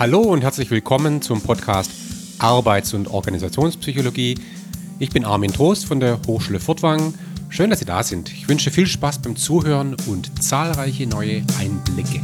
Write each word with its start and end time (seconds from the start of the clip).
Hallo 0.00 0.22
und 0.22 0.40
herzlich 0.40 0.70
willkommen 0.70 1.20
zum 1.20 1.42
Podcast 1.42 1.92
Arbeits- 2.38 2.94
und 2.94 3.08
Organisationspsychologie. 3.08 4.38
Ich 4.98 5.10
bin 5.10 5.26
Armin 5.26 5.52
Trost 5.52 5.84
von 5.84 6.00
der 6.00 6.18
Hochschule 6.26 6.58
Furtwangen. 6.58 7.12
Schön, 7.50 7.68
dass 7.68 7.80
Sie 7.80 7.84
da 7.84 8.02
sind. 8.02 8.32
Ich 8.32 8.48
wünsche 8.48 8.70
viel 8.70 8.86
Spaß 8.86 9.20
beim 9.20 9.36
Zuhören 9.36 9.94
und 10.06 10.42
zahlreiche 10.42 11.06
neue 11.06 11.44
Einblicke. 11.58 12.22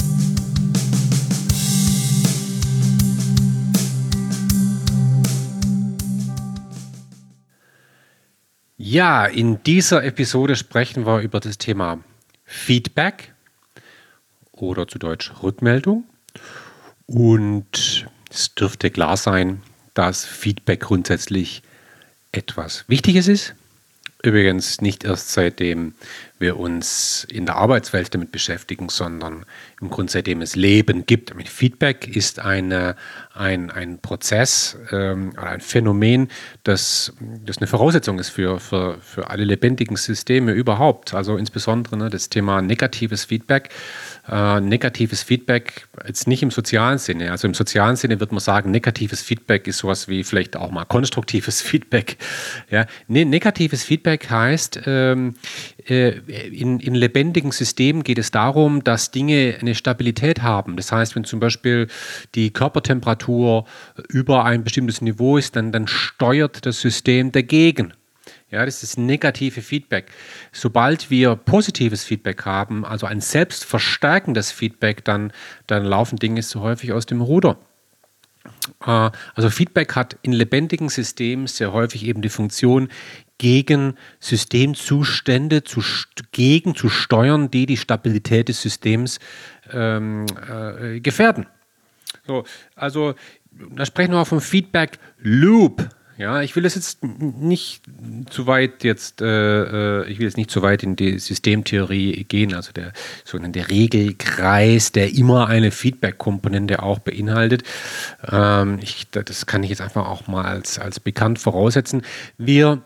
Ja, 8.78 9.26
in 9.26 9.62
dieser 9.64 10.02
Episode 10.02 10.56
sprechen 10.56 11.04
wir 11.04 11.20
über 11.20 11.40
das 11.40 11.58
Thema 11.58 11.98
Feedback 12.46 13.34
oder 14.52 14.88
zu 14.88 14.98
Deutsch 14.98 15.30
Rückmeldung. 15.42 16.04
Und 17.06 18.06
es 18.30 18.54
dürfte 18.54 18.90
klar 18.90 19.16
sein, 19.16 19.62
dass 19.94 20.24
Feedback 20.24 20.80
grundsätzlich 20.80 21.62
etwas 22.32 22.84
Wichtiges 22.88 23.28
ist. 23.28 23.54
Übrigens 24.22 24.80
nicht 24.80 25.04
erst 25.04 25.32
seitdem 25.32 25.94
wir 26.38 26.58
uns 26.58 27.26
in 27.30 27.46
der 27.46 27.56
Arbeitswelt 27.56 28.12
damit 28.14 28.32
beschäftigen, 28.32 28.88
sondern 28.88 29.46
im 29.80 29.88
Grunde 29.88 30.10
seitdem 30.10 30.42
es 30.42 30.56
Leben 30.56 31.06
gibt. 31.06 31.34
Mit 31.34 31.48
Feedback 31.48 32.08
ist 32.08 32.40
eine, 32.40 32.96
ein, 33.34 33.70
ein 33.70 34.00
Prozess 34.00 34.76
ähm, 34.90 35.30
oder 35.32 35.50
ein 35.50 35.60
Phänomen, 35.60 36.28
das, 36.64 37.12
das 37.44 37.58
eine 37.58 37.66
Voraussetzung 37.66 38.18
ist 38.18 38.30
für, 38.30 38.58
für, 38.58 38.98
für 39.00 39.30
alle 39.30 39.44
lebendigen 39.44 39.96
Systeme 39.96 40.52
überhaupt. 40.52 41.14
Also 41.14 41.36
insbesondere 41.36 41.96
ne, 41.96 42.10
das 42.10 42.28
Thema 42.28 42.62
negatives 42.62 43.26
Feedback. 43.26 43.70
Äh, 44.28 44.60
negatives 44.60 45.22
Feedback 45.22 45.86
jetzt 46.06 46.26
nicht 46.26 46.42
im 46.42 46.50
sozialen 46.50 46.98
Sinne. 46.98 47.30
Also 47.30 47.46
im 47.46 47.54
sozialen 47.54 47.94
Sinne 47.94 48.18
wird 48.18 48.32
man 48.32 48.40
sagen, 48.40 48.72
negatives 48.72 49.22
Feedback 49.22 49.68
ist 49.68 49.78
sowas 49.78 50.08
wie 50.08 50.24
vielleicht 50.24 50.56
auch 50.56 50.72
mal 50.72 50.84
konstruktives 50.84 51.62
Feedback. 51.62 52.16
Ja, 52.68 52.86
ne, 53.06 53.24
negatives 53.24 53.84
Feedback 53.84 54.28
heißt, 54.28 54.80
ähm, 54.86 55.34
äh, 55.88 56.18
in, 56.48 56.80
in 56.80 56.94
lebendigen 56.96 57.52
Systemen 57.52 58.02
geht 58.02 58.18
es 58.18 58.32
darum, 58.32 58.82
dass 58.82 59.12
Dinge 59.12 59.58
eine 59.60 59.76
Stabilität 59.76 60.42
haben. 60.42 60.76
Das 60.76 60.90
heißt, 60.90 61.14
wenn 61.14 61.24
zum 61.24 61.38
Beispiel 61.38 61.86
die 62.34 62.50
Körpertemperatur 62.52 63.64
über 64.08 64.44
ein 64.44 64.64
bestimmtes 64.64 65.00
Niveau 65.00 65.36
ist, 65.36 65.54
dann, 65.54 65.70
dann 65.70 65.86
steuert 65.86 66.66
das 66.66 66.80
System 66.80 67.30
dagegen. 67.30 67.92
Ja, 68.50 68.64
das 68.64 68.82
ist 68.82 68.96
negative 68.96 69.60
Feedback. 69.60 70.12
Sobald 70.52 71.10
wir 71.10 71.34
positives 71.34 72.04
Feedback 72.04 72.44
haben, 72.44 72.84
also 72.84 73.06
ein 73.06 73.20
selbstverstärkendes 73.20 74.52
Feedback, 74.52 75.04
dann, 75.04 75.32
dann 75.66 75.84
laufen 75.84 76.16
Dinge 76.16 76.42
so 76.42 76.60
häufig 76.60 76.92
aus 76.92 77.06
dem 77.06 77.20
Ruder. 77.20 77.58
Äh, 78.84 79.10
also 79.34 79.50
Feedback 79.50 79.96
hat 79.96 80.16
in 80.22 80.32
lebendigen 80.32 80.88
Systemen 80.88 81.48
sehr 81.48 81.72
häufig 81.72 82.04
eben 82.04 82.22
die 82.22 82.28
Funktion, 82.28 82.88
gegen 83.38 83.96
Systemzustände 84.18 85.62
zu, 85.64 85.82
gegen 86.32 86.74
zu 86.74 86.88
steuern, 86.88 87.50
die 87.50 87.66
die 87.66 87.76
Stabilität 87.76 88.48
des 88.48 88.62
Systems 88.62 89.18
ähm, 89.72 90.24
äh, 90.48 91.00
gefährden. 91.00 91.46
So, 92.26 92.44
also 92.74 93.14
da 93.50 93.84
sprechen 93.84 94.12
wir 94.12 94.20
auch 94.20 94.26
vom 94.26 94.40
Feedback 94.40 94.98
Loop. 95.18 95.88
Ja, 96.18 96.40
ich 96.40 96.56
will 96.56 96.62
das 96.62 96.74
jetzt 96.74 97.04
nicht 97.04 97.82
zu 98.30 98.46
weit 98.46 98.84
jetzt, 98.84 99.20
äh, 99.20 100.00
äh, 100.00 100.08
ich 100.08 100.18
will 100.18 100.24
jetzt 100.24 100.38
nicht 100.38 100.50
zu 100.50 100.62
weit 100.62 100.82
in 100.82 100.96
die 100.96 101.18
Systemtheorie 101.18 102.24
gehen, 102.24 102.54
also 102.54 102.72
der 102.72 102.94
sogenannte 103.24 103.68
Regelkreis, 103.68 104.92
der 104.92 105.12
immer 105.12 105.48
eine 105.48 105.70
Feedback-Komponente 105.70 106.82
auch 106.82 107.00
beinhaltet. 107.00 107.64
Ähm, 108.26 108.78
ich, 108.80 109.08
das 109.10 109.44
kann 109.44 109.62
ich 109.62 109.68
jetzt 109.68 109.82
einfach 109.82 110.08
auch 110.08 110.26
mal 110.26 110.46
als, 110.46 110.78
als 110.78 111.00
bekannt 111.00 111.38
voraussetzen. 111.38 112.00
Wir 112.38 112.80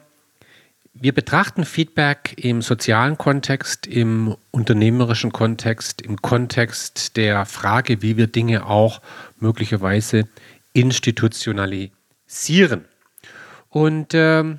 wir 0.92 1.14
betrachten 1.14 1.64
Feedback 1.64 2.34
im 2.36 2.62
sozialen 2.62 3.16
Kontext, 3.16 3.86
im 3.86 4.34
unternehmerischen 4.50 5.30
Kontext, 5.32 6.02
im 6.02 6.20
Kontext 6.20 7.16
der 7.16 7.46
Frage, 7.46 8.02
wie 8.02 8.16
wir 8.18 8.26
Dinge 8.26 8.66
auch 8.66 9.00
möglicherweise 9.38 10.28
institutionalisieren. 10.74 12.89
Und 13.70 14.12
ähm, 14.14 14.58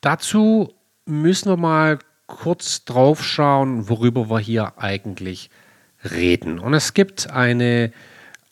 dazu 0.00 0.74
müssen 1.06 1.50
wir 1.50 1.56
mal 1.56 1.98
kurz 2.26 2.84
drauf 2.84 3.22
schauen, 3.22 3.88
worüber 3.88 4.28
wir 4.28 4.40
hier 4.40 4.78
eigentlich 4.78 5.50
reden. 6.04 6.58
Und 6.58 6.74
es 6.74 6.92
gibt 6.92 7.30
eine, 7.30 7.92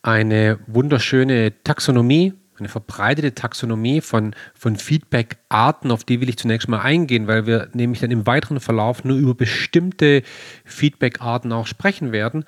eine 0.03 0.59
wunderschöne 0.67 1.53
Taxonomie 1.65 2.33
eine 2.59 2.69
verbreitete 2.69 3.35
Taxonomie 3.35 4.01
von, 4.01 4.35
von 4.55 4.77
Feedback-Arten, 4.77 5.91
auf 5.91 6.05
die 6.05 6.21
will 6.21 6.29
ich 6.29 6.39
zunächst 6.39 6.69
mal 6.69 6.81
eingehen, 6.81 7.27
weil 7.27 7.47
wir 7.47 7.69
nämlich 7.73 8.01
dann 8.01 8.11
im 8.11 8.27
weiteren 8.27 8.61
Verlauf 8.61 9.05
nur 9.05 9.17
über 9.17 9.35
bestimmte 9.35 10.23
Feedback-Arten 10.65 11.53
auch 11.53 11.67
sprechen 11.67 12.13
werden. 12.13 12.45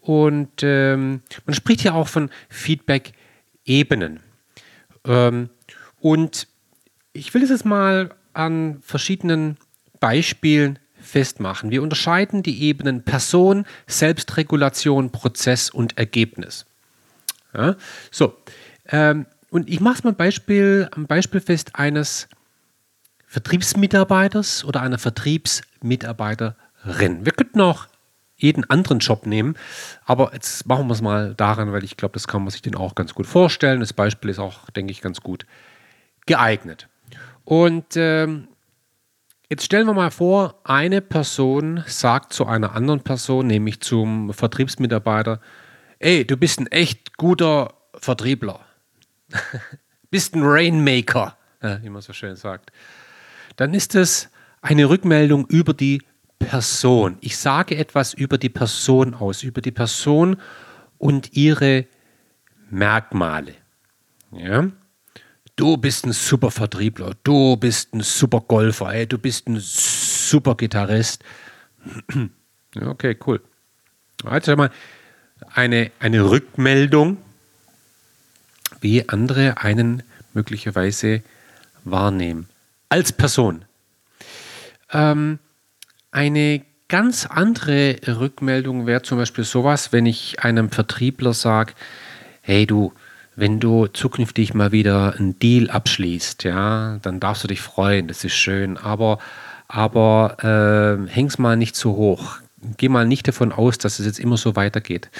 Und 0.00 0.62
ähm, 0.62 1.22
man 1.44 1.54
spricht 1.54 1.82
ja 1.82 1.94
auch 1.94 2.08
von 2.08 2.30
Feedback-Ebenen. 2.48 4.20
Ähm, 5.04 5.50
und 6.06 6.46
ich 7.12 7.34
will 7.34 7.42
es 7.42 7.50
jetzt 7.50 7.64
mal 7.64 8.14
an 8.32 8.78
verschiedenen 8.80 9.56
Beispielen 9.98 10.78
festmachen. 11.00 11.72
Wir 11.72 11.82
unterscheiden 11.82 12.44
die 12.44 12.62
Ebenen 12.62 13.02
Person, 13.02 13.66
Selbstregulation, 13.88 15.10
Prozess 15.10 15.68
und 15.68 15.98
Ergebnis. 15.98 16.64
Ja? 17.52 17.74
So, 18.12 18.36
ähm, 18.86 19.26
und 19.50 19.68
ich 19.68 19.80
mache 19.80 19.94
es 19.94 20.04
mal 20.04 20.12
Beispiel, 20.12 20.88
am 20.92 21.08
Beispiel 21.08 21.40
fest 21.40 21.74
eines 21.74 22.28
Vertriebsmitarbeiters 23.26 24.64
oder 24.64 24.82
einer 24.82 24.98
Vertriebsmitarbeiterin. 24.98 27.24
Wir 27.24 27.32
könnten 27.32 27.60
auch 27.60 27.88
jeden 28.36 28.62
anderen 28.70 29.00
Job 29.00 29.26
nehmen, 29.26 29.56
aber 30.04 30.32
jetzt 30.34 30.66
machen 30.66 30.86
wir 30.86 30.92
es 30.92 31.02
mal 31.02 31.34
daran, 31.34 31.72
weil 31.72 31.82
ich 31.82 31.96
glaube, 31.96 32.12
das 32.12 32.28
kann 32.28 32.42
man 32.42 32.50
sich 32.50 32.62
den 32.62 32.76
auch 32.76 32.94
ganz 32.94 33.12
gut 33.12 33.26
vorstellen. 33.26 33.80
Das 33.80 33.92
Beispiel 33.92 34.30
ist 34.30 34.38
auch, 34.38 34.70
denke 34.70 34.92
ich, 34.92 35.00
ganz 35.00 35.20
gut 35.20 35.46
geeignet. 36.26 36.88
Und 37.44 37.96
ähm, 37.96 38.48
jetzt 39.48 39.64
stellen 39.64 39.86
wir 39.86 39.94
mal 39.94 40.10
vor, 40.10 40.60
eine 40.64 41.00
Person 41.00 41.84
sagt 41.86 42.32
zu 42.32 42.46
einer 42.46 42.74
anderen 42.74 43.00
Person, 43.00 43.46
nämlich 43.46 43.80
zum 43.80 44.32
Vertriebsmitarbeiter, 44.32 45.40
ey, 45.98 46.26
du 46.26 46.36
bist 46.36 46.60
ein 46.60 46.66
echt 46.66 47.16
guter 47.16 47.74
Vertriebler. 47.94 48.60
bist 50.10 50.34
ein 50.34 50.42
Rainmaker, 50.42 51.36
wie 51.82 51.90
man 51.90 52.02
so 52.02 52.12
schön 52.12 52.36
sagt, 52.36 52.70
dann 53.56 53.74
ist 53.74 53.94
es 53.94 54.28
eine 54.60 54.88
Rückmeldung 54.88 55.46
über 55.46 55.74
die 55.74 56.02
Person. 56.38 57.18
Ich 57.20 57.36
sage 57.38 57.76
etwas 57.76 58.12
über 58.14 58.38
die 58.38 58.48
Person 58.48 59.14
aus, 59.14 59.42
über 59.42 59.60
die 59.60 59.72
Person 59.72 60.36
und 60.98 61.36
ihre 61.36 61.86
Merkmale. 62.70 63.54
Ja? 64.32 64.68
Du 65.56 65.78
bist 65.78 66.04
ein 66.04 66.12
super 66.12 66.50
Vertriebler, 66.50 67.12
du 67.24 67.56
bist 67.56 67.94
ein 67.94 68.02
super 68.02 68.42
Golfer, 68.42 68.92
ey, 68.92 69.06
du 69.06 69.16
bist 69.16 69.48
ein 69.48 69.56
super 69.58 70.54
Gitarrist. 70.54 71.24
okay, 72.80 73.16
cool. 73.26 73.40
Also 74.22 74.54
mal 74.54 74.70
eine, 75.54 75.90
eine 75.98 76.30
Rückmeldung 76.30 77.16
wie 78.82 79.08
andere 79.08 79.56
einen 79.56 80.02
möglicherweise 80.34 81.22
wahrnehmen. 81.84 82.48
Als 82.90 83.12
Person. 83.12 83.64
Ähm, 84.92 85.38
eine 86.10 86.66
ganz 86.88 87.24
andere 87.24 87.96
Rückmeldung 88.06 88.86
wäre 88.86 89.00
zum 89.00 89.16
Beispiel 89.16 89.44
sowas, 89.44 89.92
wenn 89.92 90.04
ich 90.04 90.40
einem 90.44 90.70
Vertriebler 90.70 91.32
sage, 91.32 91.72
hey 92.42 92.66
du, 92.66 92.92
wenn 93.36 93.60
du 93.60 93.86
zukünftig 93.86 94.54
mal 94.54 94.72
wieder 94.72 95.14
einen 95.16 95.38
Deal 95.38 95.70
abschließt, 95.70 96.44
ja, 96.44 96.98
dann 97.02 97.20
darfst 97.20 97.44
du 97.44 97.48
dich 97.48 97.60
freuen, 97.60 98.08
das 98.08 98.24
ist 98.24 98.34
schön, 98.34 98.76
aber, 98.76 99.18
aber 99.68 100.36
äh, 101.06 101.10
häng's 101.10 101.38
mal 101.38 101.56
nicht 101.56 101.76
zu 101.76 101.96
hoch. 101.96 102.38
Geh 102.78 102.88
mal 102.88 103.06
nicht 103.06 103.28
davon 103.28 103.52
aus, 103.52 103.78
dass 103.78 104.00
es 104.00 104.06
jetzt 104.06 104.18
immer 104.18 104.36
so 104.36 104.56
weitergeht. 104.56 105.10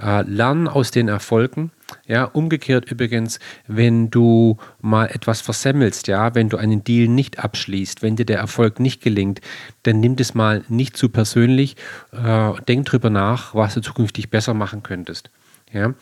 Äh, 0.00 0.22
lern 0.22 0.68
aus 0.68 0.90
den 0.90 1.08
Erfolgen 1.08 1.72
ja, 2.06 2.24
umgekehrt 2.24 2.90
übrigens, 2.90 3.38
wenn 3.66 4.10
du 4.10 4.56
mal 4.80 5.06
etwas 5.06 5.40
versemmelst, 5.40 6.08
ja, 6.08 6.34
wenn 6.34 6.48
du 6.48 6.56
einen 6.56 6.84
Deal 6.84 7.08
nicht 7.08 7.38
abschließt, 7.38 8.02
wenn 8.02 8.16
dir 8.16 8.26
der 8.26 8.38
Erfolg 8.38 8.80
nicht 8.80 9.02
gelingt, 9.02 9.40
dann 9.82 10.00
nimm 10.00 10.16
das 10.16 10.34
mal 10.34 10.64
nicht 10.68 10.96
zu 10.96 11.08
persönlich. 11.08 11.76
Äh, 12.12 12.52
denk 12.68 12.86
drüber 12.86 13.10
nach, 13.10 13.54
was 13.54 13.74
du 13.74 13.80
zukünftig 13.80 14.30
besser 14.30 14.54
machen 14.54 14.82
könntest. 14.82 15.30
Ja, 15.72 15.94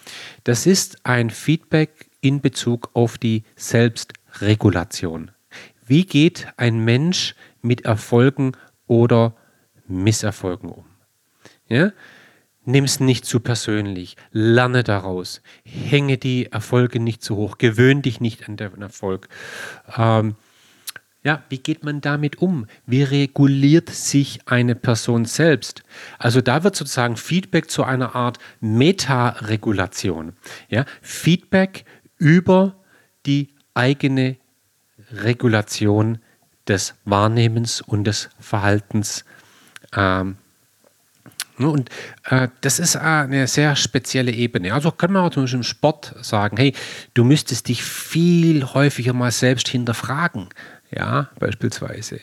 das 0.45 0.67
ist 0.67 1.07
ein 1.07 1.31
Feedback 1.31 2.11
in 2.21 2.41
Bezug 2.41 2.91
auf 2.93 3.19
die 3.19 3.45
Selbstregulation. 3.57 5.31
Wie 5.87 6.05
geht 6.05 6.49
ein 6.57 6.85
Mensch 6.85 7.35
mit 7.63 7.85
Erfolgen 7.85 8.53
oder 8.87 9.35
Misserfolgen 9.87 10.71
um? 10.71 10.85
Ja? 11.69 11.93
Nimm 12.65 12.85
es 12.85 13.01
nicht 13.01 13.25
zu 13.25 13.41
persönlich. 13.41 14.17
Lerne 14.33 14.85
daraus. 14.85 15.41
Hänge 15.65 16.19
die 16.19 16.47
Erfolge 16.47 17.01
nicht 17.01 17.23
zu 17.23 17.37
hoch. 17.37 17.59
Gewöhn 17.59 18.03
dich 18.03 18.21
nicht 18.21 18.49
an 18.49 18.57
den 18.57 18.83
Erfolg. 18.83 19.29
Ähm, 19.97 20.37
ja, 21.23 21.43
wie 21.51 21.59
geht 21.59 21.85
man 21.85 22.01
damit 22.01 22.41
um? 22.41 22.67
Wie 22.87 23.03
reguliert 23.03 23.91
sich 23.91 24.41
eine 24.47 24.75
Person 24.75 25.27
selbst? 25.27 25.83
Also 26.19 26.41
da 26.41 26.65
wird 26.65 26.77
sozusagen 26.77 27.17
Feedback 27.17 27.71
zu 27.71 27.85
einer 27.85 28.15
Art 28.15 28.39
Metaregulation. 28.61 30.33
Ja, 30.71 30.87
Feedback 31.03 31.85
über 32.17 32.77
die 33.27 33.55
eigene 33.75 34.37
Regulation 35.13 36.19
des 36.67 36.95
Wahrnehmens 37.05 37.83
und 37.83 38.05
des 38.05 38.31
Verhaltens. 38.39 39.25
Ähm, 39.95 40.37
Ne, 41.61 41.69
und 41.69 41.91
äh, 42.31 42.49
das 42.63 42.79
ist 42.79 42.97
eine 42.97 43.47
sehr 43.47 43.77
spezielle 43.77 44.33
Ebene. 44.33 44.73
Also 44.73 44.91
kann 44.91 45.13
man 45.13 45.27
auch 45.27 45.31
zum 45.31 45.43
Beispiel 45.43 45.59
im 45.59 45.63
Sport 45.63 46.15
sagen, 46.23 46.57
hey, 46.57 46.73
du 47.13 47.23
müsstest 47.23 47.69
dich 47.69 47.85
viel 47.85 48.65
häufiger 48.65 49.13
mal 49.13 49.31
selbst 49.31 49.69
hinterfragen. 49.69 50.49
Ja, 50.91 51.31
beispielsweise. 51.39 52.21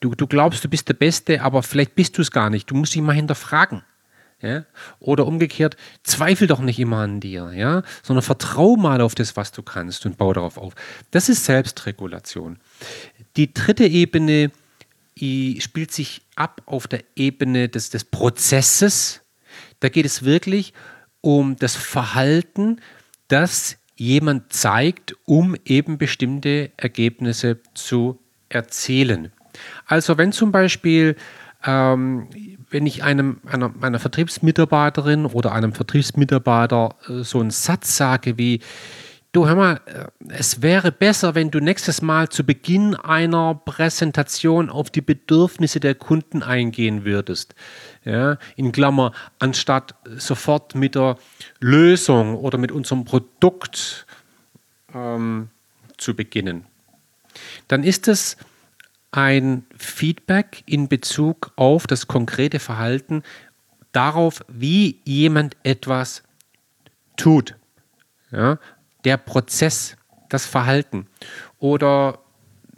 Du, 0.00 0.14
du 0.14 0.26
glaubst, 0.26 0.64
du 0.64 0.68
bist 0.68 0.88
der 0.88 0.94
Beste, 0.94 1.42
aber 1.42 1.62
vielleicht 1.62 1.94
bist 1.94 2.16
du 2.18 2.22
es 2.22 2.30
gar 2.30 2.50
nicht. 2.50 2.70
Du 2.70 2.74
musst 2.74 2.94
dich 2.94 3.02
mal 3.02 3.14
hinterfragen. 3.14 3.82
Ja? 4.40 4.64
Oder 5.00 5.26
umgekehrt, 5.26 5.76
zweifel 6.02 6.46
doch 6.46 6.60
nicht 6.60 6.78
immer 6.78 6.98
an 6.98 7.20
dir, 7.20 7.52
ja? 7.54 7.82
sondern 8.02 8.22
vertrau 8.22 8.76
mal 8.76 9.00
auf 9.00 9.14
das, 9.14 9.36
was 9.36 9.50
du 9.50 9.62
kannst 9.62 10.04
und 10.06 10.18
baue 10.18 10.34
darauf 10.34 10.58
auf. 10.58 10.74
Das 11.10 11.28
ist 11.28 11.44
Selbstregulation. 11.44 12.58
Die 13.36 13.52
dritte 13.52 13.86
Ebene 13.86 14.50
spielt 15.18 15.92
sich 15.92 16.22
ab 16.34 16.60
auf 16.66 16.86
der 16.86 17.02
Ebene 17.14 17.68
des, 17.70 17.88
des 17.88 18.04
Prozesses. 18.04 19.22
Da 19.80 19.88
geht 19.88 20.04
es 20.04 20.24
wirklich 20.24 20.74
um 21.22 21.56
das 21.56 21.74
Verhalten, 21.74 22.80
das 23.28 23.78
jemand 23.96 24.52
zeigt, 24.52 25.16
um 25.24 25.56
eben 25.64 25.98
bestimmte 25.98 26.70
Ergebnisse 26.76 27.58
zu 27.74 28.18
erzielen. 28.48 29.32
Also 29.86 30.18
wenn 30.18 30.32
zum 30.32 30.52
Beispiel, 30.52 31.16
ähm, 31.64 32.28
wenn 32.70 32.86
ich 32.86 33.02
einem, 33.02 33.40
einer, 33.46 33.72
einer 33.80 33.98
Vertriebsmitarbeiterin 33.98 35.24
oder 35.26 35.52
einem 35.52 35.72
Vertriebsmitarbeiter 35.72 36.94
äh, 37.08 37.22
so 37.22 37.40
einen 37.40 37.50
Satz 37.50 37.96
sage 37.96 38.38
wie, 38.38 38.60
du 39.36 39.46
hör 39.46 39.54
mal, 39.54 39.80
äh, 39.84 40.06
es 40.28 40.62
wäre 40.62 40.90
besser, 40.90 41.34
wenn 41.34 41.50
du 41.50 41.60
nächstes 41.60 42.00
Mal 42.00 42.30
zu 42.30 42.42
Beginn 42.42 42.94
einer 42.94 43.54
Präsentation 43.54 44.70
auf 44.70 44.90
die 44.90 45.02
Bedürfnisse 45.02 45.78
der 45.78 45.94
Kunden 45.94 46.42
eingehen 46.42 47.04
würdest. 47.04 47.54
Ja, 48.04 48.38
in 48.56 48.72
Klammer, 48.72 49.12
anstatt 49.38 49.94
sofort 50.16 50.74
mit 50.74 50.94
der 50.94 51.18
Lösung 51.60 52.36
oder 52.36 52.56
mit 52.56 52.72
unserem 52.72 53.04
Produkt 53.04 54.06
ähm, 54.94 55.50
zu 55.98 56.14
beginnen. 56.14 56.64
Dann 57.68 57.84
ist 57.84 58.08
es 58.08 58.38
ein 59.10 59.66
Feedback 59.76 60.62
in 60.66 60.88
Bezug 60.88 61.52
auf 61.56 61.86
das 61.86 62.06
konkrete 62.06 62.58
Verhalten, 62.58 63.22
darauf, 63.92 64.44
wie 64.48 65.00
jemand 65.04 65.56
etwas 65.62 66.22
tut. 67.16 67.54
Ja, 68.30 68.58
der 69.06 69.16
Prozess, 69.16 69.96
das 70.28 70.46
Verhalten. 70.46 71.06
Oder 71.60 72.18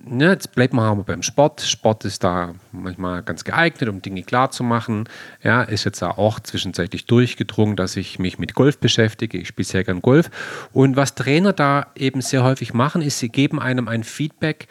ne, 0.04 0.28
jetzt 0.28 0.54
bleibt 0.54 0.74
man 0.74 0.84
aber 0.84 1.02
beim 1.02 1.22
Sport. 1.22 1.62
Sport 1.62 2.04
ist 2.04 2.22
da 2.22 2.54
manchmal 2.70 3.22
ganz 3.22 3.44
geeignet, 3.44 3.88
um 3.88 4.02
Dinge 4.02 4.22
klar 4.22 4.50
zu 4.50 4.62
machen. 4.62 5.08
Ja, 5.42 5.62
ist 5.62 5.84
jetzt 5.84 6.02
auch 6.02 6.38
zwischenzeitlich 6.38 7.06
durchgedrungen, 7.06 7.76
dass 7.76 7.96
ich 7.96 8.18
mich 8.18 8.38
mit 8.38 8.54
Golf 8.54 8.78
beschäftige. 8.78 9.38
Ich 9.38 9.48
spiele 9.48 9.64
sehr 9.64 9.84
gern 9.84 10.02
Golf. 10.02 10.30
Und 10.74 10.96
was 10.96 11.14
Trainer 11.14 11.54
da 11.54 11.86
eben 11.94 12.20
sehr 12.20 12.44
häufig 12.44 12.74
machen, 12.74 13.00
ist, 13.00 13.18
sie 13.18 13.30
geben 13.30 13.58
einem 13.58 13.88
ein 13.88 14.04
Feedback 14.04 14.68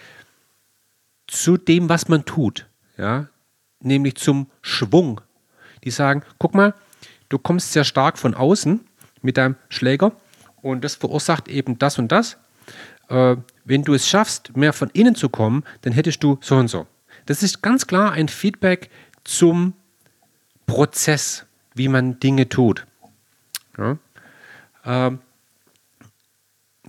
zu 1.25 1.57
dem, 1.57 1.89
was 1.89 2.07
man 2.07 2.23
tut. 2.23 2.67
Ja, 2.99 3.29
nämlich 3.79 4.15
zum 4.15 4.51
Schwung. 4.61 5.21
Die 5.83 5.91
sagen, 5.91 6.21
guck 6.37 6.53
mal, 6.53 6.75
du 7.29 7.39
kommst 7.39 7.73
sehr 7.73 7.83
stark 7.83 8.19
von 8.19 8.35
außen 8.35 8.79
mit 9.23 9.37
deinem 9.37 9.55
Schläger 9.69 10.11
und 10.71 10.83
das 10.83 10.95
verursacht 10.95 11.47
eben 11.47 11.77
das 11.79 11.97
und 11.99 12.11
das. 12.11 12.37
Äh, 13.09 13.37
wenn 13.65 13.83
du 13.83 13.93
es 13.93 14.07
schaffst, 14.07 14.55
mehr 14.55 14.73
von 14.73 14.89
innen 14.91 15.15
zu 15.15 15.29
kommen, 15.29 15.63
dann 15.81 15.93
hättest 15.93 16.23
du 16.23 16.37
so 16.41 16.55
und 16.55 16.67
so. 16.67 16.87
Das 17.25 17.43
ist 17.43 17.61
ganz 17.61 17.87
klar 17.87 18.11
ein 18.11 18.27
Feedback 18.27 18.89
zum 19.23 19.73
Prozess, 20.65 21.45
wie 21.73 21.87
man 21.87 22.19
Dinge 22.19 22.49
tut. 22.49 22.85
Ja. 23.77 23.97
Ähm, 24.85 25.19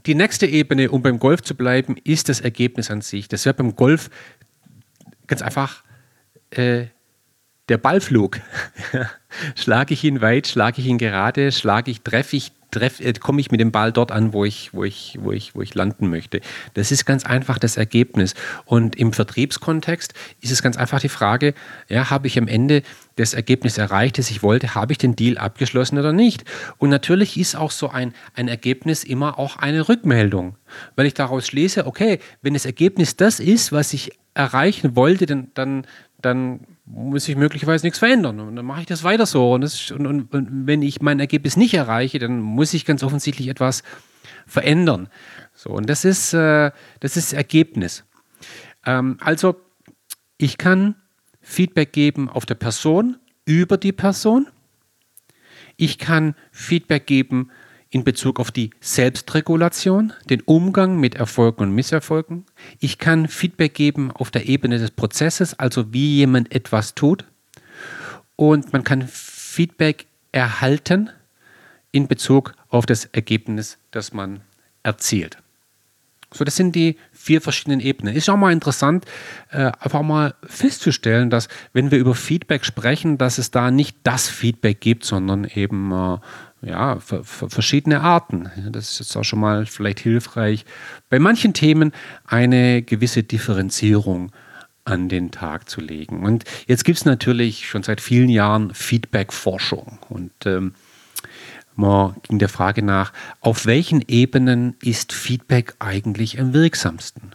die 0.07 0.15
nächste 0.15 0.47
Ebene, 0.47 0.91
um 0.91 1.03
beim 1.03 1.19
Golf 1.19 1.43
zu 1.43 1.55
bleiben, 1.55 1.97
ist 2.05 2.29
das 2.29 2.41
Ergebnis 2.41 2.91
an 2.91 3.01
sich. 3.01 3.29
Das 3.29 3.45
wäre 3.45 3.55
beim 3.55 3.77
Golf 3.77 4.11
ganz 5.27 5.43
einfach 5.43 5.83
äh, 6.51 6.87
der 7.69 7.79
Ballflug. 7.79 8.41
schlage 9.55 9.95
ich 9.95 10.05
ihn 10.05 10.21
weit, 10.21 10.47
schlage 10.47 10.81
ich 10.81 10.87
ihn 10.87 10.99
gerade, 10.99 11.53
schlage 11.53 11.91
ich, 11.91 12.03
treffe 12.03 12.37
ich 12.37 12.53
äh, 12.75 13.13
komme 13.15 13.41
ich 13.41 13.51
mit 13.51 13.61
dem 13.61 13.73
Ball 13.73 13.93
dort 13.93 14.13
an, 14.13 14.33
wo 14.33 14.45
ich, 14.45 14.75
wo, 14.75 14.85
ich, 14.85 15.19
wo, 15.21 15.33
ich, 15.33 15.55
wo 15.55 15.63
ich 15.63 15.75
landen 15.75 16.09
möchte. 16.09 16.41
Das 16.75 16.93
ist 16.93 17.05
ganz 17.05 17.25
einfach 17.25 17.59
das 17.59 17.77
Ergebnis. 17.77 18.35
Und 18.65 18.97
im 18.97 19.13
Vertriebskontext 19.13 20.15
ist 20.41 20.53
es 20.53 20.63
ganz 20.63 20.77
einfach 20.77 21.01
die 21.01 21.09
Frage, 21.09 21.55
ja, 21.89 22.11
habe 22.11 22.27
ich 22.27 22.39
am 22.39 22.49
Ende 22.49 22.83
das 23.17 23.35
Ergebnis 23.35 23.79
erreicht, 23.79 24.19
das 24.19 24.31
ich 24.31 24.43
wollte, 24.43 24.75
habe 24.75 24.93
ich 24.93 24.99
den 24.99 25.17
Deal 25.17 25.39
abgeschlossen 25.39 25.99
oder 25.99 26.13
nicht? 26.13 26.45
Und 26.79 26.91
natürlich 26.91 27.39
ist 27.39 27.57
auch 27.57 27.71
so 27.71 27.89
ein, 27.89 28.15
ein 28.35 28.49
Ergebnis 28.49 29.05
immer 29.05 29.39
auch 29.39 29.57
eine 29.57 29.89
Rückmeldung, 29.89 30.57
weil 30.95 31.07
ich 31.07 31.15
daraus 31.15 31.47
schließe, 31.47 31.87
okay, 31.87 32.21
wenn 32.43 32.55
das 32.55 32.65
Ergebnis 32.65 33.17
das 33.17 33.41
ist, 33.41 33.73
was 33.73 33.93
ich 33.93 34.13
erreichen 34.35 34.95
wollte, 34.95 35.27
dann, 35.27 35.49
dann, 35.55 35.87
dann 36.21 36.61
muss 36.91 37.29
ich 37.29 37.37
möglicherweise 37.37 37.87
nichts 37.87 37.99
verändern. 37.99 38.41
Und 38.41 38.57
dann 38.57 38.65
mache 38.65 38.81
ich 38.81 38.87
das 38.87 39.05
weiter 39.05 39.27
so. 39.27 39.53
Und, 39.53 39.61
das, 39.61 39.91
und, 39.91 40.07
und, 40.07 40.35
und, 40.35 40.67
wenn 40.67 40.83
ich 40.83 41.01
mein 41.01 41.21
Ergebnis 41.21 41.57
nicht 41.57 41.75
erreiche, 41.75 42.19
dann 42.19 42.41
muss 42.41 42.75
ich 42.75 42.85
ganz 42.85 43.03
offensichtlich 43.03 43.49
etwas 43.49 43.83
verändern. 44.47 45.09
So, 45.55 45.71
und 45.71 45.89
das 45.89 46.05
ist, 46.05 46.33
äh, 46.33 46.71
das 47.01 47.17
ist 47.17 47.33
Ergebnis. 47.33 48.05
Ähm, 48.87 49.19
also, 49.21 49.57
ich 50.39 50.57
kann 50.59 50.97
Feedback 51.41 51.93
geben 51.93 52.29
auf 52.29 52.47
der 52.47 52.55
Person, 52.55 53.19
über 53.45 53.77
die 53.77 53.93
Person. 53.93 54.47
Ich 55.77 55.99
kann 55.99 56.35
Feedback 56.53 57.07
geben 57.07 57.51
in 57.91 58.05
Bezug 58.05 58.39
auf 58.39 58.51
die 58.51 58.71
Selbstregulation, 58.81 60.13
den 60.29 60.43
Umgang 60.43 60.99
mit 61.01 61.15
Erfolgen 61.15 61.63
und 61.63 61.75
Misserfolgen. 61.75 62.45
Ich 62.81 62.99
kann 62.99 63.29
Feedback 63.29 63.75
geben 63.75 64.11
auf 64.11 64.31
der 64.31 64.47
Ebene 64.47 64.79
des 64.79 64.91
Prozesses, 64.91 65.59
also 65.59 65.93
wie 65.93 66.17
jemand 66.17 66.55
etwas 66.55 66.95
tut. 66.95 67.25
Und 68.37 68.73
man 68.73 68.85
kann 68.85 69.09
Feedback 69.09 70.07
erhalten 70.33 71.11
in 71.91 72.09
Bezug 72.09 72.55
auf 72.69 72.85
das 72.85 73.07
Ergebnis, 73.07 73.79
das 73.91 74.13
man 74.13 74.41
erzielt. 74.83 75.39
So, 76.33 76.45
das 76.45 76.57
sind 76.57 76.75
die 76.75 76.97
vier 77.11 77.41
verschiedenen 77.41 77.81
Ebenen. 77.81 78.15
Ist 78.15 78.29
auch 78.29 78.37
mal 78.37 78.53
interessant, 78.53 79.07
äh, 79.51 79.73
einfach 79.81 80.03
mal 80.03 80.35
festzustellen, 80.45 81.31
dass 81.31 81.49
wenn 81.73 81.91
wir 81.91 81.99
über 81.99 82.15
Feedback 82.15 82.67
sprechen, 82.67 83.17
dass 83.17 83.39
es 83.39 83.51
da 83.51 83.71
nicht 83.71 83.97
das 84.03 84.29
Feedback 84.29 84.81
gibt, 84.81 85.05
sondern 85.05 85.45
eben 85.45 85.91
äh, 85.91 86.19
ja, 86.63 86.99
verschiedene 87.01 88.01
Arten. 88.01 88.51
Das 88.71 88.91
ist 88.93 88.99
jetzt 89.01 89.17
auch 89.17 89.25
schon 89.25 89.41
mal 89.41 89.67
vielleicht 89.67 90.01
hilfreich, 90.01 90.65
bei 91.09 91.19
manchen 91.19 91.55
Themen 91.55 91.93
eine 92.25 92.83
gewisse 92.83 93.23
Differenzierung 93.23 94.33
an 94.85 95.09
den 95.09 95.31
Tag 95.31 95.69
zu 95.69 95.81
legen. 95.81 96.25
Und 96.25 96.45
jetzt 96.67 96.85
gibt 96.85 96.99
es 96.99 97.05
natürlich 97.05 97.69
schon 97.69 97.83
seit 97.83 98.01
vielen 98.01 98.31
Jahren 98.31 98.75
Feedback-Forschung. 98.75 99.99
Und 100.09 100.33
ähm, 100.47 100.75
man 101.75 102.17
ging 102.23 102.39
der 102.39 102.49
Frage 102.49 102.83
nach, 102.83 103.13
auf 103.41 103.67
welchen 103.67 104.03
Ebenen 104.09 104.77
ist 104.83 105.13
Feedback 105.13 105.75
eigentlich 105.79 106.41
am 106.41 106.55
wirksamsten? 106.55 107.35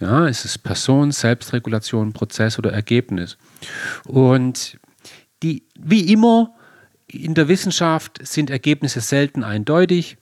Ja, 0.00 0.26
ist 0.26 0.44
es 0.44 0.58
Person, 0.58 1.12
Selbstregulation, 1.12 2.12
Prozess 2.12 2.58
oder 2.58 2.72
Ergebnis? 2.72 3.36
Und 4.04 4.78
die, 5.42 5.62
wie 5.78 6.12
immer, 6.12 6.54
in 7.12 7.34
der 7.34 7.48
Wissenschaft 7.48 8.18
sind 8.22 8.50
Ergebnisse 8.50 9.00
selten 9.00 9.44
eindeutig. 9.44 10.16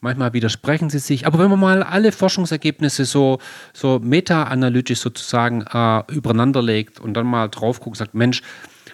Manchmal 0.00 0.32
widersprechen 0.32 0.90
sie 0.90 0.98
sich. 0.98 1.26
Aber 1.26 1.38
wenn 1.38 1.50
man 1.50 1.60
mal 1.60 1.82
alle 1.82 2.12
Forschungsergebnisse 2.12 3.04
so, 3.04 3.38
so 3.72 3.98
meta-analytisch 3.98 5.00
sozusagen 5.00 5.62
äh, 5.62 6.02
übereinander 6.12 6.62
legt 6.62 7.00
und 7.00 7.14
dann 7.14 7.26
mal 7.26 7.48
drauf 7.48 7.80
guckt 7.80 7.94
und 7.94 7.98
sagt, 7.98 8.14
Mensch, 8.14 8.42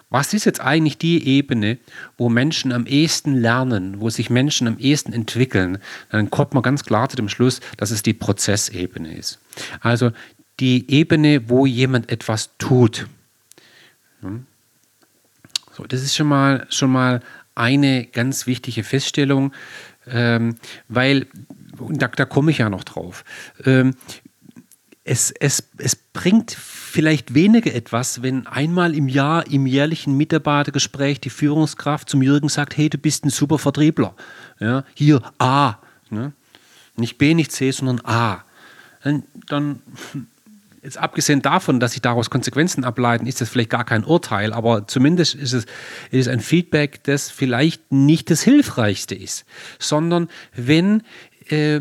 was 0.09 0.35
ist 0.35 0.45
jetzt 0.45 0.61
eigentlich 0.61 0.99
die 0.99 1.27
Ebene, 1.27 1.79
wo 2.19 2.29
Menschen 2.29 2.73
am 2.73 2.87
ehesten 2.87 3.35
lernen, 3.35 4.01
wo 4.01 4.11
sich 4.11 4.29
Menschen 4.29 4.67
am 4.67 4.79
ehesten 4.79 5.13
entwickeln, 5.13 5.79
dann 6.11 6.31
kommt 6.31 6.53
man 6.53 6.63
ganz 6.63 6.85
klar 6.85 7.09
zu 7.09 7.17
dem 7.17 7.29
Schluss, 7.29 7.61
dass 7.77 7.93
es 7.93 8.03
die 8.03 8.15
Prozessebene 8.15 9.15
ist. 9.15 9.39
Also 9.81 10.11
die 10.59 10.91
Ebene, 10.91 11.49
wo 11.49 11.65
jemand 11.65 12.11
etwas 12.11 12.51
tut. 12.59 13.07
Hm? 14.21 14.47
So, 15.73 15.85
das 15.85 16.03
ist 16.03 16.17
schon 16.17 16.27
mal, 16.27 16.67
schon 16.71 16.91
mal 16.91 17.23
eine 17.61 18.07
ganz 18.07 18.47
wichtige 18.47 18.83
Feststellung, 18.83 19.53
ähm, 20.07 20.57
weil, 20.89 21.27
da, 21.91 22.09
da 22.09 22.25
komme 22.25 22.51
ich 22.51 22.59
ja 22.59 22.71
noch 22.71 22.85
drauf, 22.85 23.25
ähm, 23.65 23.95
es, 25.05 25.31
es, 25.31 25.69
es 25.79 25.97
bringt 25.97 26.53
vielleicht 26.53 27.35
weniger 27.35 27.75
etwas, 27.75 28.23
wenn 28.23 28.47
einmal 28.47 28.95
im 28.95 29.09
Jahr 29.09 29.47
im 29.47 29.67
jährlichen 29.67 30.17
Mitarbeitergespräch 30.17 31.21
die 31.21 31.31
Führungskraft 31.31 32.09
zum 32.09 32.23
Jürgen 32.23 32.49
sagt, 32.49 32.77
hey, 32.77 32.91
du 32.91 32.99
bist 32.99 33.25
ein 33.25 33.31
super 33.31 33.59
Vertriebler. 33.59 34.15
Ja, 34.61 34.85
hier 34.95 35.23
A. 35.39 35.79
Ne? 36.11 36.33
Nicht 36.97 37.19
B, 37.19 37.35
nicht 37.35 37.51
C, 37.51 37.71
sondern 37.71 38.01
A. 38.05 38.45
Dann, 39.03 39.25
dann 39.49 39.81
jetzt 40.83 40.99
abgesehen 40.99 41.43
davon, 41.43 41.81
dass 41.81 41.93
sich 41.93 42.03
daraus 42.03 42.31
Konsequenzen 42.31 42.85
ableiten, 42.85 43.27
ist 43.27 43.41
das 43.41 43.49
vielleicht 43.49 43.71
gar 43.71 43.85
kein 43.85 44.05
Urteil, 44.05 44.53
aber 44.53 44.87
zumindest 44.87 45.35
ist 45.35 45.53
es 45.53 45.67
ist 46.11 46.29
ein 46.29 46.41
Feedback, 46.41 47.05
das 47.05 47.31
vielleicht 47.31 47.93
nicht 47.93 48.31
das 48.31 48.43
Hilfreichste 48.43 49.15
ist, 49.15 49.45
sondern 49.79 50.29
wenn 50.55 51.03
äh, 51.49 51.81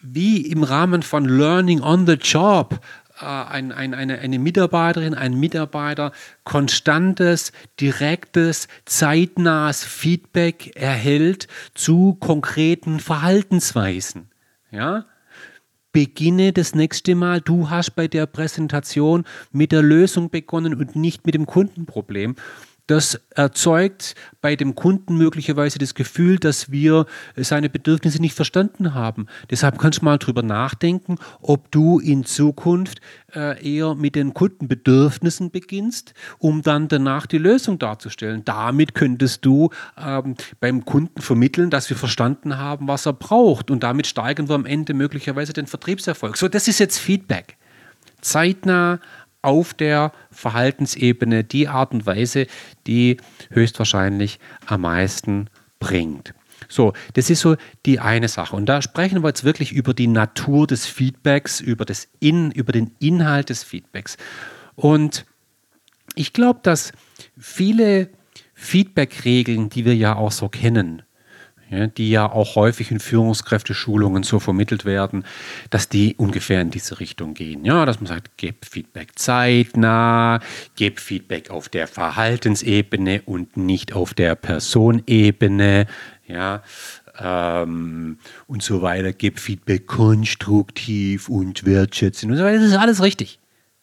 wie 0.00 0.42
im 0.42 0.62
Rahmen 0.62 1.02
von 1.02 1.24
Learning 1.24 1.80
on 1.80 2.06
the 2.06 2.14
Job 2.14 2.80
äh, 3.20 3.24
ein, 3.24 3.72
ein, 3.72 3.94
eine, 3.94 4.18
eine 4.18 4.38
Mitarbeiterin, 4.38 5.14
ein 5.14 5.34
Mitarbeiter 5.34 6.12
konstantes, 6.44 7.52
direktes, 7.80 8.68
zeitnahes 8.84 9.84
Feedback 9.84 10.76
erhält 10.76 11.48
zu 11.74 12.14
konkreten 12.14 13.00
Verhaltensweisen. 13.00 14.30
Ja? 14.70 15.06
Beginne 15.92 16.52
das 16.52 16.74
nächste 16.74 17.14
Mal, 17.14 17.40
du 17.40 17.70
hast 17.70 17.94
bei 17.96 18.08
der 18.08 18.26
Präsentation 18.26 19.24
mit 19.52 19.72
der 19.72 19.82
Lösung 19.82 20.30
begonnen 20.30 20.74
und 20.74 20.96
nicht 20.96 21.26
mit 21.26 21.34
dem 21.34 21.46
Kundenproblem. 21.46 22.36
Das 22.88 23.20
erzeugt 23.34 24.14
bei 24.40 24.56
dem 24.56 24.74
Kunden 24.74 25.18
möglicherweise 25.18 25.78
das 25.78 25.94
Gefühl, 25.94 26.38
dass 26.38 26.72
wir 26.72 27.04
seine 27.36 27.68
Bedürfnisse 27.68 28.18
nicht 28.18 28.34
verstanden 28.34 28.94
haben. 28.94 29.26
Deshalb 29.50 29.78
kannst 29.78 30.00
du 30.00 30.06
mal 30.06 30.16
drüber 30.16 30.42
nachdenken, 30.42 31.18
ob 31.42 31.70
du 31.70 31.98
in 31.98 32.24
Zukunft 32.24 33.02
äh, 33.34 33.62
eher 33.62 33.94
mit 33.94 34.14
den 34.14 34.32
Kundenbedürfnissen 34.32 35.50
beginnst, 35.50 36.14
um 36.38 36.62
dann 36.62 36.88
danach 36.88 37.26
die 37.26 37.36
Lösung 37.36 37.78
darzustellen. 37.78 38.42
Damit 38.46 38.94
könntest 38.94 39.44
du 39.44 39.68
ähm, 39.98 40.34
beim 40.58 40.86
Kunden 40.86 41.20
vermitteln, 41.20 41.68
dass 41.68 41.90
wir 41.90 41.96
verstanden 41.96 42.56
haben, 42.56 42.88
was 42.88 43.04
er 43.04 43.12
braucht. 43.12 43.70
Und 43.70 43.82
damit 43.82 44.06
steigern 44.06 44.48
wir 44.48 44.54
am 44.54 44.64
Ende 44.64 44.94
möglicherweise 44.94 45.52
den 45.52 45.66
Vertriebserfolg. 45.66 46.38
So, 46.38 46.48
das 46.48 46.68
ist 46.68 46.78
jetzt 46.78 46.98
Feedback. 46.98 47.58
Zeitnah 48.20 49.00
auf 49.48 49.72
der 49.72 50.12
Verhaltensebene 50.30 51.42
die 51.42 51.68
Art 51.68 51.92
und 51.92 52.04
Weise, 52.04 52.46
die 52.86 53.16
höchstwahrscheinlich 53.50 54.40
am 54.66 54.82
meisten 54.82 55.48
bringt. 55.80 56.34
So, 56.68 56.92
das 57.14 57.30
ist 57.30 57.40
so 57.40 57.56
die 57.86 57.98
eine 57.98 58.28
Sache. 58.28 58.54
Und 58.54 58.66
da 58.66 58.82
sprechen 58.82 59.22
wir 59.22 59.28
jetzt 59.28 59.44
wirklich 59.44 59.72
über 59.72 59.94
die 59.94 60.06
Natur 60.06 60.66
des 60.66 60.84
Feedbacks, 60.84 61.60
über, 61.60 61.86
das 61.86 62.08
In, 62.20 62.50
über 62.50 62.72
den 62.72 62.90
Inhalt 62.98 63.48
des 63.48 63.62
Feedbacks. 63.62 64.18
Und 64.76 65.24
ich 66.14 66.34
glaube, 66.34 66.60
dass 66.62 66.92
viele 67.38 68.10
Feedback-Regeln, 68.52 69.70
die 69.70 69.86
wir 69.86 69.96
ja 69.96 70.16
auch 70.16 70.32
so 70.32 70.50
kennen, 70.50 71.02
ja, 71.70 71.86
die 71.86 72.10
ja 72.10 72.30
auch 72.30 72.56
häufig 72.56 72.90
in 72.90 73.00
Führungskräfteschulungen 73.00 74.22
so 74.22 74.38
vermittelt 74.38 74.84
werden, 74.84 75.24
dass 75.70 75.88
die 75.88 76.14
ungefähr 76.16 76.60
in 76.60 76.70
diese 76.70 77.00
Richtung 77.00 77.34
gehen. 77.34 77.64
Ja, 77.64 77.84
dass 77.84 78.00
man 78.00 78.06
sagt, 78.06 78.30
gib 78.36 78.64
Feedback 78.64 79.18
zeitnah, 79.18 80.40
gib 80.76 81.00
Feedback 81.00 81.50
auf 81.50 81.68
der 81.68 81.86
Verhaltensebene 81.86 83.22
und 83.24 83.56
nicht 83.56 83.92
auf 83.92 84.14
der 84.14 84.34
Personebene. 84.34 85.86
Ja, 86.26 86.62
ähm, 87.18 88.18
und 88.46 88.62
so 88.62 88.82
weiter, 88.82 89.12
gib 89.12 89.40
Feedback 89.40 89.86
konstruktiv 89.86 91.28
und 91.28 91.64
wertschätzend 91.64 92.32
und 92.32 92.38
so 92.38 92.44
weiter. 92.44 92.58
Das 92.58 92.68
ist 92.68 92.76
alles 92.76 93.02
richtig. 93.02 93.37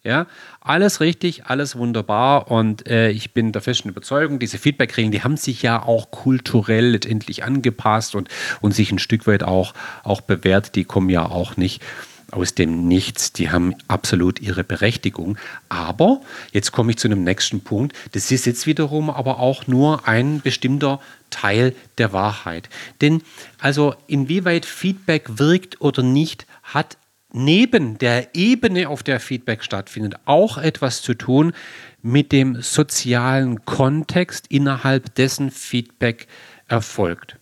Ja, 0.05 0.27
alles 0.61 0.99
richtig, 0.99 1.47
alles 1.47 1.75
wunderbar 1.75 2.51
und 2.51 2.87
äh, 2.87 3.09
ich 3.09 3.33
bin 3.33 3.51
der 3.51 3.63
festen 3.63 3.89
Überzeugung, 3.89 4.37
diese 4.37 4.59
Feedback-Regeln, 4.59 5.11
die 5.11 5.23
haben 5.23 5.35
sich 5.35 5.63
ja 5.63 5.81
auch 5.81 6.11
kulturell 6.11 6.89
letztendlich 6.89 7.43
angepasst 7.43 8.13
und, 8.13 8.29
und 8.61 8.75
sich 8.75 8.91
ein 8.91 8.99
Stück 8.99 9.25
weit 9.25 9.41
auch, 9.41 9.73
auch 10.03 10.21
bewährt. 10.21 10.75
Die 10.75 10.83
kommen 10.83 11.09
ja 11.09 11.25
auch 11.25 11.57
nicht 11.57 11.81
aus 12.29 12.53
dem 12.53 12.87
Nichts, 12.87 13.33
die 13.33 13.49
haben 13.49 13.73
absolut 13.87 14.39
ihre 14.39 14.63
Berechtigung. 14.63 15.39
Aber 15.69 16.21
jetzt 16.51 16.71
komme 16.71 16.91
ich 16.91 16.97
zu 16.97 17.07
einem 17.07 17.23
nächsten 17.23 17.61
Punkt. 17.61 17.95
Das 18.11 18.29
ist 18.29 18.45
jetzt 18.45 18.67
wiederum 18.67 19.09
aber 19.09 19.39
auch 19.39 19.65
nur 19.65 20.07
ein 20.07 20.39
bestimmter 20.41 20.99
Teil 21.31 21.73
der 21.97 22.13
Wahrheit. 22.13 22.69
Denn 23.01 23.23
also 23.59 23.95
inwieweit 24.05 24.67
Feedback 24.67 25.39
wirkt 25.39 25.81
oder 25.81 26.03
nicht, 26.03 26.45
hat 26.61 26.97
neben 27.35 27.97
der 27.97 28.33
Ebene, 28.33 28.87
auf 28.87 29.03
der 29.03 29.19
Feedback 29.19 29.61
stattfindet, 29.61 30.15
auch 30.23 30.57
etwas 30.57 31.01
zu 31.01 31.13
tun 31.13 31.53
mit 32.01 32.31
dem 32.31 32.61
sozialen 32.61 33.65
Kontext, 33.65 34.45
innerhalb 34.49 35.13
dessen 35.15 35.51
Feedback 35.51 36.27
erfolgt. 36.67 37.37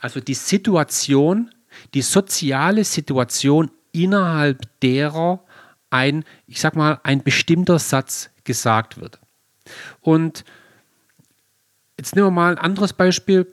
Also 0.00 0.20
die 0.20 0.34
Situation, 0.34 1.50
die 1.94 2.02
soziale 2.02 2.84
Situation, 2.84 3.70
innerhalb 3.92 4.60
derer 4.80 5.42
ein, 5.88 6.24
ich 6.46 6.60
sag 6.60 6.76
mal, 6.76 7.00
ein 7.04 7.22
bestimmter 7.22 7.78
Satz 7.78 8.28
gesagt 8.44 9.00
wird. 9.00 9.18
Und 10.02 10.44
jetzt 11.96 12.14
nehmen 12.14 12.26
wir 12.26 12.32
mal 12.32 12.52
ein 12.52 12.58
anderes 12.58 12.92
Beispiel. 12.92 13.46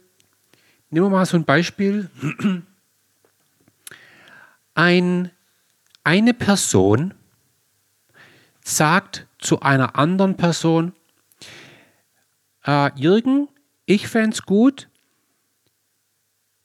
Nehmen 0.89 1.05
wir 1.05 1.09
mal 1.09 1.25
so 1.25 1.37
ein 1.37 1.45
Beispiel 1.45 2.09
ein, 4.75 5.31
eine 6.03 6.33
Person 6.33 7.13
sagt 8.63 9.27
zu 9.39 9.61
einer 9.61 9.95
anderen 9.95 10.37
Person, 10.37 10.93
äh, 12.65 12.91
Jürgen, 12.99 13.47
ich 13.85 14.07
fände 14.07 14.35
es 14.35 14.43
gut, 14.43 14.89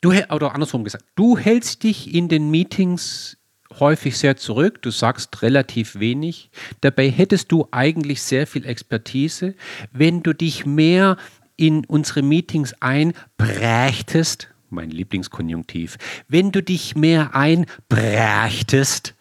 du, 0.00 0.10
oder 0.30 0.54
andersrum 0.54 0.84
gesagt, 0.84 1.04
du 1.14 1.38
hältst 1.38 1.82
dich 1.82 2.14
in 2.14 2.28
den 2.28 2.50
Meetings 2.50 3.38
häufig 3.78 4.18
sehr 4.18 4.36
zurück, 4.36 4.82
du 4.82 4.90
sagst 4.90 5.42
relativ 5.42 6.00
wenig, 6.00 6.50
dabei 6.80 7.10
hättest 7.10 7.52
du 7.52 7.68
eigentlich 7.70 8.22
sehr 8.22 8.46
viel 8.46 8.66
Expertise, 8.66 9.54
wenn 9.92 10.22
du 10.22 10.32
dich 10.32 10.66
mehr 10.66 11.16
in 11.56 11.84
unsere 11.84 12.22
Meetings 12.22 12.74
einbrächtest, 12.80 14.48
mein 14.72 14.90
Lieblingskonjunktiv, 14.90 15.98
wenn 16.28 16.52
du 16.52 16.62
dich 16.62 16.96
mehr 16.96 17.34
einbrächtest, 17.34 19.14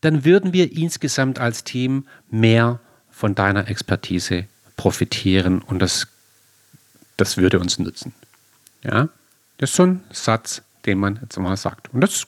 dann 0.00 0.24
würden 0.24 0.52
wir 0.52 0.72
insgesamt 0.72 1.38
als 1.38 1.64
Team 1.64 2.06
mehr 2.30 2.80
von 3.10 3.34
deiner 3.34 3.68
Expertise 3.68 4.46
profitieren 4.76 5.60
und 5.60 5.80
das, 5.80 6.06
das 7.16 7.36
würde 7.36 7.58
uns 7.58 7.78
nützen. 7.78 8.14
Ja? 8.84 9.08
Das 9.58 9.70
ist 9.70 9.76
so 9.76 9.86
ein 9.86 10.04
Satz, 10.10 10.62
den 10.86 10.98
man 10.98 11.18
jetzt 11.20 11.36
mal 11.38 11.56
sagt. 11.56 11.92
Und 11.92 12.00
das 12.00 12.26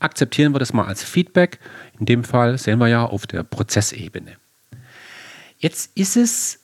akzeptieren 0.00 0.54
wir 0.54 0.58
das 0.58 0.72
mal 0.72 0.86
als 0.86 1.02
Feedback. 1.02 1.58
In 1.98 2.06
dem 2.06 2.24
Fall 2.24 2.58
sehen 2.58 2.78
wir 2.78 2.88
ja 2.88 3.04
auf 3.04 3.26
der 3.26 3.42
Prozessebene. 3.42 4.36
Jetzt 5.58 5.96
ist 5.96 6.16
es 6.16 6.60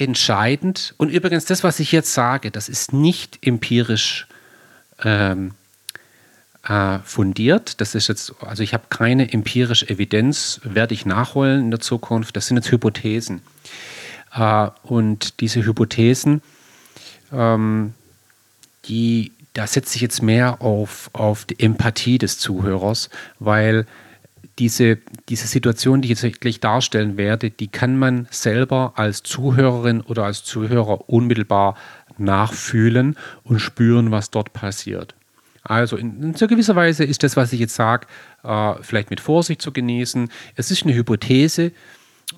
entscheidend. 0.00 0.94
Und 0.96 1.10
übrigens, 1.10 1.44
das, 1.44 1.64
was 1.64 1.80
ich 1.80 1.92
jetzt 1.92 2.14
sage, 2.14 2.50
das 2.50 2.68
ist 2.68 2.92
nicht 2.92 3.38
empirisch 3.46 4.26
ähm, 5.02 5.52
äh, 6.68 6.98
fundiert. 7.00 7.80
Das 7.80 7.94
ist 7.94 8.08
jetzt, 8.08 8.34
also 8.40 8.62
ich 8.62 8.74
habe 8.74 8.84
keine 8.90 9.32
empirische 9.32 9.88
Evidenz, 9.88 10.60
werde 10.64 10.94
ich 10.94 11.06
nachholen 11.06 11.60
in 11.60 11.70
der 11.70 11.80
Zukunft. 11.80 12.36
Das 12.36 12.46
sind 12.46 12.56
jetzt 12.56 12.70
Hypothesen. 12.70 13.42
Äh, 14.34 14.68
und 14.82 15.40
diese 15.40 15.64
Hypothesen, 15.64 16.42
ähm, 17.32 17.94
die, 18.84 19.32
da 19.54 19.66
setze 19.66 19.96
ich 19.96 20.02
jetzt 20.02 20.22
mehr 20.22 20.62
auf, 20.62 21.10
auf 21.12 21.44
die 21.44 21.58
Empathie 21.60 22.18
des 22.18 22.38
Zuhörers, 22.38 23.10
weil 23.38 23.86
diese, 24.58 24.98
diese 25.28 25.46
Situation, 25.46 26.02
die 26.02 26.12
ich 26.12 26.20
jetzt 26.20 26.40
gleich 26.40 26.60
darstellen 26.60 27.16
werde, 27.16 27.50
die 27.50 27.68
kann 27.68 27.98
man 27.98 28.26
selber 28.30 28.92
als 28.96 29.22
Zuhörerin 29.22 30.00
oder 30.00 30.24
als 30.24 30.44
Zuhörer 30.44 31.08
unmittelbar 31.08 31.76
nachfühlen 32.18 33.16
und 33.44 33.60
spüren, 33.60 34.10
was 34.10 34.30
dort 34.30 34.52
passiert. 34.52 35.14
Also 35.62 35.96
in, 35.96 36.22
in 36.22 36.32
gewisser 36.32 36.76
Weise 36.76 37.04
ist 37.04 37.22
das, 37.22 37.36
was 37.36 37.52
ich 37.52 37.60
jetzt 37.60 37.74
sage, 37.74 38.06
äh, 38.42 38.74
vielleicht 38.80 39.10
mit 39.10 39.20
Vorsicht 39.20 39.62
zu 39.62 39.72
genießen. 39.72 40.30
Es 40.56 40.70
ist 40.70 40.84
eine 40.84 40.94
Hypothese, 40.94 41.72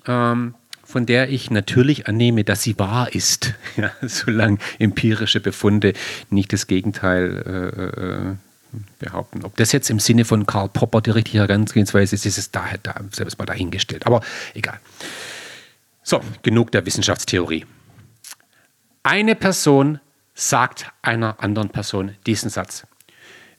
ähm, 0.05 0.55
von 0.83 1.05
der 1.05 1.29
ich 1.29 1.49
natürlich 1.49 2.07
annehme, 2.07 2.43
dass 2.43 2.63
sie 2.63 2.77
wahr 2.77 3.13
ist, 3.15 3.53
ja, 3.77 3.91
solange 4.01 4.57
empirische 4.79 5.39
Befunde 5.39 5.93
nicht 6.29 6.51
das 6.53 6.67
Gegenteil 6.67 7.43
äh, 7.45 8.31
äh 8.31 8.35
behaupten. 8.99 9.43
Ob 9.43 9.55
das 9.57 9.71
jetzt 9.71 9.89
im 9.89 9.99
Sinne 9.99 10.25
von 10.25 10.45
Karl 10.45 10.69
Popper 10.69 11.01
die 11.01 11.11
richtige 11.11 11.39
Herangehensweise 11.39 12.15
ist, 12.15 12.25
ist 12.25 12.37
es 12.37 12.51
da, 12.51 12.65
da 12.83 12.95
selbst 13.11 13.37
mal 13.37 13.45
dahingestellt. 13.45 14.05
Aber 14.05 14.21
egal. 14.53 14.79
So, 16.03 16.21
genug 16.43 16.71
der 16.71 16.85
Wissenschaftstheorie. 16.85 17.65
Eine 19.03 19.35
Person 19.35 19.99
sagt 20.33 20.91
einer 21.01 21.43
anderen 21.43 21.69
Person 21.69 22.15
diesen 22.25 22.49
Satz. 22.49 22.85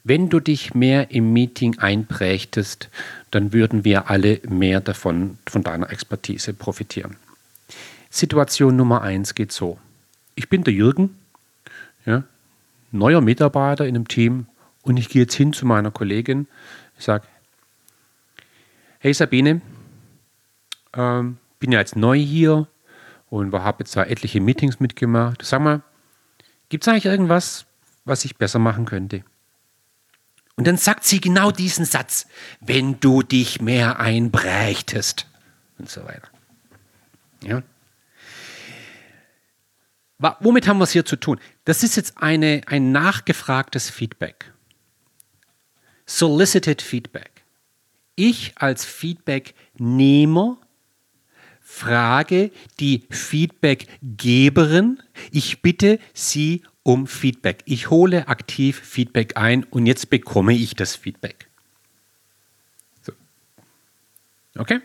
Wenn 0.03 0.29
du 0.29 0.41
dich 0.41 0.73
mehr 0.73 1.11
im 1.11 1.31
Meeting 1.31 1.79
einprächtest, 1.79 2.89
dann 3.31 3.53
würden 3.53 3.85
wir 3.85 4.09
alle 4.09 4.41
mehr 4.47 4.81
davon, 4.81 5.37
von 5.47 5.63
deiner 5.63 5.89
Expertise 5.91 6.53
profitieren. 6.53 7.15
Situation 8.09 8.75
Nummer 8.75 9.01
eins 9.01 9.33
geht 9.33 9.53
so. 9.53 9.79
Ich 10.35 10.49
bin 10.49 10.63
der 10.63 10.73
Jürgen, 10.73 11.17
ja, 12.05 12.23
neuer 12.91 13.21
Mitarbeiter 13.21 13.87
in 13.87 13.95
einem 13.95 14.07
Team 14.07 14.47
und 14.83 14.97
ich 14.97 15.09
gehe 15.09 15.23
jetzt 15.23 15.33
hin 15.33 15.53
zu 15.53 15.65
meiner 15.65 15.89
Kollegin. 15.89 16.47
Ich 16.97 17.05
sage, 17.05 17.25
hey 18.99 19.13
Sabine, 19.13 19.61
ähm, 20.93 21.37
bin 21.59 21.71
ja 21.71 21.79
jetzt 21.79 21.95
neu 21.95 22.17
hier 22.17 22.67
und 23.29 23.51
habe 23.53 23.79
jetzt 23.79 23.93
zwar 23.93 24.07
etliche 24.07 24.39
Meetings 24.39 24.79
mitgemacht. 24.79 25.41
Sag 25.43 25.61
mal, 25.61 25.81
gibt 26.69 26.83
es 26.83 26.87
eigentlich 26.87 27.05
irgendwas, 27.05 27.65
was 28.05 28.25
ich 28.25 28.37
besser 28.37 28.59
machen 28.59 28.85
könnte? 28.85 29.23
Und 30.55 30.67
dann 30.67 30.77
sagt 30.77 31.03
sie 31.03 31.19
genau 31.19 31.51
diesen 31.51 31.85
Satz, 31.85 32.27
wenn 32.59 32.99
du 32.99 33.23
dich 33.23 33.59
mehr 33.59 33.99
einbrächtest 33.99 35.27
und 35.79 35.89
so 35.89 36.03
weiter. 36.03 36.29
Ja. 37.43 37.63
Womit 40.39 40.67
haben 40.67 40.77
wir 40.77 40.83
es 40.83 40.91
hier 40.91 41.05
zu 41.05 41.15
tun? 41.15 41.39
Das 41.65 41.83
ist 41.83 41.95
jetzt 41.95 42.17
eine, 42.19 42.61
ein 42.67 42.91
nachgefragtes 42.91 43.89
Feedback. 43.89 44.52
Solicited 46.05 46.81
Feedback. 46.81 47.43
Ich 48.15 48.53
als 48.55 48.85
Feedbacknehmer 48.85 50.57
frage 51.61 52.51
die 52.79 53.03
Feedbackgeberin, 53.09 55.01
ich 55.31 55.61
bitte 55.61 55.99
sie 56.13 56.61
um 56.83 57.07
Feedback. 57.07 57.63
Ich 57.65 57.89
hole 57.89 58.27
aktiv 58.27 58.79
Feedback 58.79 59.37
ein 59.37 59.63
und 59.63 59.85
jetzt 59.85 60.09
bekomme 60.09 60.53
ich 60.53 60.75
das 60.75 60.95
Feedback. 60.95 61.47
So. 63.01 63.13
Okay? 64.57 64.81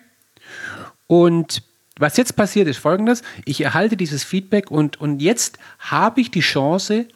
Und 1.07 1.63
was 1.99 2.17
jetzt 2.17 2.37
passiert 2.37 2.69
ist 2.69 2.79
folgendes, 2.79 3.23
ich 3.45 3.61
erhalte 3.61 3.97
dieses 3.97 4.23
Feedback 4.23 4.71
und, 4.71 5.01
und 5.01 5.21
jetzt 5.21 5.59
habe 5.81 6.21
ich 6.21 6.31
die 6.31 6.41
Chance 6.41 7.09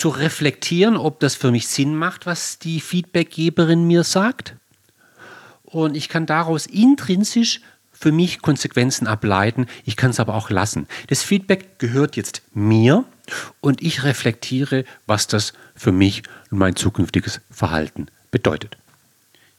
zu 0.00 0.08
reflektieren, 0.08 0.96
ob 0.96 1.20
das 1.20 1.34
für 1.34 1.50
mich 1.50 1.68
Sinn 1.68 1.94
macht, 1.94 2.24
was 2.24 2.58
die 2.58 2.80
Feedbackgeberin 2.80 3.86
mir 3.86 4.02
sagt. 4.02 4.56
Und 5.62 5.94
ich 5.94 6.08
kann 6.08 6.24
daraus 6.24 6.64
intrinsisch 6.64 7.60
für 7.92 8.10
mich 8.10 8.40
Konsequenzen 8.40 9.06
ableiten. 9.06 9.66
Ich 9.84 9.96
kann 9.96 10.10
es 10.10 10.18
aber 10.18 10.34
auch 10.34 10.48
lassen. 10.48 10.88
Das 11.08 11.22
Feedback 11.22 11.78
gehört 11.78 12.16
jetzt 12.16 12.40
mir 12.54 13.04
und 13.60 13.82
ich 13.82 14.02
reflektiere, 14.02 14.86
was 15.06 15.26
das 15.26 15.52
für 15.76 15.92
mich 15.92 16.22
und 16.50 16.56
mein 16.56 16.76
zukünftiges 16.76 17.42
Verhalten 17.50 18.06
bedeutet. 18.30 18.78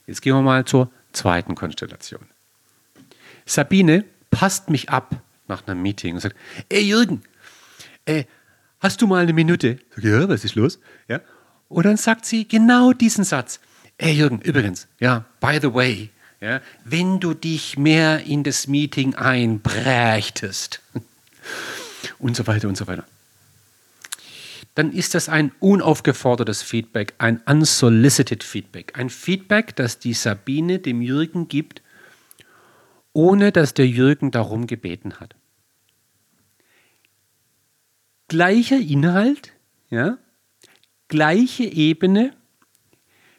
Jetzt 0.08 0.22
gehen 0.22 0.34
wir 0.34 0.42
mal 0.42 0.64
zur 0.64 0.90
zweiten 1.12 1.54
Konstellation. 1.54 2.26
Sabine 3.46 4.04
passt 4.32 4.70
mich 4.70 4.90
ab 4.90 5.14
nach 5.46 5.64
einem 5.68 5.82
Meeting 5.82 6.16
und 6.16 6.20
sagt, 6.20 6.36
ey 6.68 6.82
Jürgen, 6.82 7.22
ey, 8.06 8.26
hast 8.82 9.00
du 9.00 9.06
mal 9.06 9.22
eine 9.22 9.32
Minute? 9.32 9.78
Sag, 9.94 10.04
ja, 10.04 10.28
was 10.28 10.44
ist 10.44 10.54
los? 10.56 10.78
Ja. 11.08 11.20
Und 11.68 11.86
dann 11.86 11.96
sagt 11.96 12.26
sie 12.26 12.46
genau 12.46 12.92
diesen 12.92 13.24
Satz. 13.24 13.60
Ey 13.96 14.12
Jürgen, 14.12 14.40
übrigens, 14.40 14.88
ja, 14.98 15.24
by 15.40 15.58
the 15.62 15.72
way, 15.72 16.10
ja, 16.40 16.60
wenn 16.84 17.20
du 17.20 17.34
dich 17.34 17.78
mehr 17.78 18.24
in 18.26 18.42
das 18.42 18.66
Meeting 18.66 19.14
einbrächtest 19.14 20.82
und 22.18 22.36
so 22.36 22.46
weiter 22.46 22.68
und 22.68 22.76
so 22.76 22.86
weiter, 22.86 23.04
dann 24.74 24.92
ist 24.92 25.14
das 25.14 25.28
ein 25.28 25.52
unaufgefordertes 25.60 26.62
Feedback, 26.62 27.14
ein 27.18 27.40
unsolicited 27.46 28.42
Feedback, 28.42 28.98
ein 28.98 29.10
Feedback, 29.10 29.76
das 29.76 29.98
die 29.98 30.14
Sabine 30.14 30.78
dem 30.78 31.02
Jürgen 31.02 31.48
gibt, 31.48 31.82
ohne 33.12 33.52
dass 33.52 33.74
der 33.74 33.86
Jürgen 33.86 34.30
darum 34.30 34.66
gebeten 34.66 35.20
hat. 35.20 35.34
Gleicher 38.32 38.78
Inhalt, 38.78 39.52
ja, 39.90 40.16
gleiche 41.08 41.64
Ebene, 41.64 42.32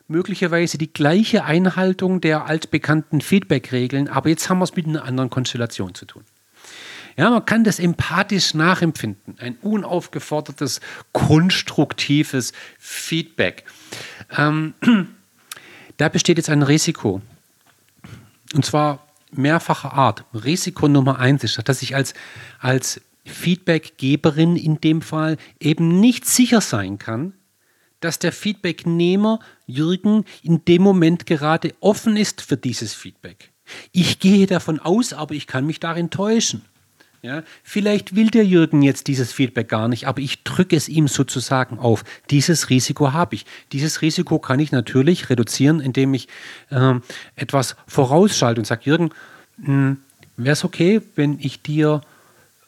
möglicherweise 0.08 0.78
die 0.78 0.94
gleiche 0.94 1.46
Einhaltung 1.46 2.22
der 2.22 2.46
altbekannten 2.46 3.20
Feedback-Regeln, 3.20 4.08
aber 4.08 4.30
jetzt 4.30 4.50
haben 4.50 4.60
wir 4.60 4.66
es 4.66 4.76
mit 4.76 4.86
einer 4.86 5.04
anderen 5.04 5.32
Konstellation 5.32 5.96
zu 5.96 6.06
tun. 6.06 6.24
Ja, 7.18 7.32
man 7.32 7.44
kann 7.44 7.64
das 7.64 7.80
empathisch 7.80 8.54
nachempfinden. 8.54 9.36
Ein 9.40 9.56
unaufgefordertes, 9.64 10.80
konstruktives 11.12 12.54
Feedback. 12.78 13.64
Ähm, 14.38 14.76
da 15.98 16.08
besteht 16.10 16.38
jetzt 16.38 16.52
ein 16.52 16.62
Risiko. 16.62 17.20
Und 18.54 18.64
zwar 18.64 19.08
mehrfacher 19.32 19.94
Art. 19.94 20.24
Risiko 20.36 20.88
Nummer 20.88 21.18
eins 21.18 21.44
ist, 21.44 21.68
dass 21.68 21.82
ich 21.82 21.96
als, 21.96 22.14
als 22.60 23.02
Feedbackgeberin 23.26 24.56
in 24.56 24.82
dem 24.82 25.02
Fall 25.02 25.38
eben 25.60 26.00
nicht 26.00 26.26
sicher 26.26 26.62
sein 26.62 26.98
kann, 26.98 27.34
dass 28.00 28.20
der 28.20 28.34
Feedbacknehmer 28.34 29.40
Jürgen 29.66 30.26
in 30.42 30.66
dem 30.66 30.82
Moment 30.82 31.26
gerade 31.26 31.74
offen 31.80 32.18
ist 32.18 32.42
für 32.42 32.58
dieses 32.58 32.94
Feedback. 32.94 33.52
Ich 33.92 34.20
gehe 34.20 34.46
davon 34.46 34.80
aus, 34.80 35.14
aber 35.14 35.36
ich 35.36 35.48
kann 35.48 35.66
mich 35.66 35.80
darin 35.80 36.10
täuschen. 36.10 36.64
Ja, 37.22 37.44
vielleicht 37.64 38.18
will 38.18 38.30
der 38.30 38.46
Jürgen 38.46 38.82
jetzt 38.82 39.08
dieses 39.08 39.32
Feedback 39.32 39.70
gar 39.70 39.88
nicht, 39.88 40.08
aber 40.08 40.20
ich 40.20 40.44
drücke 40.44 40.76
es 40.76 40.90
ihm 40.90 41.08
sozusagen 41.08 41.80
auf. 41.80 42.04
Dieses 42.30 42.70
Risiko 42.70 43.14
habe 43.14 43.36
ich. 43.36 43.46
Dieses 43.72 44.02
Risiko 44.02 44.40
kann 44.40 44.60
ich 44.60 44.74
natürlich 44.74 45.30
reduzieren, 45.30 45.80
indem 45.80 46.14
ich 46.14 46.28
äh, 46.70 46.96
etwas 47.38 47.78
vorausschalte 47.88 48.60
und 48.60 48.66
sage, 48.66 48.82
Jürgen, 48.84 49.12
hm, 49.64 50.00
wäre 50.36 50.52
es 50.52 50.66
okay, 50.66 51.02
wenn 51.16 51.40
ich 51.40 51.62
dir 51.62 52.02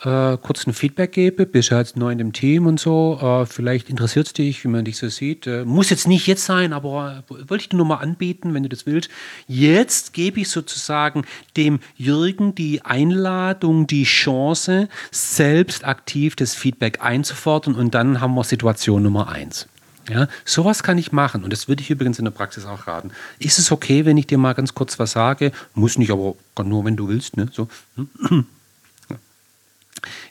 äh, 0.06 0.38
kurz 0.38 0.68
ein 0.68 0.74
Feedback 0.74 1.12
gebe, 1.12 1.46
bist 1.46 1.72
ja 1.72 1.80
jetzt 1.80 1.98
neu 1.98 2.12
in 2.12 2.18
dem 2.18 2.32
Team 2.32 2.68
und 2.68 2.80
so, 2.80 3.20
äh, 3.22 3.46
vielleicht 3.46 3.90
interessiert 3.90 4.28
es 4.28 4.34
dich, 4.34 4.64
wie 4.64 4.68
man 4.68 4.86
dich 4.86 4.98
so 4.98 5.10
sieht. 5.10 5.48
Äh, 5.48 5.66
muss 5.66 5.90
jetzt 5.90 6.08
nicht 6.08 6.28
jetzt 6.28 6.46
sein, 6.46 6.74
aber 6.74 7.24
äh, 7.30 7.50
wollte 7.50 7.64
ich 7.64 7.70
dir 7.70 7.78
nur 7.78 7.86
mal 7.86 7.98
anbieten, 7.98 8.54
wenn 8.54 8.64
du 8.64 8.70
das 8.70 8.86
willst. 8.86 9.10
Jetzt 9.48 10.14
gebe 10.14 10.40
ich 10.40 10.50
sozusagen 10.50 11.26
dem 11.58 11.80
Jürgen 11.98 12.54
die 12.56 12.84
Einladung, 12.84 13.88
die 13.88 14.04
Chance, 14.04 14.90
selbst 15.12 15.86
aktiv 15.86 16.36
das 16.36 16.54
Feedback 16.54 17.02
einzufordern 17.02 17.76
und 17.76 17.96
dann 17.96 18.22
haben 18.22 18.36
wir 18.36 18.44
Situation 18.44 19.04
Nummer 19.04 19.30
eins. 19.30 19.68
Ja, 20.08 20.28
sowas 20.44 20.84
kann 20.84 21.00
ich 21.00 21.12
machen 21.12 21.44
und 21.44 21.52
das 21.52 21.68
würde 21.68 21.82
ich 21.82 21.90
übrigens 21.90 22.20
in 22.20 22.26
der 22.26 22.32
Praxis 22.32 22.66
auch 22.66 22.86
raten. 22.86 23.10
Ist 23.40 23.58
es 23.58 23.72
okay, 23.72 24.06
wenn 24.06 24.18
ich 24.18 24.28
dir 24.28 24.38
mal 24.38 24.54
ganz 24.54 24.76
kurz 24.76 25.00
was 25.00 25.14
sage? 25.14 25.52
Muss 25.74 25.98
nicht, 25.98 26.12
aber 26.12 26.36
nur 26.64 26.86
wenn 26.86 26.96
du 26.96 27.08
willst. 27.08 27.38
Ne? 27.38 27.48
So. 27.52 27.68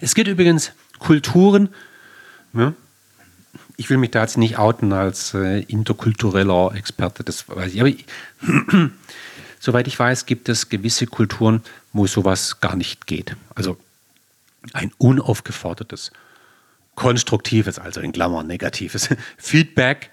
Es 0.01 0.15
gibt 0.15 0.29
übrigens 0.29 0.73
Kulturen, 0.99 1.69
ja, 2.53 2.73
ich 3.77 3.91
will 3.91 3.97
mich 3.97 4.11
da 4.11 4.23
jetzt 4.23 4.39
nicht 4.39 4.59
outen 4.59 4.93
als 4.93 5.35
äh, 5.35 5.61
interkultureller 5.63 6.75
Experte, 6.75 7.25
das 7.25 7.49
weiß 7.49 7.75
ich, 7.75 7.81
aber 7.81 7.89
ich, 7.89 8.05
soweit 9.59 9.87
ich 9.87 9.99
weiß, 9.99 10.27
gibt 10.27 10.49
es 10.49 10.69
gewisse 10.69 11.07
Kulturen, 11.07 11.63
wo 11.93 12.07
sowas 12.07 12.61
gar 12.61 12.77
nicht 12.77 13.07
geht. 13.07 13.37
Also 13.55 13.77
ein 14.73 14.93
unaufgefordertes, 14.99 16.13
konstruktives, 16.95 17.79
also 17.79 18.01
in 18.01 18.13
Klammern 18.13 18.47
negatives 18.47 19.09
Feedback 19.37 20.11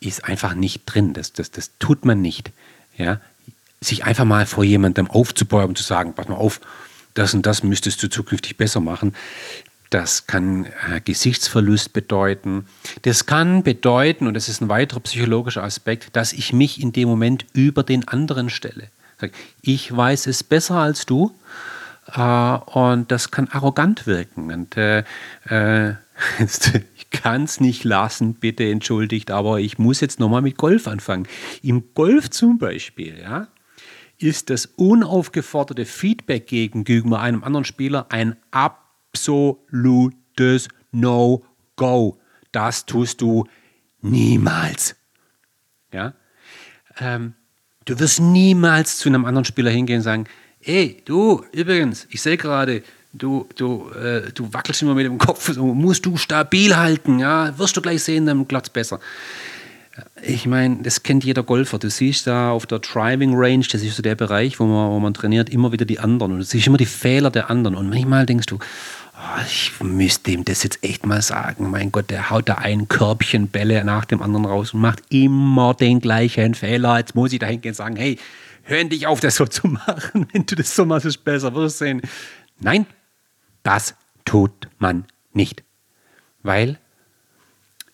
ist 0.00 0.24
einfach 0.24 0.54
nicht 0.54 0.82
drin. 0.86 1.14
Das, 1.14 1.32
das, 1.32 1.50
das 1.50 1.72
tut 1.78 2.04
man 2.04 2.20
nicht. 2.20 2.52
Ja? 2.96 3.20
Sich 3.80 4.04
einfach 4.04 4.24
mal 4.24 4.46
vor 4.46 4.64
jemandem 4.64 5.10
aufzubäumen 5.10 5.70
und 5.70 5.78
zu 5.78 5.84
sagen, 5.84 6.14
pass 6.14 6.28
mal 6.28 6.36
auf, 6.36 6.60
das 7.14 7.34
und 7.34 7.46
das 7.46 7.62
müsstest 7.62 8.02
du 8.02 8.08
zukünftig 8.08 8.56
besser 8.56 8.80
machen. 8.80 9.14
Das 9.90 10.26
kann 10.26 10.66
äh, 10.90 11.00
Gesichtsverlust 11.04 11.92
bedeuten. 11.92 12.66
Das 13.02 13.26
kann 13.26 13.62
bedeuten, 13.62 14.26
und 14.26 14.34
das 14.34 14.48
ist 14.48 14.60
ein 14.60 14.68
weiterer 14.68 15.00
psychologischer 15.00 15.62
Aspekt, 15.62 16.16
dass 16.16 16.32
ich 16.32 16.52
mich 16.52 16.80
in 16.80 16.92
dem 16.92 17.08
Moment 17.08 17.46
über 17.52 17.84
den 17.84 18.08
anderen 18.08 18.50
stelle. 18.50 18.88
Ich 19.62 19.96
weiß 19.96 20.26
es 20.26 20.42
besser 20.42 20.76
als 20.76 21.06
du. 21.06 21.32
Äh, 22.12 22.20
und 22.20 23.10
das 23.10 23.30
kann 23.30 23.48
arrogant 23.48 24.06
wirken. 24.06 24.52
Und 24.52 24.76
äh, 24.76 25.04
äh 25.48 25.94
ich 26.96 27.10
kann 27.10 27.44
es 27.44 27.60
nicht 27.60 27.82
lassen, 27.84 28.34
bitte 28.34 28.68
entschuldigt, 28.68 29.30
aber 29.32 29.58
ich 29.58 29.78
muss 29.78 30.00
jetzt 30.00 30.20
nochmal 30.20 30.42
mit 30.42 30.56
Golf 30.56 30.86
anfangen. 30.86 31.26
Im 31.62 31.84
Golf 31.94 32.30
zum 32.30 32.58
Beispiel, 32.58 33.18
ja, 33.20 33.48
ist 34.24 34.48
das 34.48 34.66
unaufgeforderte 34.76 35.84
Feedback 35.84 36.46
gegenüber 36.46 37.20
einem 37.20 37.44
anderen 37.44 37.66
Spieler 37.66 38.06
ein 38.08 38.36
absolutes 38.52 40.68
No-Go. 40.92 42.18
Das 42.50 42.86
tust 42.86 43.20
du 43.20 43.44
niemals. 44.00 44.96
Ja? 45.92 46.14
Ähm, 46.98 47.34
du 47.84 47.98
wirst 47.98 48.20
niemals 48.20 48.96
zu 48.96 49.10
einem 49.10 49.26
anderen 49.26 49.44
Spieler 49.44 49.70
hingehen 49.70 49.98
und 49.98 50.04
sagen, 50.04 50.24
ey, 50.62 51.02
du, 51.04 51.44
übrigens, 51.52 52.06
ich 52.08 52.22
sehe 52.22 52.38
gerade, 52.38 52.82
du, 53.12 53.46
du, 53.56 53.90
äh, 53.90 54.32
du 54.32 54.50
wackelst 54.54 54.80
immer 54.80 54.94
mit 54.94 55.04
dem 55.04 55.18
Kopf, 55.18 55.54
musst 55.54 56.06
du 56.06 56.16
stabil 56.16 56.74
halten, 56.74 57.18
ja, 57.18 57.58
wirst 57.58 57.76
du 57.76 57.82
gleich 57.82 58.02
sehen, 58.02 58.24
dann 58.24 58.48
klappt 58.48 58.68
es 58.68 58.72
besser. 58.72 59.00
Ich 60.22 60.46
meine, 60.46 60.78
das 60.82 61.02
kennt 61.02 61.24
jeder 61.24 61.42
Golfer. 61.42 61.78
Du 61.78 61.88
siehst 61.88 62.26
da 62.26 62.50
auf 62.50 62.66
der 62.66 62.80
Driving 62.80 63.32
Range, 63.34 63.64
das 63.70 63.82
ist 63.82 63.96
so 63.96 64.02
der 64.02 64.16
Bereich, 64.16 64.58
wo 64.58 64.64
man, 64.64 64.90
wo 64.90 64.98
man 64.98 65.14
trainiert, 65.14 65.50
immer 65.50 65.70
wieder 65.70 65.84
die 65.84 66.00
anderen. 66.00 66.32
Und 66.32 66.38
du 66.38 66.44
siehst 66.44 66.66
immer 66.66 66.78
die 66.78 66.86
Fehler 66.86 67.30
der 67.30 67.48
anderen. 67.50 67.76
Und 67.76 67.90
manchmal 67.90 68.26
denkst 68.26 68.46
du, 68.46 68.56
oh, 68.56 69.40
ich 69.46 69.72
müsste 69.80 70.32
ihm 70.32 70.44
das 70.44 70.64
jetzt 70.64 70.82
echt 70.82 71.06
mal 71.06 71.22
sagen. 71.22 71.70
Mein 71.70 71.92
Gott, 71.92 72.10
der 72.10 72.30
haut 72.30 72.48
da 72.48 72.54
ein 72.56 72.88
Körbchen 72.88 73.48
Bälle 73.48 73.84
nach 73.84 74.04
dem 74.04 74.20
anderen 74.20 74.46
raus 74.46 74.74
und 74.74 74.80
macht 74.80 75.02
immer 75.10 75.74
den 75.74 76.00
gleichen 76.00 76.54
Fehler. 76.54 76.98
Jetzt 76.98 77.14
muss 77.14 77.32
ich 77.32 77.38
da 77.38 77.46
hingehen 77.46 77.70
und 77.70 77.76
sagen, 77.76 77.96
hey, 77.96 78.18
hör 78.64 78.82
dich 78.84 79.06
auf, 79.06 79.20
das 79.20 79.36
so 79.36 79.46
zu 79.46 79.68
machen. 79.68 80.26
Wenn 80.32 80.44
du 80.46 80.56
das 80.56 80.74
so 80.74 80.84
machst, 80.84 81.06
ist 81.06 81.16
es 81.16 81.22
besser. 81.22 81.54
Wirst 81.54 81.78
sehen. 81.78 82.02
Nein, 82.58 82.86
das 83.62 83.94
tut 84.24 84.68
man 84.78 85.04
nicht. 85.32 85.62
Weil 86.42 86.78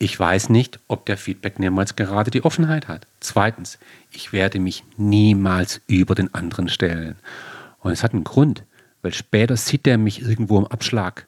ich 0.02 0.18
weiß 0.18 0.48
nicht, 0.48 0.80
ob 0.88 1.04
der 1.04 1.18
Feedback 1.18 1.58
niemals 1.58 1.94
gerade 1.94 2.30
die 2.30 2.42
Offenheit 2.42 2.88
hat. 2.88 3.06
Zweitens, 3.20 3.78
ich 4.10 4.32
werde 4.32 4.58
mich 4.58 4.82
niemals 4.96 5.82
über 5.86 6.14
den 6.14 6.32
anderen 6.34 6.70
stellen. 6.70 7.16
Und 7.80 7.92
es 7.92 8.02
hat 8.02 8.14
einen 8.14 8.24
Grund, 8.24 8.64
weil 9.02 9.12
später 9.12 9.58
sieht 9.58 9.86
er 9.86 9.98
mich 9.98 10.22
irgendwo 10.22 10.58
im 10.58 10.66
Abschlag. 10.66 11.26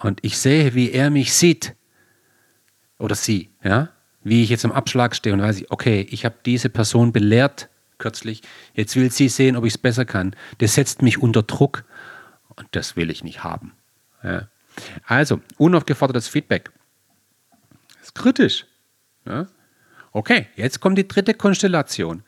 Und 0.00 0.18
ich 0.22 0.36
sehe, 0.36 0.74
wie 0.74 0.90
er 0.90 1.10
mich 1.10 1.32
sieht. 1.32 1.76
Oder 2.98 3.14
sie, 3.14 3.50
ja? 3.62 3.90
Wie 4.24 4.42
ich 4.42 4.50
jetzt 4.50 4.64
im 4.64 4.72
Abschlag 4.72 5.14
stehe 5.14 5.32
und 5.32 5.40
weiß 5.40 5.60
ich, 5.60 5.70
okay, 5.70 6.04
ich 6.10 6.24
habe 6.24 6.34
diese 6.44 6.70
Person 6.70 7.12
belehrt 7.12 7.68
kürzlich, 7.98 8.42
jetzt 8.74 8.96
will 8.96 9.12
sie 9.12 9.28
sehen, 9.28 9.56
ob 9.56 9.64
ich 9.64 9.74
es 9.74 9.78
besser 9.78 10.04
kann. 10.04 10.34
Das 10.58 10.74
setzt 10.74 11.02
mich 11.02 11.18
unter 11.18 11.44
Druck 11.44 11.84
und 12.56 12.66
das 12.72 12.96
will 12.96 13.10
ich 13.10 13.22
nicht 13.22 13.44
haben. 13.44 13.74
Ja. 14.24 14.48
Also, 15.06 15.40
unaufgefordertes 15.56 16.26
Feedback. 16.26 16.70
Ist 18.10 18.16
kritisch. 18.16 18.66
Ja. 19.24 19.46
Okay, 20.10 20.48
jetzt 20.56 20.80
kommt 20.80 20.98
die 20.98 21.06
dritte 21.06 21.32
Konstellation. 21.32 22.24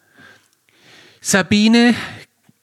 Sabine 1.21 1.97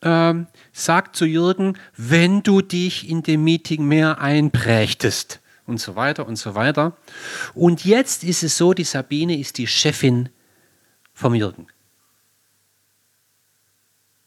ähm, 0.02 0.48
sagt 0.72 1.18
zu 1.18 1.26
Jürgen, 1.26 1.78
wenn 1.98 2.44
du 2.44 2.62
dich 2.62 3.10
in 3.10 3.22
dem 3.22 3.44
Meeting 3.44 3.86
mehr 3.86 4.22
einprächtest 4.22 5.42
und 5.66 5.82
so 5.82 5.98
weiter 5.98 6.28
und 6.28 6.38
so 6.38 6.56
weiter. 6.56 6.96
Und 7.54 7.84
jetzt 7.84 8.24
ist 8.24 8.42
es 8.42 8.58
so, 8.58 8.74
die 8.74 8.86
Sabine 8.86 9.38
ist 9.38 9.58
die 9.58 9.68
Chefin 9.68 10.30
vom 11.14 11.36
Jürgen. 11.36 11.68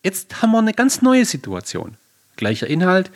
Jetzt 0.04 0.42
haben 0.42 0.52
wir 0.52 0.58
eine 0.58 0.74
ganz 0.74 1.00
neue 1.00 1.24
Situation. 1.24 1.96
Gleicher 2.36 2.66
Inhalt, 2.66 3.10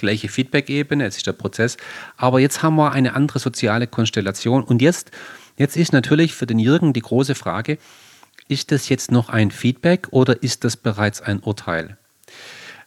gleiche 0.00 0.28
Feedback-Ebene, 0.28 1.06
es 1.06 1.16
ist 1.16 1.26
der 1.26 1.32
Prozess, 1.32 1.76
aber 2.16 2.40
jetzt 2.40 2.62
haben 2.62 2.76
wir 2.76 2.92
eine 2.92 3.14
andere 3.14 3.38
soziale 3.38 3.86
Konstellation. 3.86 4.64
Und 4.64 4.82
jetzt, 4.82 5.10
jetzt 5.56 5.76
ist 5.76 5.92
natürlich 5.92 6.34
für 6.34 6.46
den 6.46 6.58
Jürgen 6.58 6.92
die 6.92 7.02
große 7.02 7.34
Frage, 7.34 7.78
ist 8.48 8.72
das 8.72 8.88
jetzt 8.88 9.12
noch 9.12 9.28
ein 9.28 9.50
Feedback 9.50 10.08
oder 10.10 10.42
ist 10.42 10.64
das 10.64 10.76
bereits 10.76 11.20
ein 11.20 11.40
Urteil? 11.40 11.96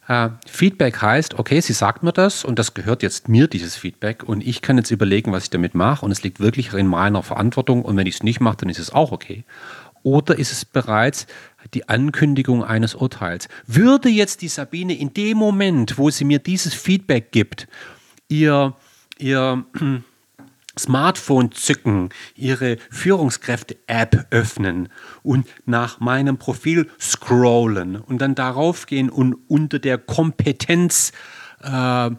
Äh, 0.06 0.30
Feedback 0.46 1.00
heißt, 1.00 1.38
okay, 1.38 1.60
sie 1.60 1.72
sagt 1.72 2.02
mir 2.02 2.12
das 2.12 2.44
und 2.44 2.58
das 2.58 2.74
gehört 2.74 3.02
jetzt 3.02 3.28
mir, 3.28 3.48
dieses 3.48 3.76
Feedback, 3.76 4.22
und 4.22 4.46
ich 4.46 4.60
kann 4.60 4.76
jetzt 4.76 4.90
überlegen, 4.90 5.32
was 5.32 5.44
ich 5.44 5.50
damit 5.50 5.74
mache. 5.74 6.04
Und 6.04 6.12
es 6.12 6.22
liegt 6.22 6.40
wirklich 6.40 6.74
in 6.74 6.86
meiner 6.86 7.22
Verantwortung. 7.22 7.82
Und 7.82 7.96
wenn 7.96 8.06
ich 8.06 8.16
es 8.16 8.22
nicht 8.22 8.40
mache, 8.40 8.58
dann 8.58 8.68
ist 8.68 8.78
es 8.78 8.92
auch 8.92 9.12
okay. 9.12 9.44
Oder 10.04 10.38
ist 10.38 10.52
es 10.52 10.64
bereits 10.64 11.26
die 11.72 11.88
Ankündigung 11.88 12.62
eines 12.62 12.94
Urteils? 12.94 13.48
Würde 13.66 14.10
jetzt 14.10 14.42
die 14.42 14.48
Sabine 14.48 14.96
in 14.96 15.14
dem 15.14 15.38
Moment, 15.38 15.98
wo 15.98 16.10
sie 16.10 16.24
mir 16.24 16.38
dieses 16.38 16.74
Feedback 16.74 17.32
gibt, 17.32 17.66
ihr, 18.28 18.76
ihr 19.18 19.64
Smartphone 20.78 21.52
zücken, 21.52 22.10
ihre 22.36 22.76
Führungskräfte-App 22.90 24.26
öffnen 24.30 24.90
und 25.22 25.46
nach 25.64 26.00
meinem 26.00 26.36
Profil 26.36 26.90
scrollen 27.00 27.96
und 27.96 28.18
dann 28.18 28.34
darauf 28.34 28.84
gehen 28.86 29.08
und 29.08 29.34
unter 29.48 29.78
der 29.78 29.96
Kompetenz 29.96 31.12
äh, 31.62 32.10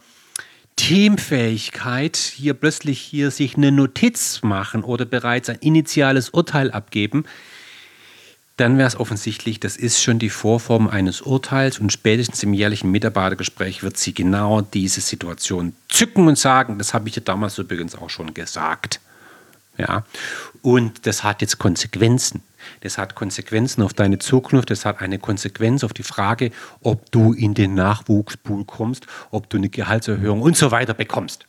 Teamfähigkeit 0.76 2.18
hier 2.18 2.54
plötzlich 2.54 3.00
hier 3.00 3.30
sich 3.30 3.56
eine 3.58 3.72
Notiz 3.72 4.42
machen 4.42 4.84
oder 4.84 5.06
bereits 5.06 5.50
ein 5.50 5.58
initiales 5.60 6.30
Urteil 6.30 6.72
abgeben, 6.72 7.26
dann 8.58 8.78
wäre 8.78 8.88
es 8.88 8.98
offensichtlich, 8.98 9.60
das 9.60 9.76
ist 9.76 10.02
schon 10.02 10.18
die 10.18 10.30
Vorform 10.30 10.88
eines 10.88 11.22
Urteils 11.22 11.80
und 11.80 11.92
spätestens 11.92 12.42
im 12.44 12.54
jährlichen 12.54 12.90
Mitarbeitergespräch 12.90 13.84
wird 13.84 13.98
sie 13.98 14.14
genau 14.14 14.62
diese 14.62 15.02
Situation 15.02 15.76
zücken 15.90 16.28
und 16.28 16.38
sagen, 16.38 16.78
das 16.78 16.94
habe 16.94 17.10
ich 17.10 17.16
dir 17.16 17.22
damals 17.22 17.58
übrigens 17.58 17.96
auch 17.96 18.10
schon 18.10 18.34
gesagt. 18.34 19.02
Ja, 19.78 20.06
und 20.62 21.06
das 21.06 21.24
hat 21.24 21.42
jetzt 21.42 21.58
Konsequenzen. 21.58 22.44
Das 22.82 22.98
hat 22.98 23.14
Konsequenzen 23.14 23.84
auf 23.84 23.94
deine 23.94 24.20
Zukunft, 24.20 24.70
das 24.70 24.86
hat 24.86 25.02
eine 25.02 25.20
Konsequenz 25.20 25.84
auf 25.84 25.94
die 25.94 26.04
Frage, 26.04 26.52
ob 26.82 27.12
du 27.12 27.34
in 27.34 27.54
den 27.54 27.76
Nachwuchspool 27.76 28.64
kommst, 28.66 29.06
ob 29.32 29.50
du 29.50 29.58
eine 29.58 29.70
Gehaltserhöhung 29.70 30.42
und 30.42 30.56
so 30.56 30.72
weiter 30.72 30.94
bekommst. 30.94 31.46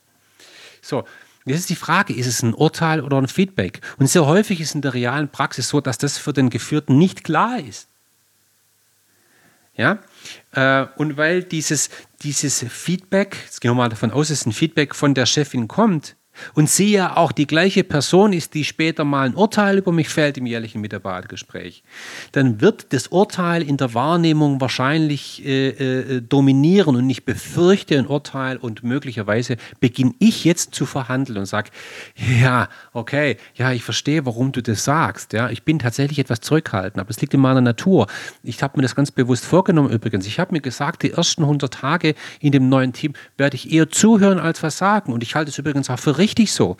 So, 0.83 1.05
Jetzt 1.47 1.61
ist 1.61 1.71
die 1.71 1.77
Frage, 1.77 2.13
ist 2.13 2.27
es 2.27 2.43
ein 2.43 2.55
Urteil 2.55 3.01
oder 3.01 3.19
ein 3.19 3.29
Feedback? 3.29 3.81
Und 3.99 4.09
sehr 4.09 4.27
häufig 4.27 4.61
ist 4.61 4.75
in 4.75 4.83
der 4.83 4.95
realen 4.95 5.29
Praxis 5.29 5.69
so, 5.69 5.81
dass 5.81 5.97
das 5.97 6.19
für 6.19 6.33
den 6.33 6.51
Geführten 6.51 6.99
nicht 6.99 7.23
klar 7.23 7.61
ist. 7.61 7.89
Ja? 9.77 9.99
Äh, 10.53 10.87
und 10.97 11.17
weil 11.17 11.45
dieses, 11.45 11.91
dieses 12.23 12.65
Feedback, 12.69 13.37
jetzt 13.45 13.61
gehen 13.61 13.71
wir 13.71 13.77
mal 13.77 13.89
davon 13.89 14.11
aus, 14.11 14.29
dass 14.29 14.45
ein 14.45 14.53
Feedback 14.53 14.95
von 14.95 15.15
der 15.15 15.27
Chefin 15.27 15.69
kommt, 15.69 16.17
und 16.55 16.69
sie 16.69 16.93
ja 16.93 17.17
auch 17.17 17.33
die 17.33 17.47
gleiche 17.47 17.85
Person 17.85 18.33
ist, 18.33 18.55
die 18.55 18.65
später 18.65 19.05
mal 19.05 19.27
ein 19.27 19.35
Urteil 19.35 19.79
über 19.79 19.93
mich 19.93 20.09
fällt 20.09 20.39
im 20.39 20.47
jährlichen 20.47 20.81
Mitarbeitergespräch, 20.81 21.83
dann 22.33 22.61
wird 22.61 22.93
das 22.93 23.09
Urteil 23.09 23.63
in 23.63 23.77
der 23.77 23.95
Wahrnehmung 23.95 24.61
wahrscheinlich 24.61 25.45
äh, 25.45 25.69
äh, 25.69 26.21
dominieren 26.21 26.97
und 26.97 27.09
ich 27.09 27.25
befürchte 27.25 27.99
ein 27.99 28.07
Urteil 28.07 28.57
und 28.57 28.83
möglicherweise 28.83 29.57
beginne 29.81 30.15
ich 30.19 30.45
jetzt 30.45 30.75
zu 30.75 30.87
verhandeln 30.87 31.39
und 31.39 31.47
sage, 31.47 31.71
ja, 32.41 32.69
okay, 32.93 33.37
ja, 33.55 33.73
ich 33.73 33.83
verstehe, 33.83 34.27
warum 34.27 34.53
du 34.53 34.63
das 34.63 34.85
sagst. 34.85 35.33
Ja, 35.33 35.51
ich 35.51 35.63
bin 35.63 35.79
tatsächlich 35.79 36.19
etwas 36.19 36.41
zurückhaltend, 36.41 37.01
aber 37.01 37.11
es 37.11 37.21
liegt 37.21 37.35
in 37.35 37.41
meiner 37.41 37.61
Natur. 37.61 38.07
Ich 38.43 38.63
habe 38.63 38.79
mir 38.79 38.83
das 38.83 38.95
ganz 38.95 39.11
bewusst 39.11 39.45
vorgenommen 39.45 39.91
übrigens. 39.91 40.27
Ich 40.27 40.39
habe 40.39 40.53
mir 40.53 40.61
gesagt, 40.61 41.03
die 41.03 41.13
ersten 41.13 41.43
100 41.43 41.73
Tage 41.73 42.15
in 42.41 42.53
dem 42.53 42.69
neuen 42.69 42.93
Team 42.93 43.15
werde 43.37 43.57
ich 43.57 43.73
eher 43.73 43.89
zuhören 43.89 44.39
als 44.39 44.63
was 44.63 44.79
sagen 44.79 45.13
und 45.13 45.23
ich 45.23 45.35
halte 45.35 45.51
es 45.51 45.59
übrigens 45.59 45.91
auch 45.91 45.99
für 45.99 46.19
richtig 46.19 46.26
richtig 46.27 46.53
so. 46.53 46.77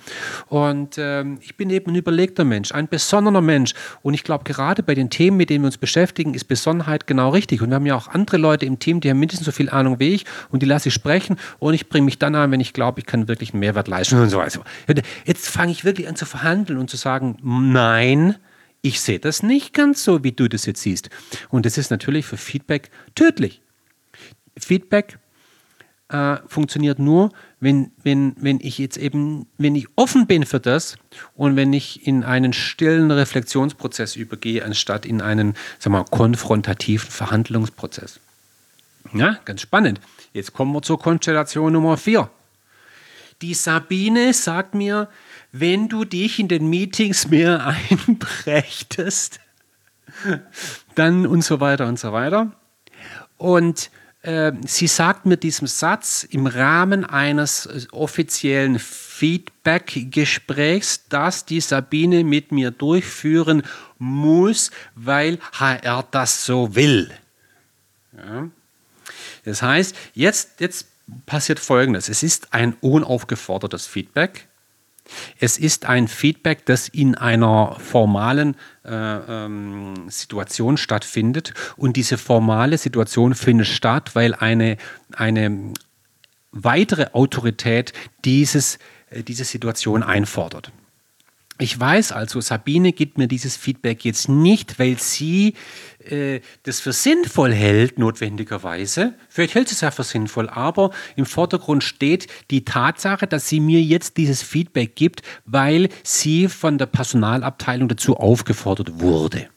Und 0.49 0.97
ähm, 0.99 1.39
ich 1.41 1.57
bin 1.57 1.71
eben 1.71 1.93
ein 1.93 1.95
überlegter 1.95 2.45
Mensch, 2.45 2.73
ein 2.73 2.89
besonnener 2.89 3.41
Mensch. 3.41 3.75
Und 4.03 4.15
ich 4.15 4.25
glaube, 4.25 4.43
gerade 4.43 4.83
bei 4.83 4.97
den 4.97 5.09
Themen, 5.09 5.37
mit 5.37 5.51
denen 5.51 5.63
wir 5.63 5.67
uns 5.67 5.79
beschäftigen, 5.79 6.35
ist 6.35 6.45
Besonnenheit 6.45 7.07
genau 7.07 7.31
richtig. 7.31 7.63
Und 7.63 7.71
wir 7.71 7.77
haben 7.77 7.87
ja 7.87 7.95
auch 7.95 8.09
andere 8.09 8.39
Leute 8.39 8.67
im 8.67 8.81
Team, 8.81 9.01
die 9.01 9.09
haben 9.09 9.21
mindestens 9.21 9.47
so 9.47 9.53
viel 9.53 9.71
Ahnung 9.71 10.01
wie 10.01 10.15
ich 10.15 10.25
und 10.51 10.63
die 10.63 10.67
lasse 10.67 10.89
ich 10.89 10.95
sprechen 10.95 11.37
und 11.61 11.75
ich 11.75 11.89
bringe 11.89 12.07
mich 12.07 12.19
dann 12.19 12.35
an, 12.35 12.51
wenn 12.51 12.61
ich 12.61 12.73
glaube, 12.73 13.01
ich 13.01 13.07
kann 13.07 13.29
wirklich 13.29 13.53
einen 13.53 13.61
Mehrwert 13.61 13.87
leisten 13.87 14.19
und 14.19 14.31
so 14.31 14.39
weiter. 14.39 14.63
Jetzt 15.25 15.49
fange 15.49 15.71
ich 15.71 15.85
wirklich 15.85 16.09
an 16.09 16.17
zu 16.17 16.27
verhandeln 16.27 16.79
und 16.79 16.91
zu 16.91 16.97
sagen, 16.97 17.37
nein, 17.43 18.37
ich 18.83 19.01
sehe 19.01 19.19
das 19.19 19.43
nicht 19.43 19.73
ganz 19.73 20.03
so, 20.03 20.25
wie 20.25 20.33
du 20.33 20.49
das 20.49 20.67
jetzt 20.67 20.83
siehst. 20.83 21.11
Und 21.49 21.67
das 21.67 21.79
ist 21.79 21.91
natürlich 21.91 22.27
für 22.27 22.37
Feedback 22.37 22.91
tödlich. 23.15 23.63
Feedback 24.59 25.19
äh, 26.09 26.37
funktioniert 26.47 26.99
nur, 26.99 27.33
wenn, 27.59 27.91
wenn, 28.03 28.35
wenn 28.39 28.61
ich 28.61 28.79
jetzt 28.79 28.97
eben, 28.97 29.47
wenn 29.59 29.75
ich 29.75 29.89
offen 29.97 30.27
bin 30.27 30.47
für 30.47 30.61
das 30.61 30.97
und 31.35 31.57
wenn 31.57 31.73
ich 31.73 32.07
in 32.07 32.23
einen 32.23 32.53
stillen 32.53 33.11
Reflexionsprozess 33.11 34.17
übergehe, 34.17 34.65
anstatt 34.65 35.05
in 35.05 35.21
einen, 35.21 35.55
sagen 35.79 35.95
wir 35.95 35.99
mal, 36.01 36.05
konfrontativen 36.05 37.11
Verhandlungsprozess. 37.11 38.21
Ja, 39.13 39.39
ganz 39.45 39.61
spannend. 39.61 40.01
Jetzt 40.33 40.53
kommen 40.53 40.73
wir 40.73 40.83
zur 40.83 40.99
Konstellation 40.99 41.73
Nummer 41.73 41.97
4. 41.97 42.31
Die 43.43 43.55
Sabine 43.55 44.33
sagt 44.33 44.75
mir, 44.75 45.09
wenn 45.53 45.89
du 45.89 46.05
dich 46.05 46.39
in 46.39 46.49
den 46.49 46.69
Meetings 46.69 47.29
mehr 47.29 47.67
einbrächtest, 47.91 49.41
dann 50.95 51.27
und 51.27 51.43
so 51.43 51.61
weiter 51.61 51.87
und 51.87 51.99
so 51.99 52.13
weiter. 52.13 52.53
Und 53.37 53.91
äh, 54.27 54.53
sie 54.67 54.89
sagt 54.89 55.25
mir 55.25 55.37
diesen 55.37 55.69
Satz 55.69 56.27
im 56.29 56.49
Rahmen 56.49 57.05
eines 57.05 57.67
äh, 57.67 57.87
offiziellen 57.93 58.81
Feedback-Gesprächs, 58.81 61.05
das 61.09 61.45
die 61.45 61.61
Sabine 61.61 62.25
mit 62.25 62.51
mir 62.51 62.73
durchführen 62.73 63.63
muss, 63.99 64.73
weil 64.97 65.39
HR 65.53 66.09
das 66.11 66.45
so 66.45 66.75
will. 66.75 67.13
Ja. 68.17 68.49
Das 69.45 69.63
heißt, 69.63 69.95
jetzt, 70.15 70.61
jetzt 70.61 70.89
passiert 71.25 71.61
Folgendes. 71.61 72.09
Es 72.09 72.25
ist 72.25 72.53
ein 72.53 72.75
unaufgefordertes 72.81 73.87
Feedback. 73.87 74.49
Es 75.39 75.59
ist 75.59 75.87
ein 75.87 76.09
Feedback, 76.09 76.65
das 76.67 76.89
in 76.89 77.15
einer 77.15 77.77
formalen 77.79 78.57
äh, 78.85 78.91
ähm, 78.91 80.09
Situation 80.09 80.77
stattfindet. 80.77 81.55
Und 81.77 81.97
diese 81.97 82.19
formale 82.19 82.79
Situation 82.79 83.35
findet 83.35 83.69
statt, 83.69 84.15
weil 84.15 84.35
eine, 84.35 84.77
eine 85.13 85.73
weitere 86.53 87.09
Autorität 87.13 87.93
dieses, 88.25 88.79
äh, 89.11 89.23
diese 89.23 89.45
Situation 89.45 90.03
einfordert. 90.03 90.73
Ich 91.59 91.79
weiß 91.79 92.13
also, 92.13 92.41
Sabine 92.43 92.93
gibt 92.93 93.17
mir 93.17 93.29
dieses 93.29 93.57
Feedback 93.57 94.05
jetzt 94.05 94.29
nicht, 94.29 94.79
weil 94.79 94.99
sie 94.99 95.55
äh, 96.11 96.41
das 96.65 96.81
für 96.81 96.93
sinnvoll 96.93 97.53
hält, 97.53 97.99
notwendigerweise. 97.99 99.15
Vielleicht 99.29 99.55
hält 99.55 99.71
es 99.71 99.81
ja 99.81 99.91
für 99.91 100.05
sinnvoll, 100.05 100.49
aber 100.49 100.91
im 101.17 101.27
Vordergrund 101.27 101.85
steht 101.85 102.27
die 102.51 102.65
Tatsache, 102.65 103.27
dass 103.27 103.49
sie 103.49 103.61
mir 103.61 103.83
jetzt 103.83 104.17
dieses 104.17 104.43
Feedback 104.43 104.97
gibt, 104.97 105.23
weil 105.45 105.89
sie 106.03 106.49
von 106.49 106.79
der 106.79 106.87
Personalabteilung 106.87 107.89
dazu 107.89 108.17
aufgefordert 108.17 109.01
wurde. 109.01 109.49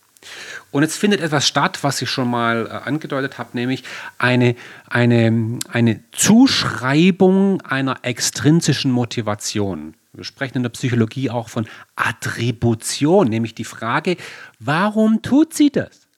Und 0.71 0.83
jetzt 0.83 0.97
findet 0.97 1.21
etwas 1.21 1.47
statt, 1.47 1.79
was 1.81 2.01
ich 2.01 2.09
schon 2.09 2.29
mal 2.29 2.67
äh, 2.67 2.87
angedeutet 2.87 3.37
habe, 3.37 3.49
nämlich 3.53 3.83
eine, 4.17 4.55
eine, 4.87 5.59
eine 5.71 6.03
Zuschreibung 6.11 7.61
einer 7.61 7.99
extrinsischen 8.03 8.91
Motivation. 8.91 9.95
Wir 10.13 10.23
sprechen 10.23 10.57
in 10.57 10.63
der 10.63 10.69
Psychologie 10.69 11.29
auch 11.29 11.49
von 11.49 11.67
Attribution, 11.95 13.27
nämlich 13.27 13.55
die 13.55 13.63
Frage, 13.63 14.17
warum 14.59 15.21
tut 15.21 15.53
sie 15.53 15.71
das? 15.71 16.08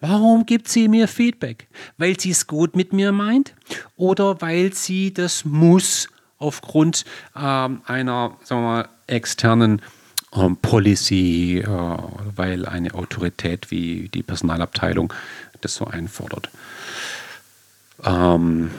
Warum 0.00 0.46
gibt 0.46 0.68
sie 0.68 0.88
mir 0.88 1.08
Feedback? 1.08 1.68
Weil 1.98 2.18
sie 2.18 2.30
es 2.30 2.46
gut 2.46 2.74
mit 2.74 2.92
mir 2.92 3.12
meint 3.12 3.54
oder 3.96 4.40
weil 4.40 4.72
sie 4.72 5.12
das 5.12 5.44
muss 5.44 6.08
aufgrund 6.38 7.04
ähm, 7.36 7.82
einer 7.84 8.36
sagen 8.44 8.62
wir 8.62 8.68
mal, 8.68 8.88
externen 9.06 9.82
ähm, 10.34 10.56
Policy, 10.56 11.58
äh, 11.58 11.66
weil 11.66 12.66
eine 12.66 12.94
Autorität 12.94 13.70
wie 13.70 14.08
die 14.08 14.22
Personalabteilung 14.22 15.12
das 15.60 15.74
so 15.74 15.86
einfordert. 15.86 16.48
Ähm, 18.04 18.70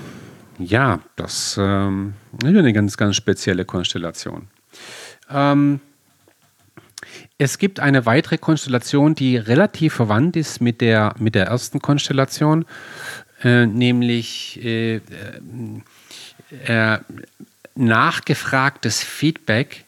ja, 0.58 1.00
das 1.16 1.58
ähm, 1.60 2.14
ist 2.42 2.46
eine 2.46 2.74
ganz, 2.74 2.98
ganz 2.98 3.16
spezielle 3.16 3.66
Konstellation. 3.66 4.48
Ähm, 5.30 5.80
es 7.42 7.58
gibt 7.58 7.80
eine 7.80 8.06
weitere 8.06 8.38
Konstellation, 8.38 9.16
die 9.16 9.36
relativ 9.36 9.96
verwandt 9.96 10.36
ist 10.36 10.62
mit 10.62 10.80
der, 10.80 11.16
mit 11.18 11.34
der 11.34 11.48
ersten 11.48 11.82
Konstellation, 11.82 12.66
äh, 13.44 13.66
nämlich 13.66 14.64
äh, 14.64 15.02
äh, 16.68 17.00
nachgefragtes 17.74 19.02
Feedback. 19.02 19.86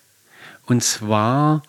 Und 0.65 0.83
zwar 0.83 1.61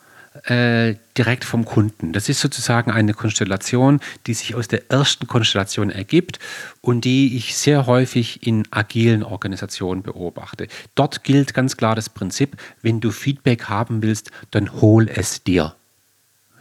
äh, 0.42 0.96
direkt 1.16 1.44
vom 1.44 1.64
Kunden. 1.64 2.12
Das 2.12 2.28
ist 2.28 2.40
sozusagen 2.40 2.90
eine 2.90 3.14
Konstellation, 3.14 4.00
die 4.26 4.34
sich 4.34 4.56
aus 4.56 4.66
der 4.66 4.90
ersten 4.90 5.28
Konstellation 5.28 5.90
ergibt 5.90 6.40
und 6.80 7.04
die 7.04 7.36
ich 7.36 7.56
sehr 7.56 7.86
häufig 7.86 8.44
in 8.44 8.64
agilen 8.72 9.22
Organisationen 9.22 10.02
beobachte. 10.02 10.66
Dort 10.96 11.22
gilt 11.22 11.54
ganz 11.54 11.76
klar 11.76 11.94
das 11.94 12.08
Prinzip, 12.08 12.56
wenn 12.82 13.00
du 13.00 13.12
Feedback 13.12 13.68
haben 13.68 14.02
willst, 14.02 14.32
dann 14.50 14.80
hol 14.80 15.08
es 15.08 15.44
dir. 15.44 15.76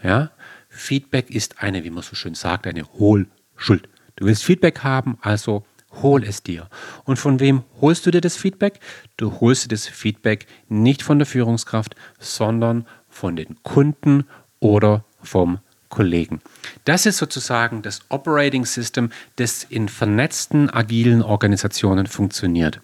Ja? 0.03 0.29
Feedback 0.69 1.31
ist 1.31 1.61
eine, 1.61 1.83
wie 1.83 1.89
man 1.89 2.03
so 2.03 2.15
schön 2.15 2.35
sagt, 2.35 2.67
eine 2.67 2.85
Hohlschuld. 2.93 3.89
Du 4.15 4.25
willst 4.25 4.43
Feedback 4.43 4.83
haben, 4.83 5.17
also 5.21 5.65
hol 6.01 6.23
es 6.23 6.43
dir. 6.43 6.69
Und 7.03 7.17
von 7.17 7.39
wem 7.39 7.63
holst 7.81 8.05
du 8.05 8.11
dir 8.11 8.21
das 8.21 8.35
Feedback? 8.35 8.79
Du 9.17 9.39
holst 9.39 9.65
dir 9.65 9.69
das 9.69 9.87
Feedback 9.87 10.47
nicht 10.69 11.03
von 11.03 11.19
der 11.19 11.25
Führungskraft, 11.25 11.95
sondern 12.19 12.81
von 12.81 12.93
den 13.21 13.61
Kunden 13.63 14.25
oder 14.59 15.03
vom 15.21 15.59
Kollegen. 15.93 16.41
Das 16.85 17.05
ist 17.05 17.17
sozusagen 17.17 17.83
das 17.83 18.01
Operating 18.09 18.65
System, 18.65 19.11
das 19.35 19.63
in 19.63 19.89
vernetzten, 19.89 20.71
agilen 20.71 21.21
Organisationen 21.21 22.07
funktioniert. 22.07 22.81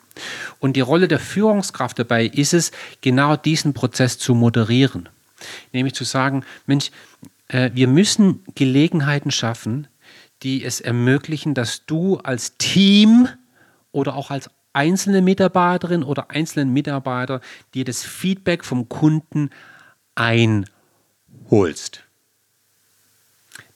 Und 0.59 0.75
die 0.75 0.81
Rolle 0.81 1.07
der 1.07 1.19
Führungskraft 1.19 1.97
dabei 1.97 2.25
ist 2.25 2.53
es, 2.53 2.71
genau 3.01 3.35
diesen 3.35 3.73
Prozess 3.73 4.19
zu 4.19 4.35
moderieren. 4.35 5.09
Nämlich 5.73 5.95
zu 5.95 6.03
sagen, 6.03 6.45
Mensch, 6.67 6.91
äh, 7.47 7.71
wir 7.73 7.87
müssen 7.87 8.43
Gelegenheiten 8.53 9.31
schaffen, 9.31 9.87
die 10.43 10.63
es 10.63 10.79
ermöglichen, 10.79 11.55
dass 11.55 11.85
du 11.87 12.17
als 12.17 12.57
Team 12.57 13.27
oder 13.91 14.15
auch 14.15 14.29
als 14.29 14.51
einzelne 14.73 15.21
Mitarbeiterin 15.21 16.03
oder 16.03 16.29
einzelnen 16.29 16.71
Mitarbeiter 16.71 17.41
dir 17.73 17.85
das 17.85 18.03
Feedback 18.03 18.63
vom 18.63 18.87
Kunden 18.87 19.49
einholst. 20.19 22.03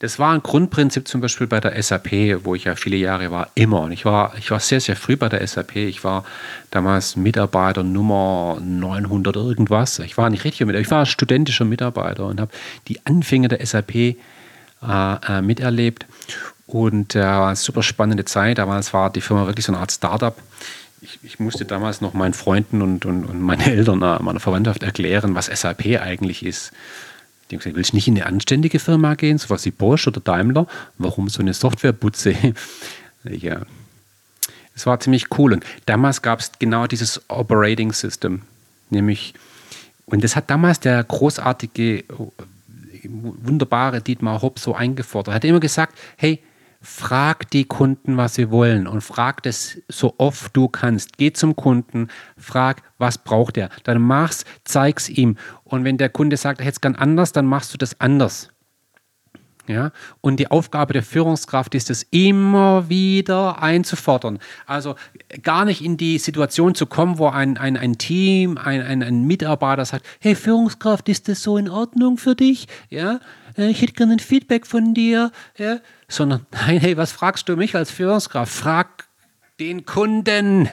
Das 0.03 0.19
war 0.19 0.33
ein 0.33 0.43
Grundprinzip 0.43 1.07
zum 1.07 1.21
Beispiel 1.21 1.47
bei 1.47 1.61
der 1.61 1.81
SAP, 1.81 2.43
wo 2.43 2.55
ich 2.55 2.65
ja 2.65 2.75
viele 2.75 2.97
Jahre 2.97 3.31
war, 3.31 3.47
immer. 3.55 3.83
Und 3.83 3.93
ich 3.93 4.03
war, 4.03 4.33
ich 4.37 4.51
war 4.51 4.59
sehr, 4.59 4.81
sehr 4.81 4.97
früh 4.97 5.15
bei 5.15 5.29
der 5.29 5.47
SAP. 5.47 5.77
Ich 5.77 6.03
war 6.03 6.25
damals 6.71 7.15
Mitarbeiter 7.15 7.83
Nummer 7.83 8.57
900 8.61 9.37
irgendwas. 9.37 9.99
Ich 9.99 10.17
war 10.17 10.29
nicht 10.29 10.43
richtiger 10.43 10.65
Mitarbeiter, 10.65 10.87
ich 10.87 10.91
war 10.91 11.05
studentischer 11.05 11.63
Mitarbeiter 11.63 12.25
und 12.25 12.41
habe 12.41 12.51
die 12.89 13.05
Anfänge 13.05 13.47
der 13.47 13.65
SAP 13.65 13.95
äh, 13.95 14.15
äh, 14.81 15.41
miterlebt. 15.41 16.05
Und 16.67 17.15
äh, 17.15 17.55
super 17.55 17.83
spannende 17.83 18.25
Zeit. 18.25 18.57
Damals 18.57 18.93
war 18.93 19.09
die 19.09 19.21
Firma 19.21 19.45
wirklich 19.45 19.65
so 19.65 19.71
eine 19.71 19.79
Art 19.79 19.91
Startup 19.93 20.35
ich, 21.03 21.19
ich, 21.23 21.39
musste 21.39 21.65
damals 21.65 22.01
noch 22.01 22.13
meinen 22.13 22.33
Freunden 22.33 22.81
und, 22.81 23.05
und, 23.05 23.25
und 23.25 23.41
meinen 23.41 23.61
Eltern, 23.61 24.01
äh, 24.01 24.21
meiner 24.21 24.39
Verwandtschaft 24.39 24.83
erklären, 24.83 25.35
was 25.35 25.47
SAP 25.47 25.85
eigentlich 26.01 26.45
ist. 26.45 26.71
Die 27.49 27.55
haben 27.55 27.59
gesagt, 27.59 27.75
willst 27.75 27.91
du 27.91 27.97
nicht 27.97 28.07
in 28.07 28.15
eine 28.15 28.25
anständige 28.25 28.79
Firma 28.79 29.15
gehen, 29.15 29.37
sowas 29.37 29.65
wie 29.65 29.71
Bosch 29.71 30.07
oder 30.07 30.21
Daimler? 30.21 30.65
Warum 30.97 31.29
so 31.29 31.41
eine 31.41 31.53
Softwarebutze? 31.53 32.35
ja. 33.25 33.61
Es 34.75 34.85
war 34.85 34.99
ziemlich 34.99 35.27
cool. 35.37 35.53
Und 35.53 35.65
damals 35.85 36.21
gab 36.21 36.39
es 36.39 36.51
genau 36.57 36.87
dieses 36.87 37.21
Operating 37.29 37.91
System. 37.91 38.43
Nämlich, 38.89 39.33
und 40.05 40.23
das 40.23 40.35
hat 40.35 40.49
damals 40.49 40.79
der 40.79 41.03
großartige, 41.03 42.05
wunderbare 43.03 44.01
Dietmar 44.01 44.41
Hopp 44.41 44.57
so 44.57 44.73
eingefordert. 44.73 45.33
Er 45.33 45.35
hat 45.35 45.43
immer 45.43 45.59
gesagt, 45.59 45.97
hey, 46.15 46.41
Frag 46.85 47.49
die 47.51 47.63
Kunden, 47.63 48.17
was 48.17 48.35
sie 48.35 48.51
wollen 48.51 48.87
und 48.87 48.99
frag 48.99 49.41
das 49.43 49.77
so 49.87 50.15
oft 50.17 50.53
du 50.53 50.67
kannst. 50.67 51.17
Geh 51.17 51.31
zum 51.31 51.55
Kunden, 51.55 52.09
frag, 52.37 52.83
was 52.97 53.17
braucht 53.17 53.55
er. 53.55 53.69
Dann 53.85 54.01
mach's, 54.01 54.43
zeig's 54.65 55.07
ihm. 55.07 55.37
Und 55.63 55.85
wenn 55.85 55.97
der 55.97 56.09
Kunde 56.09 56.35
sagt, 56.35 56.59
er 56.59 56.65
hätte 56.65 56.75
es 56.75 56.81
gern 56.81 56.95
anders, 56.95 57.31
dann 57.31 57.45
machst 57.45 57.73
du 57.73 57.77
das 57.77 58.01
anders. 58.01 58.49
Ja, 59.65 59.91
und 60.19 60.41
die 60.41 60.51
Aufgabe 60.51 60.91
der 60.91 61.03
Führungskraft 61.03 61.73
ist 61.73 61.89
es, 61.89 62.03
immer 62.11 62.89
wieder 62.89 63.63
einzufordern. 63.63 64.39
Also 64.65 64.95
gar 65.41 65.63
nicht 65.63 65.81
in 65.81 65.95
die 65.95 66.17
Situation 66.17 66.75
zu 66.75 66.85
kommen, 66.85 67.17
wo 67.17 67.29
ein, 67.29 67.57
ein, 67.57 67.77
ein 67.77 67.97
Team, 67.97 68.57
ein, 68.57 68.81
ein, 68.81 69.01
ein 69.01 69.23
Mitarbeiter 69.23 69.85
sagt, 69.85 70.05
hey 70.19 70.35
Führungskraft, 70.35 71.07
ist 71.07 71.29
das 71.29 71.43
so 71.43 71.57
in 71.57 71.69
Ordnung 71.69 72.17
für 72.17 72.35
dich? 72.35 72.67
Ja, 72.89 73.21
ich 73.57 73.81
hätte 73.81 73.93
gerne 73.93 74.13
ein 74.13 74.19
Feedback 74.19 74.65
von 74.65 74.93
dir. 74.93 75.31
Ja, 75.57 75.79
sondern 76.07 76.45
nein, 76.51 76.79
hey, 76.79 76.97
was 76.97 77.11
fragst 77.11 77.49
du 77.49 77.55
mich 77.55 77.75
als 77.75 77.91
Führungskraft? 77.91 78.51
Frag 78.51 79.07
den 79.59 79.85
Kunden. 79.85 80.69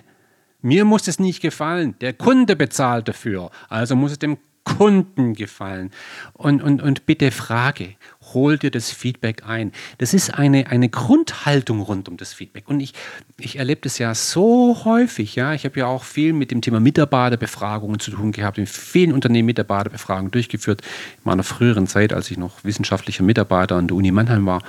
Mir 0.63 0.85
muss 0.85 1.09
es 1.09 1.19
nicht 1.19 1.41
gefallen. 1.41 1.95
Der 2.01 2.13
Kunde 2.13 2.55
bezahlt 2.57 3.09
dafür. 3.09 3.51
Also 3.69 3.97
muss 3.97 4.13
es 4.13 4.19
dem 4.19 4.39
Kunden 4.77 5.35
gefallen. 5.35 5.91
Und, 6.33 6.63
und, 6.63 6.83
und 6.83 7.07
bitte 7.07 7.31
frage, 7.31 7.95
hol 8.33 8.59
dir 8.59 8.71
das 8.71 8.91
Feedback 8.91 9.45
ein. 9.47 9.73
Das 9.99 10.15
ist 10.15 10.33
eine, 10.33 10.69
eine 10.69 10.89
Grundhaltung 10.89 11.81
rund 11.81 12.09
um 12.09 12.17
das 12.17 12.33
Feedback. 12.33 12.69
Und 12.69 12.81
ich, 12.81 12.95
ich 13.39 13.57
erlebe 13.57 13.81
das 13.83 13.99
ja 13.99 14.15
so 14.15 14.85
häufig. 14.85 15.35
Ja? 15.35 15.53
Ich 15.55 15.65
habe 15.65 15.81
ja 15.81 15.87
auch 15.87 16.05
viel 16.05 16.33
mit 16.33 16.51
dem 16.51 16.61
Thema 16.61 16.81
Mitarbeiterbefragungen 16.81 18.01
zu 18.01 18.11
tun 18.11 18.33
gehabt, 18.33 18.59
in 18.59 18.67
vielen 18.67 19.13
Unternehmen 19.13 19.47
Mitarbeiterbefragungen 19.47 20.31
durchgeführt. 20.31 20.83
In 20.83 21.23
meiner 21.25 21.43
früheren 21.43 21.87
Zeit, 21.87 22.13
als 22.13 22.31
ich 22.31 22.39
noch 22.39 22.65
wissenschaftlicher 22.65 23.25
Mitarbeiter 23.25 23.77
an 23.77 23.89
der 23.89 23.97
Uni 23.97 24.11
Mannheim 24.11 24.47
war, 24.47 24.63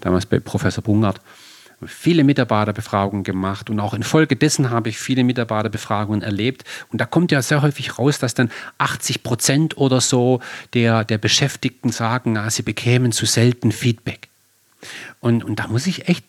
damals 0.00 0.26
bei 0.26 0.40
Professor 0.40 0.82
Bungart 0.82 1.20
viele 1.86 2.24
Mitarbeiterbefragungen 2.24 3.24
gemacht 3.24 3.70
und 3.70 3.80
auch 3.80 3.94
infolgedessen 3.94 4.70
habe 4.70 4.88
ich 4.88 4.98
viele 4.98 5.24
Mitarbeiterbefragungen 5.24 6.22
erlebt. 6.22 6.64
Und 6.90 7.00
da 7.00 7.06
kommt 7.06 7.32
ja 7.32 7.42
sehr 7.42 7.62
häufig 7.62 7.98
raus, 7.98 8.18
dass 8.18 8.34
dann 8.34 8.50
80 8.78 9.22
Prozent 9.22 9.76
oder 9.76 10.00
so 10.00 10.40
der, 10.74 11.04
der 11.04 11.18
Beschäftigten 11.18 11.90
sagen, 11.90 12.36
ah, 12.36 12.50
sie 12.50 12.62
bekämen 12.62 13.12
zu 13.12 13.26
selten 13.26 13.72
Feedback. 13.72 14.28
Und, 15.20 15.44
und 15.44 15.58
da 15.58 15.68
muss 15.68 15.86
ich 15.86 16.08
echt, 16.08 16.24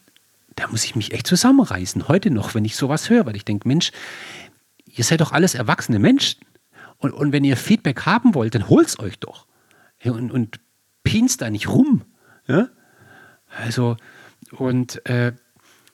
da 0.55 0.67
muss 0.67 0.85
ich 0.85 0.95
mich 0.95 1.13
echt 1.13 1.27
zusammenreißen, 1.27 2.07
heute 2.07 2.29
noch, 2.29 2.55
wenn 2.55 2.65
ich 2.65 2.75
sowas 2.75 3.09
höre, 3.09 3.25
weil 3.25 3.35
ich 3.35 3.45
denke, 3.45 3.67
Mensch, 3.67 3.91
ihr 4.85 5.03
seid 5.03 5.21
doch 5.21 5.31
alles 5.31 5.55
erwachsene 5.55 5.99
Menschen. 5.99 6.41
Und, 6.97 7.11
und 7.11 7.31
wenn 7.31 7.43
ihr 7.43 7.57
Feedback 7.57 8.05
haben 8.05 8.33
wollt, 8.35 8.55
dann 8.55 8.69
holt 8.69 8.87
es 8.87 8.99
euch 8.99 9.19
doch. 9.19 9.45
Und, 10.03 10.31
und 10.31 10.59
pinst 11.03 11.41
da 11.41 11.49
nicht 11.49 11.67
rum. 11.67 12.03
Ja? 12.47 12.69
Also, 13.49 13.97
und 14.51 15.05
äh, 15.05 15.33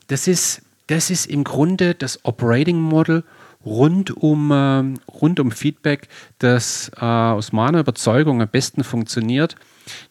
das 0.10 0.28
ist, 0.28 0.62
das 0.88 1.10
ist 1.10 1.28
im 1.28 1.44
Grunde 1.44 1.96
das 1.96 2.26
Operating 2.26 2.80
Model 2.80 3.24
rund 3.66 4.12
um, 4.12 4.52
äh, 4.52 4.84
rund 5.12 5.40
um 5.40 5.52
Feedback, 5.52 6.08
das 6.40 6.92
äh, 6.98 7.06
aus 7.06 7.52
meiner 7.52 7.80
Überzeugung 7.80 8.42
am 8.42 8.50
besten 8.50 8.84
funktioniert. 8.84 9.56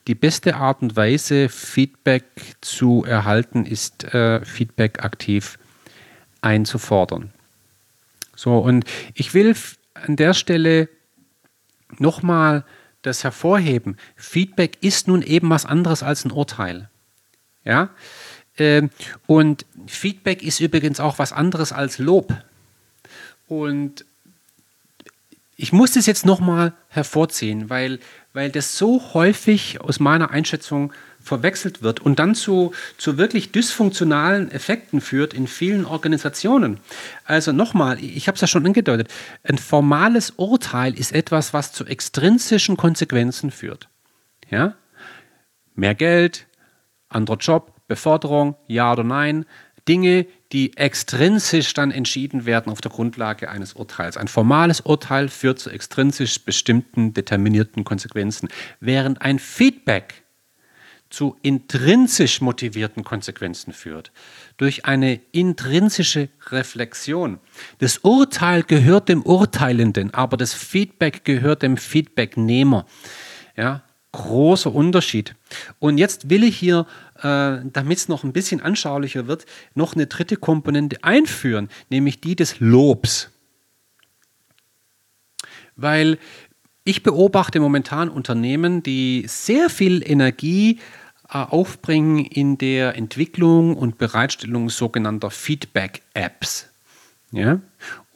Die 0.06 0.14
beste 0.14 0.56
Art 0.56 0.82
und 0.82 0.96
Weise, 0.96 1.48
Feedback 1.48 2.24
zu 2.60 3.04
erhalten, 3.06 3.64
ist 3.64 4.04
äh, 4.04 4.44
Feedback 4.44 5.04
aktiv 5.04 5.58
einzufordern. 6.40 7.32
So, 8.36 8.58
und 8.58 8.84
ich 9.14 9.34
will 9.34 9.54
an 9.94 10.16
der 10.16 10.34
Stelle 10.34 10.88
nochmal 11.98 12.64
das 13.02 13.24
hervorheben. 13.24 13.96
Feedback 14.16 14.78
ist 14.80 15.08
nun 15.08 15.22
eben 15.22 15.50
was 15.50 15.64
anderes 15.64 16.02
als 16.02 16.24
ein 16.24 16.30
Urteil. 16.30 16.88
Ja? 17.64 17.90
Ähm, 18.60 18.90
und 19.26 19.64
Feedback 19.86 20.42
ist 20.42 20.60
übrigens 20.60 21.00
auch 21.00 21.18
was 21.18 21.32
anderes 21.32 21.72
als 21.72 21.98
Lob. 21.98 22.34
Und 23.46 24.04
ich 25.56 25.72
muss 25.72 25.92
das 25.92 26.06
jetzt 26.06 26.24
nochmal 26.24 26.72
hervorziehen, 26.88 27.68
weil, 27.68 27.98
weil 28.32 28.50
das 28.50 28.78
so 28.78 29.12
häufig 29.14 29.80
aus 29.80 29.98
meiner 29.98 30.30
Einschätzung 30.30 30.92
verwechselt 31.20 31.82
wird 31.82 32.00
und 32.00 32.18
dann 32.18 32.34
zu, 32.34 32.72
zu 32.96 33.18
wirklich 33.18 33.52
dysfunktionalen 33.52 34.50
Effekten 34.50 35.00
führt 35.00 35.34
in 35.34 35.46
vielen 35.46 35.84
Organisationen. 35.84 36.78
Also 37.24 37.52
nochmal, 37.52 38.02
ich 38.02 38.28
habe 38.28 38.36
es 38.36 38.40
ja 38.40 38.46
schon 38.46 38.64
angedeutet, 38.64 39.08
ein 39.42 39.58
formales 39.58 40.30
Urteil 40.36 40.98
ist 40.98 41.12
etwas, 41.12 41.52
was 41.52 41.72
zu 41.72 41.84
extrinsischen 41.84 42.76
Konsequenzen 42.76 43.50
führt. 43.50 43.88
Ja? 44.48 44.74
Mehr 45.74 45.94
Geld, 45.94 46.46
anderer 47.08 47.36
Job, 47.36 47.72
Beförderung, 47.88 48.56
ja 48.68 48.92
oder 48.92 49.04
nein, 49.04 49.44
Dinge, 49.88 50.26
die 50.52 50.76
extrinsisch 50.76 51.72
dann 51.74 51.90
entschieden 51.90 52.46
werden 52.46 52.70
auf 52.70 52.80
der 52.80 52.90
Grundlage 52.90 53.50
eines 53.50 53.72
Urteils. 53.72 54.16
Ein 54.16 54.28
formales 54.28 54.80
Urteil 54.82 55.28
führt 55.28 55.58
zu 55.58 55.70
extrinsisch 55.70 56.44
bestimmten, 56.44 57.14
determinierten 57.14 57.84
Konsequenzen, 57.84 58.48
während 58.80 59.22
ein 59.22 59.38
Feedback 59.38 60.22
zu 61.10 61.36
intrinsisch 61.40 62.42
motivierten 62.42 63.02
Konsequenzen 63.02 63.72
führt, 63.72 64.12
durch 64.58 64.84
eine 64.84 65.20
intrinsische 65.32 66.28
Reflexion. 66.50 67.38
Das 67.78 67.98
Urteil 67.98 68.62
gehört 68.62 69.08
dem 69.08 69.22
Urteilenden, 69.22 70.12
aber 70.12 70.36
das 70.36 70.52
Feedback 70.52 71.24
gehört 71.24 71.62
dem 71.62 71.78
Feedbacknehmer. 71.78 72.84
Ja, 73.56 73.82
großer 74.12 74.74
Unterschied. 74.74 75.34
Und 75.78 75.98
jetzt 75.98 76.28
will 76.28 76.44
ich 76.44 76.58
hier, 76.58 76.86
äh, 77.22 77.58
damit 77.64 77.98
es 77.98 78.08
noch 78.08 78.24
ein 78.24 78.32
bisschen 78.32 78.60
anschaulicher 78.60 79.26
wird, 79.26 79.46
noch 79.74 79.94
eine 79.94 80.06
dritte 80.06 80.36
Komponente 80.36 81.02
einführen, 81.02 81.68
nämlich 81.90 82.20
die 82.20 82.36
des 82.36 82.60
Lobs. 82.60 83.30
Weil 85.76 86.18
ich 86.84 87.02
beobachte 87.02 87.60
momentan 87.60 88.08
Unternehmen, 88.08 88.82
die 88.82 89.24
sehr 89.26 89.68
viel 89.68 90.02
Energie 90.08 90.80
äh, 91.28 91.38
aufbringen 91.38 92.24
in 92.24 92.56
der 92.56 92.96
Entwicklung 92.96 93.76
und 93.76 93.98
Bereitstellung 93.98 94.70
sogenannter 94.70 95.30
Feedback-Apps. 95.30 96.70
Ja? 97.30 97.60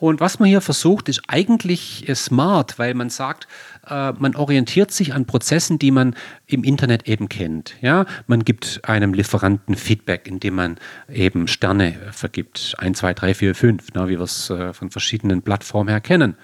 Und 0.03 0.19
was 0.19 0.41
man 0.41 0.49
hier 0.49 0.61
versucht, 0.61 1.09
ist 1.09 1.23
eigentlich 1.29 2.09
äh, 2.09 2.17
smart, 2.17 2.77
weil 2.77 2.93
man 2.93 3.09
sagt, 3.09 3.47
äh, 3.87 4.11
man 4.11 4.35
orientiert 4.35 4.91
sich 4.91 5.15
an 5.15 5.27
Prozessen, 5.27 5.79
die 5.79 5.93
man 5.93 6.17
im 6.49 6.65
Internet 6.65 7.09
eben 7.09 7.29
kennt. 7.29 7.77
Ja, 7.83 8.07
man 8.27 8.45
gibt 8.45 8.81
einem 8.83 9.15
Lieferanten 9.15 9.77
Feedback, 9.77 10.27
indem 10.27 10.57
man 10.57 10.79
eben 11.09 11.47
Sterne 11.47 11.95
vergibt, 12.11 12.75
1, 12.79 12.99
2, 12.99 13.15
3, 13.15 13.35
4, 13.35 13.55
5, 13.55 13.89
wie 13.95 14.19
wir 14.19 14.21
es 14.23 14.51
äh, 14.51 14.73
von 14.73 14.91
verschiedenen 14.91 15.43
Plattformen 15.43 15.89
her 15.89 16.01
kennen. 16.01 16.35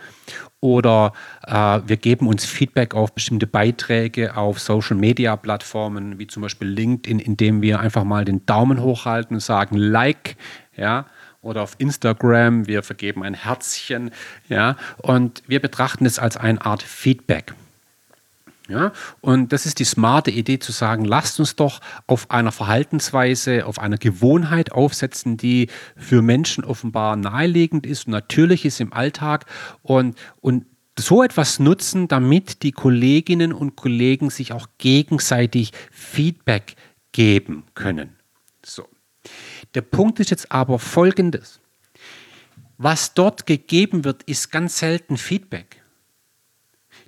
Oder 0.61 1.13
äh, 1.45 1.81
wir 1.85 1.97
geben 1.97 2.29
uns 2.29 2.45
Feedback 2.45 2.95
auf 2.95 3.13
bestimmte 3.13 3.49
Beiträge 3.49 4.37
auf 4.37 4.61
Social-Media-Plattformen, 4.61 6.21
wie 6.21 6.29
zum 6.29 6.43
Beispiel 6.43 6.69
LinkedIn, 6.69 7.19
indem 7.19 7.61
wir 7.61 7.81
einfach 7.81 8.05
mal 8.05 8.25
den 8.25 8.47
Daumen 8.47 8.81
hochhalten 8.81 9.35
und 9.35 9.41
sagen 9.41 9.77
Like, 9.77 10.37
ja, 10.77 11.07
oder 11.43 11.63
auf 11.63 11.77
Instagram, 11.79 12.67
wir 12.67 12.83
vergeben 12.83 13.23
ein 13.23 13.35
Herzchen, 13.35 14.11
ja, 14.49 14.77
und 14.99 15.43
wir 15.47 15.61
betrachten 15.61 16.07
es 16.07 16.19
als 16.19 16.37
eine 16.37 16.65
Art 16.65 16.83
Feedback. 16.83 17.55
Ja, 18.69 18.93
und 19.23 19.55
das 19.55 19.65
ist 19.65 19.79
die 19.79 19.85
smarte 19.85 20.31
Idee 20.31 20.59
zu 20.59 20.73
sagen, 20.73 21.07
lasst 21.07 21.41
uns 21.41 21.57
doch 21.57 21.81
auf 22.07 22.31
einer 22.31 22.53
Verhaltensweise, 22.53 23.65
auf 23.65 23.79
einer 23.79 23.97
Gewohnheit 23.97 24.73
aufsetzen, 24.73 25.39
die 25.39 25.69
für 25.97 26.21
Menschen 26.21 26.65
offenbar 26.65 27.17
naheliegend 27.17 27.87
ist 27.87 28.07
und 28.07 28.13
natürlich 28.13 28.67
ist 28.67 28.81
im 28.81 28.93
Alltag 28.93 29.47
und, 29.81 30.19
und 30.43 30.67
so 30.99 31.23
etwas 31.23 31.61
nutzen, 31.61 32.09
damit 32.09 32.63
die 32.63 32.73
Kolleginnen 32.73 33.55
und 33.55 33.75
Kollegen 33.75 34.29
sich 34.29 34.53
auch 34.53 34.69
gegenseitig 34.77 35.73
Feedback 35.91 36.77
geben 37.13 37.65
können. 37.75 38.18
Der 39.75 39.83
Punkt 39.83 40.21
ist 40.21 40.31
jetzt 40.31 40.51
aber 40.51 40.79
folgendes. 40.79 41.61
Was 42.79 43.15
dort 43.15 43.47
gegeben 43.47 44.05
wird, 44.05 44.23
ist 44.25 44.53
ganz 44.53 44.79
selten 44.79 45.17
Feedback. 45.17 45.83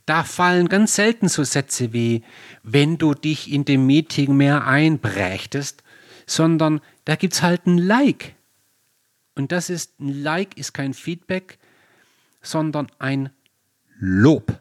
Da 0.04 0.24
fallen 0.24 0.68
ganz 0.68 0.96
selten 0.96 1.28
so 1.28 1.44
Sätze 1.44 1.92
wie, 1.92 2.24
wenn 2.62 2.98
du 2.98 3.14
dich 3.14 3.52
in 3.52 3.64
dem 3.64 3.86
Meeting 3.86 4.36
mehr 4.36 4.66
einbrächtest, 4.66 5.84
sondern 6.26 6.80
da 7.04 7.14
gibt 7.16 7.34
es 7.34 7.42
halt 7.42 7.66
ein 7.66 7.78
Like. 7.78 8.34
Und 9.36 9.52
das 9.52 9.70
ist, 9.70 10.00
ein 10.00 10.22
Like 10.22 10.56
ist 10.56 10.72
kein 10.72 10.94
Feedback, 10.94 11.58
sondern 12.42 12.88
ein 12.98 13.30
Lob. 13.98 14.58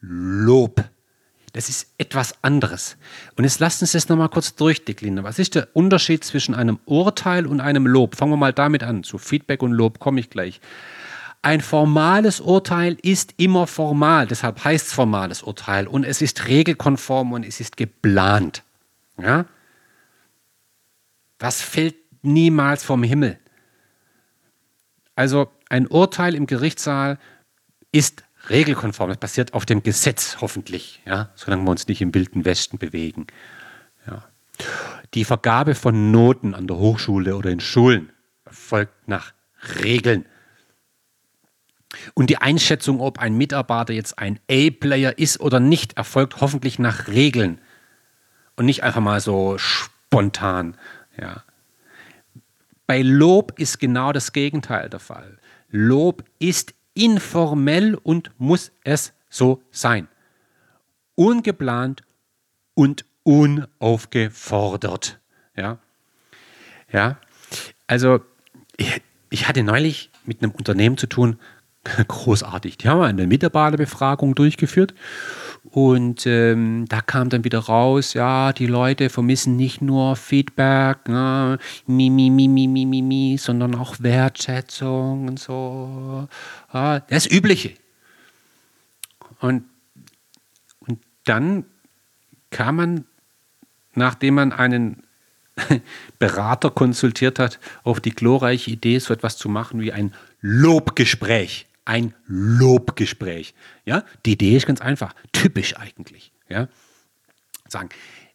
Lob. 0.00 0.84
Das 1.56 1.70
ist 1.70 1.94
etwas 1.96 2.34
anderes. 2.42 2.98
Und 3.34 3.44
jetzt 3.44 3.60
lasst 3.60 3.80
uns 3.80 3.92
das 3.92 4.10
nochmal 4.10 4.28
kurz 4.28 4.54
durchdeklinieren. 4.56 5.24
Was 5.24 5.38
ist 5.38 5.54
der 5.54 5.68
Unterschied 5.72 6.22
zwischen 6.22 6.54
einem 6.54 6.78
Urteil 6.84 7.46
und 7.46 7.62
einem 7.62 7.86
Lob? 7.86 8.14
Fangen 8.14 8.32
wir 8.32 8.36
mal 8.36 8.52
damit 8.52 8.82
an. 8.82 9.04
Zu 9.04 9.16
Feedback 9.16 9.62
und 9.62 9.72
Lob 9.72 9.98
komme 9.98 10.20
ich 10.20 10.28
gleich. 10.28 10.60
Ein 11.40 11.62
formales 11.62 12.40
Urteil 12.40 12.98
ist 13.00 13.32
immer 13.38 13.66
formal, 13.66 14.26
deshalb 14.26 14.64
heißt 14.64 14.88
es 14.88 14.92
formales 14.92 15.42
Urteil 15.42 15.86
und 15.86 16.04
es 16.04 16.20
ist 16.20 16.46
regelkonform 16.46 17.32
und 17.32 17.46
es 17.46 17.58
ist 17.58 17.78
geplant. 17.78 18.62
Ja? 19.16 19.46
Das 21.38 21.62
fällt 21.62 21.96
niemals 22.20 22.84
vom 22.84 23.02
Himmel. 23.02 23.38
Also 25.14 25.50
ein 25.70 25.86
Urteil 25.86 26.34
im 26.34 26.46
Gerichtssaal 26.46 27.18
ist 27.92 28.25
regelkonform. 28.50 29.08
Das 29.08 29.18
passiert 29.18 29.54
auf 29.54 29.66
dem 29.66 29.82
Gesetz 29.82 30.38
hoffentlich, 30.40 31.00
ja, 31.06 31.30
solange 31.34 31.64
wir 31.64 31.70
uns 31.70 31.88
nicht 31.88 32.00
im 32.00 32.14
wilden 32.14 32.44
Westen 32.44 32.78
bewegen. 32.78 33.26
Ja. 34.06 34.24
Die 35.14 35.24
Vergabe 35.24 35.74
von 35.74 36.10
Noten 36.10 36.54
an 36.54 36.66
der 36.66 36.76
Hochschule 36.76 37.36
oder 37.36 37.50
in 37.50 37.60
Schulen 37.60 38.10
erfolgt 38.44 39.08
nach 39.08 39.32
Regeln. 39.82 40.26
Und 42.14 42.30
die 42.30 42.38
Einschätzung, 42.38 43.00
ob 43.00 43.18
ein 43.18 43.36
Mitarbeiter 43.36 43.92
jetzt 43.92 44.18
ein 44.18 44.38
A-Player 44.50 45.18
ist 45.18 45.40
oder 45.40 45.60
nicht, 45.60 45.96
erfolgt 45.96 46.40
hoffentlich 46.40 46.78
nach 46.78 47.08
Regeln 47.08 47.60
und 48.56 48.66
nicht 48.66 48.82
einfach 48.82 49.00
mal 49.00 49.20
so 49.20 49.56
spontan. 49.58 50.76
Ja. 51.20 51.44
Bei 52.86 53.02
Lob 53.02 53.58
ist 53.58 53.78
genau 53.78 54.12
das 54.12 54.32
Gegenteil 54.32 54.88
der 54.88 55.00
Fall. 55.00 55.38
Lob 55.70 56.24
ist 56.38 56.74
informell 56.96 57.94
und 57.94 58.32
muss 58.38 58.72
es 58.82 59.12
so 59.28 59.62
sein. 59.70 60.08
Ungeplant 61.14 62.02
und 62.74 63.04
unaufgefordert. 63.22 65.20
Ja, 65.56 65.78
ja. 66.92 67.18
also 67.86 68.20
ich, 68.76 69.00
ich 69.30 69.46
hatte 69.48 69.62
neulich 69.62 70.10
mit 70.24 70.42
einem 70.42 70.50
Unternehmen 70.52 70.96
zu 70.96 71.06
tun, 71.06 71.38
großartig. 72.08 72.78
Die 72.78 72.88
haben 72.88 73.02
eine 73.02 73.26
Mitarbeiterbefragung 73.26 74.34
durchgeführt 74.34 74.94
und 75.70 76.26
ähm, 76.26 76.86
da 76.88 77.00
kam 77.00 77.28
dann 77.28 77.44
wieder 77.44 77.58
raus, 77.58 78.14
ja, 78.14 78.52
die 78.52 78.66
Leute 78.66 79.10
vermissen 79.10 79.56
nicht 79.56 79.82
nur 79.82 80.16
Feedback, 80.16 81.08
ne, 81.08 81.58
mi, 81.86 82.10
mi, 82.10 82.30
mi, 82.30 82.48
mi, 82.48 82.66
mi, 82.66 82.86
mi, 82.86 83.02
mi, 83.02 83.36
sondern 83.38 83.74
auch 83.74 83.96
Wertschätzung 84.00 85.28
und 85.28 85.38
so. 85.38 86.28
Ja, 86.72 87.00
das 87.00 87.26
Übliche. 87.30 87.74
Und, 89.40 89.64
und 90.80 91.00
dann 91.24 91.64
kam 92.50 92.76
man, 92.76 93.04
nachdem 93.94 94.34
man 94.34 94.52
einen 94.52 95.02
Berater 96.18 96.70
konsultiert 96.70 97.38
hat, 97.38 97.58
auf 97.82 98.00
die 98.00 98.10
glorreiche 98.10 98.70
Idee, 98.70 98.98
so 98.98 99.12
etwas 99.12 99.36
zu 99.36 99.48
machen 99.48 99.80
wie 99.80 99.92
ein 99.92 100.14
Lobgespräch 100.40 101.65
ein 101.86 102.14
Lobgespräch. 102.26 103.54
Ja, 103.84 104.04
die 104.26 104.32
Idee 104.32 104.56
ist 104.56 104.66
ganz 104.66 104.80
einfach, 104.80 105.14
typisch 105.32 105.76
eigentlich. 105.76 106.32
Ja, 106.48 106.68
sagen, 107.68 107.88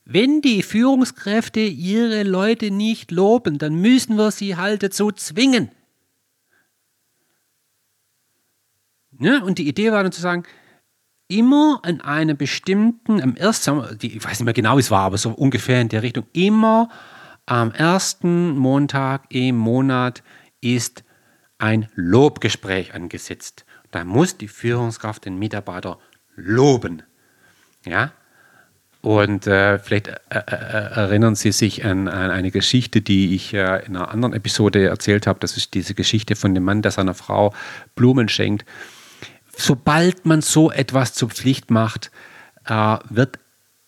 wenn 0.05 0.41
die 0.41 0.63
Führungskräfte 0.63 1.59
ihre 1.59 2.23
Leute 2.23 2.71
nicht 2.71 3.11
loben, 3.11 3.57
dann 3.57 3.75
müssen 3.75 4.17
wir 4.17 4.31
sie 4.31 4.55
halt 4.55 4.83
dazu 4.83 5.11
zwingen. 5.11 5.69
Ja, 9.19 9.43
und 9.43 9.59
die 9.59 9.67
Idee 9.67 9.91
war 9.91 10.01
dann 10.01 10.11
zu 10.11 10.21
sagen, 10.21 10.43
immer 11.27 11.79
an 11.83 12.01
einem 12.01 12.35
bestimmten, 12.35 13.21
am 13.21 13.35
ersten, 13.35 13.97
ich 14.01 14.23
weiß 14.23 14.39
nicht 14.39 14.45
mehr 14.45 14.53
genau, 14.53 14.77
wie 14.77 14.81
es 14.81 14.91
war, 14.91 15.03
aber 15.03 15.17
so 15.17 15.29
ungefähr 15.29 15.79
in 15.79 15.89
der 15.89 16.01
Richtung, 16.01 16.25
immer 16.33 16.89
am 17.45 17.71
ersten 17.71 18.57
Montag 18.57 19.25
im 19.29 19.57
Monat 19.57 20.23
ist 20.59 21.03
ein 21.61 21.87
Lobgespräch 21.95 22.93
angesetzt. 22.93 23.65
Da 23.91 24.03
muss 24.03 24.37
die 24.37 24.47
Führungskraft 24.47 25.25
den 25.25 25.37
Mitarbeiter 25.37 25.99
loben. 26.35 27.03
Ja? 27.85 28.11
Und 29.01 29.47
äh, 29.47 29.79
vielleicht 29.79 30.07
äh, 30.07 30.13
äh, 30.29 30.39
äh 30.39 30.95
erinnern 30.95 31.35
Sie 31.35 31.51
sich 31.51 31.85
an, 31.85 32.07
an, 32.07 32.31
eine 32.31 32.51
Geschichte, 32.51 33.01
die 33.01 33.35
ich 33.35 33.53
äh, 33.53 33.85
in 33.85 33.95
einer 33.95 34.09
anderen 34.11 34.33
Episode 34.33 34.87
erzählt 34.87 35.27
habe. 35.27 35.39
Das 35.39 35.57
ist 35.57 35.73
diese 35.73 35.93
Geschichte 35.93 36.35
von 36.35 36.53
dem 36.53 36.63
Mann, 36.63 36.81
der 36.81 36.91
seiner 36.91 37.13
Frau 37.13 37.53
Blumen 37.95 38.29
schenkt. 38.29 38.65
Sobald 39.55 40.25
man 40.25 40.41
so 40.41 40.71
etwas 40.71 41.13
zur 41.13 41.29
Pflicht 41.29 41.71
macht, 41.71 42.09
wird 43.09 43.37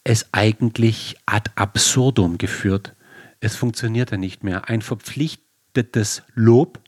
es 0.03 0.27
eigentlich 0.33 1.15
ad 1.25 1.51
absurdum 1.55 2.37
geführt. 2.37 2.93
Es 3.39 3.55
funktioniert 3.55 4.11
ja 4.11 4.17
nicht 4.17 4.43
mehr. 4.43 4.67
Ein 4.67 4.81
verpflichtetes 4.81 6.23
Lob 6.35 6.79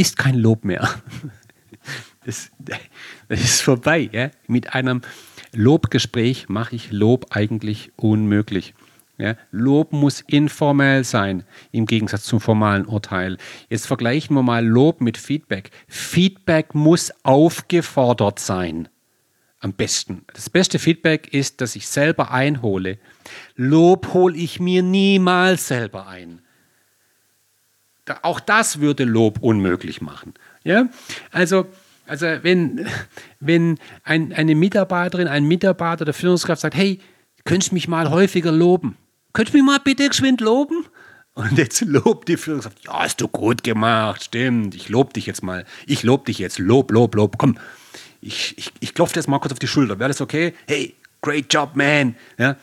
ist 0.00 0.16
kein 0.16 0.34
Lob 0.34 0.64
mehr. 0.64 0.88
Das, 2.24 2.50
das 3.28 3.40
ist 3.40 3.62
vorbei. 3.62 4.10
Ja? 4.12 4.30
Mit 4.46 4.74
einem 4.74 5.00
Lobgespräch 5.52 6.48
mache 6.48 6.76
ich 6.76 6.92
Lob 6.92 7.26
eigentlich 7.30 7.92
unmöglich. 7.96 8.74
Ja, 9.16 9.36
Lob 9.50 9.92
muss 9.92 10.22
informell 10.22 11.04
sein, 11.04 11.44
im 11.72 11.84
Gegensatz 11.84 12.24
zum 12.24 12.40
formalen 12.40 12.86
Urteil. 12.86 13.36
Jetzt 13.68 13.86
vergleichen 13.86 14.34
wir 14.34 14.42
mal 14.42 14.66
Lob 14.66 15.00
mit 15.00 15.18
Feedback. 15.18 15.70
Feedback 15.88 16.74
muss 16.74 17.12
aufgefordert 17.22 18.38
sein. 18.38 18.88
Am 19.58 19.74
besten. 19.74 20.24
Das 20.32 20.48
beste 20.48 20.78
Feedback 20.78 21.34
ist, 21.34 21.60
dass 21.60 21.76
ich 21.76 21.86
selber 21.88 22.30
einhole. 22.30 22.98
Lob 23.56 24.14
hole 24.14 24.36
ich 24.36 24.60
mir 24.60 24.82
niemals 24.82 25.68
selber 25.68 26.06
ein. 26.06 26.40
Auch 28.22 28.40
das 28.40 28.80
würde 28.80 29.04
Lob 29.04 29.38
unmöglich 29.40 30.00
machen. 30.00 30.34
Ja? 30.64 30.88
Also, 31.30 31.66
also 32.06 32.26
wenn, 32.42 32.86
wenn 33.40 33.78
ein, 34.04 34.32
eine 34.32 34.54
Mitarbeiterin, 34.54 35.28
ein 35.28 35.44
Mitarbeiter 35.44 36.04
der 36.04 36.14
Führungskraft 36.14 36.62
sagt, 36.62 36.74
hey, 36.74 37.00
könntest 37.44 37.70
du 37.70 37.74
mich 37.74 37.88
mal 37.88 38.10
häufiger 38.10 38.52
loben? 38.52 38.96
Könntest 39.32 39.54
du 39.54 39.58
mich 39.58 39.66
mal 39.66 39.78
bitte 39.78 40.08
geschwind 40.08 40.40
loben? 40.40 40.86
Und 41.34 41.56
jetzt 41.56 41.80
lobt 41.82 42.28
die 42.28 42.36
Führungskraft, 42.36 42.84
ja, 42.84 43.00
hast 43.00 43.20
du 43.20 43.28
gut 43.28 43.62
gemacht, 43.62 44.24
stimmt, 44.24 44.74
ich 44.74 44.88
lobe 44.88 45.12
dich 45.12 45.26
jetzt 45.26 45.42
mal. 45.42 45.64
Ich 45.86 46.02
lobe 46.02 46.24
dich 46.24 46.38
jetzt, 46.38 46.58
lob, 46.58 46.90
lob, 46.90 47.14
lob, 47.14 47.38
komm. 47.38 47.56
Ich, 48.20 48.58
ich, 48.58 48.72
ich 48.80 48.94
klopfe 48.94 49.14
dir 49.14 49.20
jetzt 49.20 49.28
mal 49.28 49.38
kurz 49.38 49.52
auf 49.52 49.58
die 49.58 49.68
Schulter, 49.68 49.98
wäre 49.98 50.08
das 50.08 50.20
okay? 50.20 50.54
Hey, 50.66 50.94
great 51.22 51.52
job, 51.52 51.70
man. 51.74 52.16
Ja? 52.36 52.56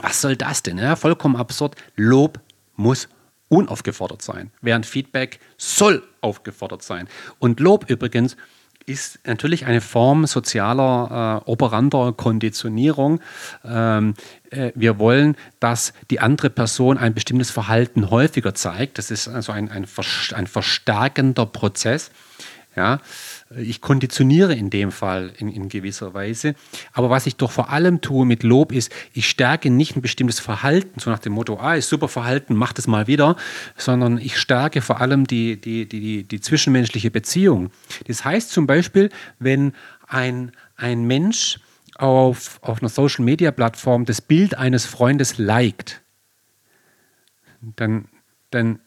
Was 0.00 0.20
soll 0.20 0.36
das 0.36 0.62
denn? 0.62 0.78
Ja? 0.78 0.94
Vollkommen 0.94 1.36
absurd. 1.36 1.74
Lob 1.96 2.38
muss 2.76 3.08
unaufgefordert 3.50 4.22
sein, 4.22 4.50
während 4.62 4.86
Feedback 4.86 5.40
soll 5.58 6.02
aufgefordert 6.22 6.82
sein. 6.82 7.08
Und 7.38 7.60
Lob 7.60 7.90
übrigens 7.90 8.36
ist 8.86 9.20
natürlich 9.26 9.66
eine 9.66 9.80
Form 9.80 10.26
sozialer 10.26 11.42
äh, 11.46 11.50
operanter 11.50 12.12
Konditionierung. 12.12 13.20
Ähm, 13.64 14.14
äh, 14.50 14.72
wir 14.74 14.98
wollen, 14.98 15.36
dass 15.58 15.92
die 16.10 16.20
andere 16.20 16.48
Person 16.48 16.96
ein 16.96 17.12
bestimmtes 17.12 17.50
Verhalten 17.50 18.10
häufiger 18.10 18.54
zeigt. 18.54 18.98
Das 18.98 19.10
ist 19.10 19.28
also 19.28 19.52
ein, 19.52 19.70
ein, 19.70 19.86
ein 20.34 20.46
verstärkender 20.46 21.46
Prozess. 21.46 22.10
Ja, 22.76 23.00
ich 23.56 23.80
konditioniere 23.80 24.54
in 24.54 24.70
dem 24.70 24.92
Fall 24.92 25.32
in, 25.38 25.48
in, 25.48 25.68
gewisser 25.68 26.14
Weise. 26.14 26.54
Aber 26.92 27.10
was 27.10 27.26
ich 27.26 27.34
doch 27.34 27.50
vor 27.50 27.70
allem 27.70 28.00
tue 28.00 28.24
mit 28.24 28.44
Lob 28.44 28.70
ist, 28.70 28.92
ich 29.12 29.28
stärke 29.28 29.70
nicht 29.70 29.96
ein 29.96 30.02
bestimmtes 30.02 30.38
Verhalten, 30.38 31.00
so 31.00 31.10
nach 31.10 31.18
dem 31.18 31.32
Motto, 31.32 31.58
ah, 31.58 31.74
ist 31.74 31.88
super 31.88 32.06
Verhalten, 32.06 32.54
mach 32.54 32.72
das 32.72 32.86
mal 32.86 33.08
wieder, 33.08 33.34
sondern 33.76 34.18
ich 34.18 34.38
stärke 34.38 34.82
vor 34.82 35.00
allem 35.00 35.26
die, 35.26 35.60
die, 35.60 35.88
die, 35.88 36.22
die 36.22 36.40
zwischenmenschliche 36.40 37.10
Beziehung. 37.10 37.70
Das 38.06 38.24
heißt 38.24 38.50
zum 38.50 38.68
Beispiel, 38.68 39.10
wenn 39.40 39.72
ein, 40.06 40.52
ein 40.76 41.02
Mensch 41.04 41.58
auf, 41.96 42.60
auf 42.62 42.80
einer 42.80 42.88
Social-Media-Plattform 42.88 44.04
das 44.04 44.20
Bild 44.20 44.56
eines 44.56 44.86
Freundes 44.86 45.38
liked, 45.38 46.02
dann, 47.60 48.06
dann 48.52 48.78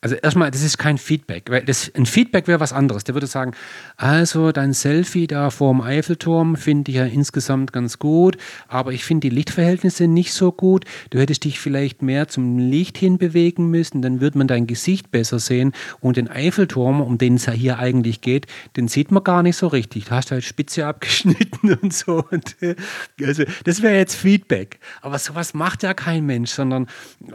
also 0.00 0.14
erstmal, 0.14 0.52
das 0.52 0.62
ist 0.62 0.78
kein 0.78 0.96
Feedback. 0.96 1.50
Weil 1.50 1.64
das, 1.64 1.92
ein 1.96 2.06
Feedback 2.06 2.46
wäre 2.46 2.60
was 2.60 2.72
anderes. 2.72 3.02
Der 3.02 3.16
würde 3.16 3.26
sagen, 3.26 3.52
also 3.96 4.52
dein 4.52 4.72
Selfie 4.72 5.26
da 5.26 5.50
vor 5.50 5.72
dem 5.72 5.80
Eiffelturm 5.80 6.54
finde 6.54 6.92
ich 6.92 6.98
ja 6.98 7.04
insgesamt 7.04 7.72
ganz 7.72 7.98
gut, 7.98 8.36
aber 8.68 8.92
ich 8.92 9.04
finde 9.04 9.28
die 9.28 9.34
Lichtverhältnisse 9.34 10.06
nicht 10.06 10.32
so 10.32 10.52
gut. 10.52 10.84
Du 11.10 11.18
hättest 11.18 11.42
dich 11.42 11.58
vielleicht 11.58 12.00
mehr 12.02 12.28
zum 12.28 12.58
Licht 12.58 12.96
hin 12.96 13.18
bewegen 13.18 13.70
müssen, 13.70 14.00
dann 14.00 14.20
würde 14.20 14.38
man 14.38 14.46
dein 14.46 14.68
Gesicht 14.68 15.10
besser 15.10 15.40
sehen. 15.40 15.72
Und 15.98 16.16
den 16.16 16.28
Eiffelturm, 16.28 17.00
um 17.00 17.18
den 17.18 17.34
es 17.34 17.46
ja 17.46 17.52
hier 17.52 17.80
eigentlich 17.80 18.20
geht, 18.20 18.46
den 18.76 18.86
sieht 18.86 19.10
man 19.10 19.24
gar 19.24 19.42
nicht 19.42 19.56
so 19.56 19.66
richtig. 19.66 20.04
Du 20.04 20.10
hast 20.12 20.30
halt 20.30 20.44
Spitze 20.44 20.86
abgeschnitten 20.86 21.74
und 21.74 21.92
so. 21.92 22.24
Und, 22.30 22.56
äh, 22.62 22.76
also 23.24 23.42
das 23.64 23.82
wäre 23.82 23.96
jetzt 23.96 24.14
Feedback. 24.14 24.78
Aber 25.02 25.18
sowas 25.18 25.54
macht 25.54 25.82
ja 25.82 25.92
kein 25.92 26.24
Mensch, 26.24 26.50
sondern 26.50 26.86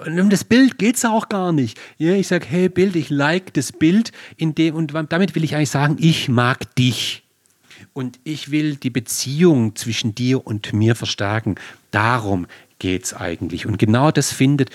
um 0.05 0.30
das 0.30 0.45
Bild 0.45 0.78
geht 0.78 0.95
es 0.95 1.03
auch 1.03 1.28
gar 1.28 1.51
nicht. 1.51 1.78
Ja, 1.97 2.14
ich 2.14 2.30
sage, 2.30 2.53
hey 2.54 2.70
Bild, 2.70 2.95
ich 2.95 3.10
like 3.10 3.54
das 3.54 3.72
Bild, 3.72 4.12
in 4.38 4.54
dem, 4.54 4.76
und 4.76 4.93
damit 5.10 5.34
will 5.36 5.43
ich 5.43 5.56
eigentlich 5.56 5.72
sagen, 5.72 5.97
ich 5.99 6.30
mag 6.30 6.76
dich. 6.76 7.24
Und 7.93 8.20
ich 8.24 8.51
will 8.51 8.76
die 8.76 8.89
Beziehung 8.89 9.76
zwischen 9.76 10.16
dir 10.16 10.45
und 10.45 10.72
mir 10.72 10.95
verstärken. 10.95 11.56
Darum 11.91 12.47
geht 12.80 13.06
es 13.06 13.14
eigentlich. 13.14 13.66
Und 13.66 13.78
genau 13.78 14.12
das 14.12 14.32
findet 14.32 14.70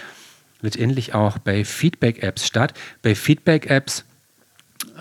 letztendlich 0.61 1.14
auch 1.14 1.39
bei 1.39 1.64
Feedback-Apps 1.64 2.47
statt. 2.47 2.74
Bei 3.03 3.14
Feedback-Apps 3.14 4.05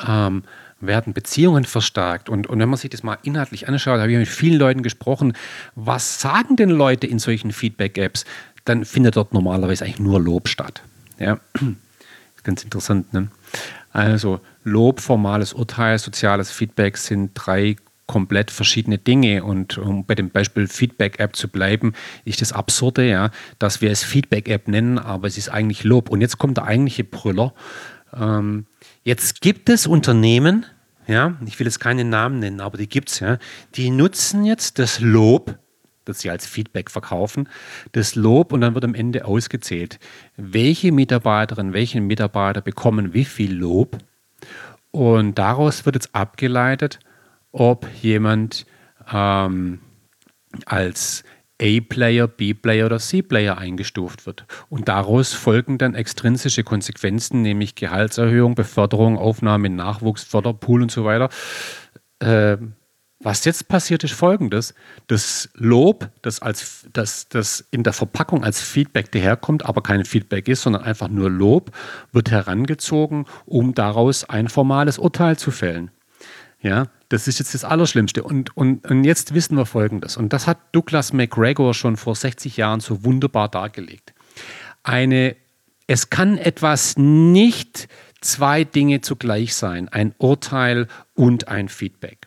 ähm, 0.08 0.44
werden 0.80 1.14
Beziehungen 1.14 1.66
verstärkt. 1.66 2.30
Und, 2.30 2.48
und 2.48 2.60
wenn 2.60 2.70
man 2.70 2.78
sich 2.78 2.90
das 2.90 3.04
mal 3.04 3.18
inhaltlich 3.24 3.68
anschaut, 3.68 4.00
habe 4.00 4.12
ich 4.12 4.18
mit 4.18 4.28
vielen 4.28 4.60
Leuten 4.60 4.84
gesprochen, 4.84 5.34
was 5.76 6.22
sagen 6.22 6.56
denn 6.56 6.70
Leute 6.70 7.08
in 7.08 7.20
solchen 7.20 7.52
Feedback-Apps? 7.52 8.26
Dann 8.66 8.86
findet 8.86 9.16
dort 9.16 9.34
normalerweise 9.34 9.86
eigentlich 9.86 10.00
nur 10.00 10.20
Lob 10.20 10.48
statt. 10.48 10.82
Ja. 11.20 11.40
Ganz 12.48 12.64
interessant. 12.64 13.12
Ne? 13.12 13.28
Also 13.92 14.40
Lob, 14.64 15.02
formales 15.02 15.52
Urteil, 15.52 16.00
soziales 16.00 16.50
Feedback 16.50 16.96
sind 16.96 17.32
drei 17.34 17.76
komplett 18.06 18.52
verschiedene 18.52 18.98
Dinge. 18.98 19.44
Und 19.44 19.78
um 19.78 20.06
bei 20.06 20.16
dem 20.16 20.30
Beispiel 20.30 20.66
Feedback-App 20.66 21.36
zu 21.36 21.50
bleiben, 21.50 21.92
ist 22.24 22.40
das 22.40 22.54
Absurde, 22.54 23.06
ja, 23.06 23.32
dass 23.60 23.82
wir 23.82 23.92
es 23.92 24.02
Feedback-App 24.06 24.70
nennen, 24.70 24.98
aber 24.98 25.28
es 25.28 25.38
ist 25.38 25.50
eigentlich 25.50 25.84
Lob. 25.84 26.10
Und 26.10 26.22
jetzt 26.22 26.38
kommt 26.38 26.56
der 26.56 26.64
eigentliche 26.64 27.04
Brüller. 27.04 27.54
Ähm, 28.16 28.66
jetzt 29.04 29.42
gibt 29.42 29.68
es 29.68 29.86
Unternehmen, 29.86 30.66
ja, 31.06 31.36
ich 31.46 31.60
will 31.60 31.68
jetzt 31.68 31.82
keinen 31.82 32.08
Namen 32.08 32.40
nennen, 32.40 32.62
aber 32.62 32.78
die 32.78 32.88
gibt 32.88 33.10
es, 33.10 33.20
ja, 33.20 33.40
die 33.76 33.90
nutzen 33.90 34.46
jetzt 34.46 34.80
das 34.80 35.02
Lob 35.02 35.60
das 36.08 36.20
sie 36.20 36.30
als 36.30 36.46
Feedback 36.46 36.92
verkaufen, 36.92 37.50
das 37.92 38.16
Lob 38.16 38.54
und 38.54 38.62
dann 38.62 38.74
wird 38.74 38.86
am 38.86 38.96
Ende 38.96 39.26
ausgezählt, 39.26 40.00
welche 40.36 40.92
Mitarbeiterin, 40.92 41.74
welche 41.74 42.02
Mitarbeiter 42.02 42.62
bekommen 42.62 43.14
wie 43.14 43.26
viel 43.26 43.54
Lob 43.54 43.98
und 44.92 45.38
daraus 45.38 45.86
wird 45.86 45.96
jetzt 45.96 46.16
abgeleitet, 46.16 47.00
ob 47.52 47.88
jemand 48.02 48.66
ähm, 49.12 49.80
als 50.66 51.24
A-Player, 51.62 52.28
B-Player 52.28 52.86
oder 52.86 53.00
C-Player 53.00 53.58
eingestuft 53.58 54.26
wird. 54.26 54.46
Und 54.70 54.88
daraus 54.88 55.34
folgen 55.34 55.78
dann 55.78 55.96
extrinsische 55.96 56.64
Konsequenzen, 56.64 57.42
nämlich 57.42 57.76
Gehaltserhöhung, 57.76 58.56
Beförderung, 58.56 59.18
Aufnahme 59.18 59.70
Nachwuchs, 59.70 60.24
Förderpool 60.24 60.84
und 60.84 60.92
so 60.92 61.04
weiter. 61.04 61.30
Äh, 62.20 62.58
was 63.20 63.46
jetzt 63.46 63.68
passiert, 63.68 64.04
ist 64.04 64.14
folgendes: 64.14 64.74
Das 65.08 65.50
Lob, 65.56 66.10
das, 66.22 66.42
als, 66.42 66.88
das, 66.94 67.28
das 67.30 67.66
in 67.72 67.84
der 67.84 67.94
Verpackung 67.94 68.44
als 68.44 68.62
Feedback 68.62 69.12
daherkommt, 69.12 69.66
aber 69.66 69.82
kein 69.82 70.06
Feedback 70.06 70.48
ist, 70.48 70.62
sondern 70.62 70.84
einfach 70.84 71.08
nur 71.08 71.30
Lob, 71.30 71.72
wird 72.12 72.30
herangezogen, 72.30 73.26
um 73.46 73.74
daraus 73.74 74.24
ein 74.24 74.50
formales 74.50 75.00
Urteil 75.00 75.38
zu 75.38 75.52
fällen. 75.52 75.92
Ja, 76.62 76.88
das 77.10 77.28
ist 77.28 77.40
jetzt 77.40 77.54
das 77.54 77.64
Allerschlimmste. 77.64 78.24
Und, 78.24 78.56
und, 78.58 78.86
und 78.90 79.04
jetzt 79.04 79.34
wissen 79.34 79.58
wir 79.58 79.66
Folgendes. 79.66 80.18
Und 80.18 80.34
das 80.34 80.48
hat 80.48 80.58
Douglas 80.72 81.14
McGregor 81.14 81.74
schon 81.74 81.98
vor 81.98 82.16
60 82.16 82.58
Jahren 82.58 82.80
so 82.80 83.04
wunderbar 83.04 83.48
dargelegt. 83.48 84.14
Eine, 84.84 85.36
es 85.88 86.10
kann 86.10 86.38
etwas 86.38 86.98
nicht 86.98 87.88
zwei 88.22 88.64
Dinge 88.64 89.02
zugleich 89.02 89.56
sein: 89.56 89.90
ein 89.90 90.14
Urteil 90.18 90.88
und 91.14 91.48
ein 91.48 91.70
Feedback. 91.70 92.27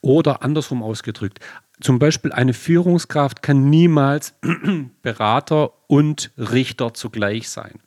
Oder 0.00 0.42
andersrum 0.42 0.82
ausgedrückt, 0.82 1.40
zum 1.80 1.98
Beispiel 1.98 2.32
eine 2.32 2.54
Führungskraft 2.54 3.42
kann 3.42 3.68
niemals 3.68 4.34
Berater 5.02 5.72
und 5.88 6.30
Richter 6.38 6.94
zugleich 6.94 7.48
sein. 7.48 7.80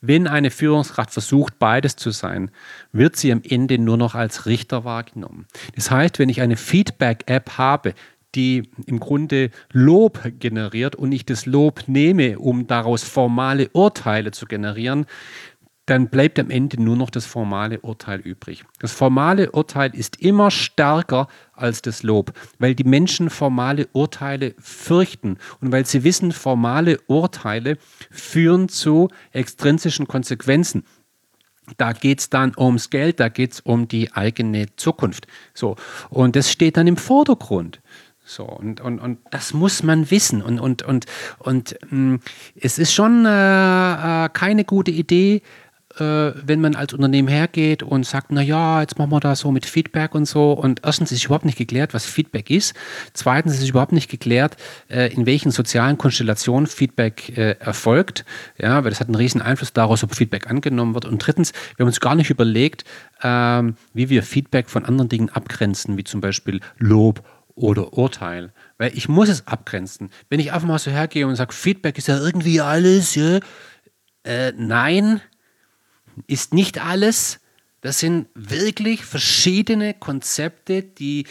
Wenn 0.00 0.26
eine 0.26 0.50
Führungskraft 0.50 1.12
versucht, 1.12 1.58
beides 1.58 1.96
zu 1.96 2.10
sein, 2.10 2.50
wird 2.92 3.16
sie 3.16 3.32
am 3.32 3.42
Ende 3.48 3.78
nur 3.78 3.96
noch 3.96 4.14
als 4.14 4.46
Richter 4.46 4.84
wahrgenommen. 4.84 5.46
Das 5.74 5.90
heißt, 5.90 6.18
wenn 6.18 6.28
ich 6.28 6.40
eine 6.40 6.56
Feedback-App 6.56 7.56
habe, 7.56 7.94
die 8.34 8.68
im 8.86 8.98
Grunde 8.98 9.50
Lob 9.72 10.20
generiert 10.40 10.96
und 10.96 11.12
ich 11.12 11.24
das 11.24 11.46
Lob 11.46 11.84
nehme, 11.86 12.38
um 12.38 12.66
daraus 12.66 13.04
formale 13.04 13.68
Urteile 13.72 14.32
zu 14.32 14.46
generieren, 14.46 15.06
dann 15.86 16.08
bleibt 16.08 16.38
am 16.38 16.50
Ende 16.50 16.82
nur 16.82 16.96
noch 16.96 17.10
das 17.10 17.26
formale 17.26 17.80
Urteil 17.80 18.20
übrig. 18.20 18.64
Das 18.78 18.92
formale 18.92 19.50
Urteil 19.52 19.94
ist 19.94 20.20
immer 20.20 20.50
stärker 20.50 21.28
als 21.52 21.82
das 21.82 22.02
Lob, 22.02 22.32
weil 22.58 22.74
die 22.74 22.84
Menschen 22.84 23.28
formale 23.28 23.88
Urteile 23.92 24.54
fürchten 24.58 25.38
und 25.60 25.72
weil 25.72 25.84
sie 25.84 26.02
wissen, 26.02 26.32
formale 26.32 26.98
Urteile 27.06 27.76
führen 28.10 28.68
zu 28.68 29.08
extrinsischen 29.32 30.08
Konsequenzen. 30.08 30.84
Da 31.76 31.92
geht 31.92 32.20
es 32.20 32.30
dann 32.30 32.52
ums 32.58 32.90
Geld, 32.90 33.20
da 33.20 33.28
geht 33.28 33.52
es 33.52 33.60
um 33.60 33.88
die 33.88 34.12
eigene 34.12 34.74
Zukunft. 34.76 35.26
So, 35.54 35.76
und 36.10 36.36
das 36.36 36.50
steht 36.50 36.76
dann 36.76 36.86
im 36.86 36.96
Vordergrund. 36.96 37.80
So, 38.26 38.44
und, 38.44 38.80
und, 38.80 39.00
und 39.00 39.18
das 39.30 39.52
muss 39.52 39.82
man 39.82 40.10
wissen. 40.10 40.40
Und, 40.40 40.58
und, 40.58 40.82
und, 40.82 41.04
und 41.38 41.76
mh, 41.90 42.14
mm, 42.14 42.20
es 42.56 42.78
ist 42.78 42.94
schon 42.94 43.26
äh, 43.26 43.28
äh, 44.24 44.28
keine 44.30 44.64
gute 44.64 44.90
Idee, 44.90 45.42
wenn 45.96 46.60
man 46.60 46.74
als 46.74 46.92
Unternehmen 46.92 47.28
hergeht 47.28 47.82
und 47.82 48.04
sagt, 48.04 48.28
na 48.30 48.42
ja, 48.42 48.80
jetzt 48.80 48.98
machen 48.98 49.10
wir 49.10 49.20
da 49.20 49.36
so 49.36 49.52
mit 49.52 49.66
Feedback 49.66 50.14
und 50.14 50.26
so. 50.26 50.52
Und 50.52 50.80
erstens 50.84 51.12
ist 51.12 51.24
überhaupt 51.24 51.44
nicht 51.44 51.58
geklärt, 51.58 51.94
was 51.94 52.04
Feedback 52.04 52.50
ist. 52.50 52.74
Zweitens 53.12 53.58
ist 53.58 53.68
überhaupt 53.68 53.92
nicht 53.92 54.10
geklärt, 54.10 54.56
äh, 54.88 55.12
in 55.12 55.26
welchen 55.26 55.50
sozialen 55.50 55.96
Konstellationen 55.96 56.66
Feedback 56.66 57.36
äh, 57.36 57.56
erfolgt. 57.60 58.24
Ja, 58.58 58.82
weil 58.82 58.90
das 58.90 59.00
hat 59.00 59.08
einen 59.08 59.14
riesen 59.14 59.42
Einfluss 59.42 59.72
daraus, 59.72 60.02
ob 60.02 60.14
Feedback 60.14 60.50
angenommen 60.50 60.94
wird. 60.94 61.04
Und 61.04 61.24
drittens, 61.24 61.52
wir 61.76 61.84
haben 61.84 61.88
uns 61.88 62.00
gar 62.00 62.14
nicht 62.14 62.30
überlegt, 62.30 62.84
ähm, 63.22 63.76
wie 63.92 64.08
wir 64.08 64.22
Feedback 64.22 64.68
von 64.68 64.84
anderen 64.84 65.08
Dingen 65.08 65.28
abgrenzen, 65.30 65.96
wie 65.96 66.04
zum 66.04 66.20
Beispiel 66.20 66.60
Lob 66.78 67.22
oder 67.54 67.92
Urteil. 67.92 68.52
Weil 68.78 68.96
ich 68.96 69.08
muss 69.08 69.28
es 69.28 69.46
abgrenzen. 69.46 70.10
Wenn 70.28 70.40
ich 70.40 70.52
einfach 70.52 70.66
mal 70.68 70.78
so 70.78 70.90
hergehe 70.90 71.26
und 71.26 71.36
sage, 71.36 71.52
Feedback 71.52 71.98
ist 71.98 72.08
ja 72.08 72.18
irgendwie 72.18 72.60
alles, 72.60 73.14
ja, 73.14 73.38
äh, 74.24 74.52
nein, 74.56 75.20
ist 76.26 76.54
nicht 76.54 76.84
alles. 76.84 77.40
Das 77.80 77.98
sind 77.98 78.28
wirklich 78.34 79.04
verschiedene 79.04 79.94
Konzepte, 79.94 80.82
die, 80.82 81.26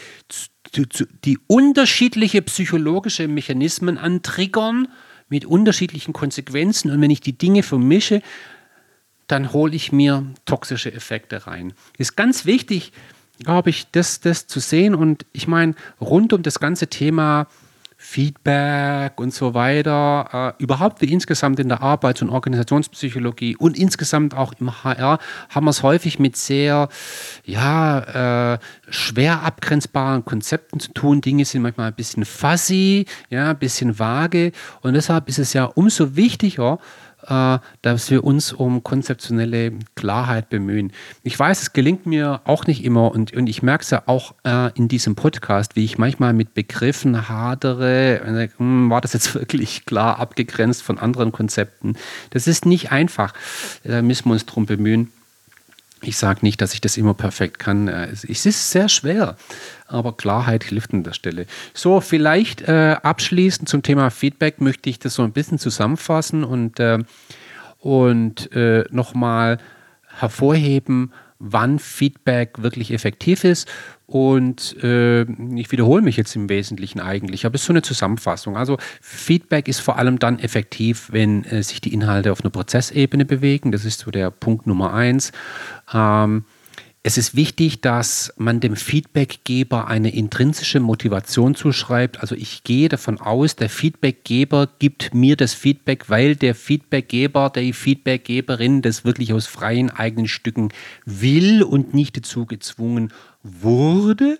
die 1.24 1.38
unterschiedliche 1.46 2.42
psychologische 2.42 3.26
Mechanismen 3.26 3.98
antriggern 3.98 4.88
mit 5.28 5.44
unterschiedlichen 5.46 6.12
Konsequenzen. 6.12 6.90
Und 6.90 7.00
wenn 7.00 7.10
ich 7.10 7.20
die 7.20 7.36
Dinge 7.36 7.62
vermische, 7.62 8.22
dann 9.26 9.52
hole 9.52 9.74
ich 9.74 9.90
mir 9.90 10.26
toxische 10.44 10.92
Effekte 10.92 11.46
rein. 11.46 11.72
Ist 11.98 12.16
ganz 12.16 12.44
wichtig, 12.44 12.92
glaube 13.38 13.70
ich, 13.70 13.90
das, 13.90 14.20
das 14.20 14.46
zu 14.46 14.60
sehen. 14.60 14.94
Und 14.94 15.26
ich 15.32 15.48
meine, 15.48 15.74
rund 16.00 16.32
um 16.32 16.42
das 16.42 16.60
ganze 16.60 16.88
Thema 16.88 17.48
Feedback 18.06 19.18
und 19.18 19.32
so 19.32 19.54
weiter, 19.54 20.54
äh, 20.58 20.62
überhaupt 20.62 21.00
wie 21.00 21.10
insgesamt 21.10 21.58
in 21.58 21.70
der 21.70 21.80
Arbeits- 21.80 22.20
und 22.20 22.28
Organisationspsychologie 22.28 23.56
und 23.56 23.78
insgesamt 23.78 24.34
auch 24.36 24.52
im 24.60 24.84
HR 24.84 25.18
haben 25.48 25.64
wir 25.64 25.70
es 25.70 25.82
häufig 25.82 26.18
mit 26.18 26.36
sehr 26.36 26.90
ja, 27.46 28.52
äh, 28.52 28.58
schwer 28.90 29.42
abgrenzbaren 29.42 30.22
Konzepten 30.22 30.80
zu 30.80 30.92
tun. 30.92 31.22
Dinge 31.22 31.46
sind 31.46 31.62
manchmal 31.62 31.88
ein 31.88 31.94
bisschen 31.94 32.26
fuzzy, 32.26 33.06
ja, 33.30 33.50
ein 33.50 33.58
bisschen 33.58 33.98
vage 33.98 34.52
und 34.82 34.92
deshalb 34.92 35.30
ist 35.30 35.38
es 35.38 35.54
ja 35.54 35.64
umso 35.64 36.14
wichtiger, 36.14 36.78
dass 37.26 38.10
wir 38.10 38.24
uns 38.24 38.52
um 38.52 38.82
konzeptionelle 38.82 39.72
Klarheit 39.94 40.48
bemühen. 40.48 40.92
Ich 41.22 41.38
weiß, 41.38 41.62
es 41.62 41.72
gelingt 41.72 42.06
mir 42.06 42.40
auch 42.44 42.66
nicht 42.66 42.84
immer 42.84 43.12
und, 43.12 43.32
und 43.32 43.46
ich 43.46 43.62
merke 43.62 43.82
es 43.82 43.90
ja 43.90 44.02
auch 44.06 44.34
äh, 44.44 44.70
in 44.74 44.88
diesem 44.88 45.14
Podcast, 45.14 45.76
wie 45.76 45.84
ich 45.84 45.98
manchmal 45.98 46.32
mit 46.32 46.54
Begriffen 46.54 47.28
hadere. 47.28 48.50
Hm, 48.56 48.90
war 48.90 49.00
das 49.00 49.12
jetzt 49.12 49.34
wirklich 49.34 49.86
klar 49.86 50.18
abgegrenzt 50.18 50.82
von 50.82 50.98
anderen 50.98 51.32
Konzepten? 51.32 51.96
Das 52.30 52.46
ist 52.46 52.66
nicht 52.66 52.92
einfach. 52.92 53.32
Da 53.84 54.02
müssen 54.02 54.28
wir 54.28 54.32
uns 54.32 54.46
darum 54.46 54.66
bemühen. 54.66 55.10
Ich 56.06 56.16
sage 56.18 56.40
nicht, 56.42 56.60
dass 56.60 56.74
ich 56.74 56.80
das 56.80 56.96
immer 56.96 57.14
perfekt 57.14 57.58
kann. 57.58 57.88
Äh, 57.88 58.08
es 58.10 58.24
ist 58.24 58.70
sehr 58.70 58.88
schwer, 58.88 59.36
aber 59.86 60.16
Klarheit 60.16 60.64
hilft 60.64 60.92
an 60.92 61.02
der 61.02 61.12
Stelle. 61.12 61.46
So, 61.72 62.00
vielleicht 62.00 62.62
äh, 62.62 62.96
abschließend 63.02 63.68
zum 63.68 63.82
Thema 63.82 64.10
Feedback 64.10 64.60
möchte 64.60 64.90
ich 64.90 64.98
das 64.98 65.14
so 65.14 65.22
ein 65.22 65.32
bisschen 65.32 65.58
zusammenfassen 65.58 66.44
und, 66.44 66.78
äh, 66.80 66.98
und 67.78 68.52
äh, 68.52 68.84
nochmal 68.90 69.58
hervorheben, 70.18 71.12
wann 71.44 71.78
Feedback 71.78 72.62
wirklich 72.62 72.90
effektiv 72.90 73.44
ist. 73.44 73.68
Und 74.06 74.82
äh, 74.82 75.22
ich 75.22 75.70
wiederhole 75.72 76.02
mich 76.02 76.16
jetzt 76.16 76.34
im 76.36 76.48
Wesentlichen 76.48 77.00
eigentlich, 77.00 77.46
aber 77.46 77.54
es 77.54 77.62
ist 77.62 77.66
so 77.66 77.72
eine 77.72 77.82
Zusammenfassung. 77.82 78.56
Also 78.56 78.78
Feedback 79.00 79.68
ist 79.68 79.80
vor 79.80 79.98
allem 79.98 80.18
dann 80.18 80.38
effektiv, 80.38 81.08
wenn 81.10 81.44
äh, 81.44 81.62
sich 81.62 81.80
die 81.80 81.92
Inhalte 81.92 82.32
auf 82.32 82.40
einer 82.40 82.50
Prozessebene 82.50 83.24
bewegen. 83.24 83.72
Das 83.72 83.84
ist 83.84 84.00
so 84.00 84.10
der 84.10 84.30
Punkt 84.30 84.66
Nummer 84.66 84.92
eins. 84.92 85.32
Ähm, 85.92 86.44
es 87.06 87.18
ist 87.18 87.36
wichtig, 87.36 87.82
dass 87.82 88.32
man 88.38 88.60
dem 88.60 88.76
Feedbackgeber 88.76 89.88
eine 89.88 90.14
intrinsische 90.14 90.80
Motivation 90.80 91.54
zuschreibt. 91.54 92.22
Also 92.22 92.34
ich 92.34 92.64
gehe 92.64 92.88
davon 92.88 93.20
aus, 93.20 93.56
der 93.56 93.68
Feedbackgeber 93.68 94.70
gibt 94.78 95.12
mir 95.12 95.36
das 95.36 95.52
Feedback, 95.52 96.08
weil 96.08 96.34
der 96.34 96.54
Feedbackgeber, 96.54 97.52
die 97.54 97.74
Feedbackgeberin 97.74 98.80
das 98.80 99.04
wirklich 99.04 99.34
aus 99.34 99.46
freien 99.46 99.90
eigenen 99.90 100.28
Stücken 100.28 100.70
will 101.04 101.62
und 101.62 101.92
nicht 101.92 102.16
dazu 102.16 102.46
gezwungen 102.46 103.12
wurde. 103.42 104.38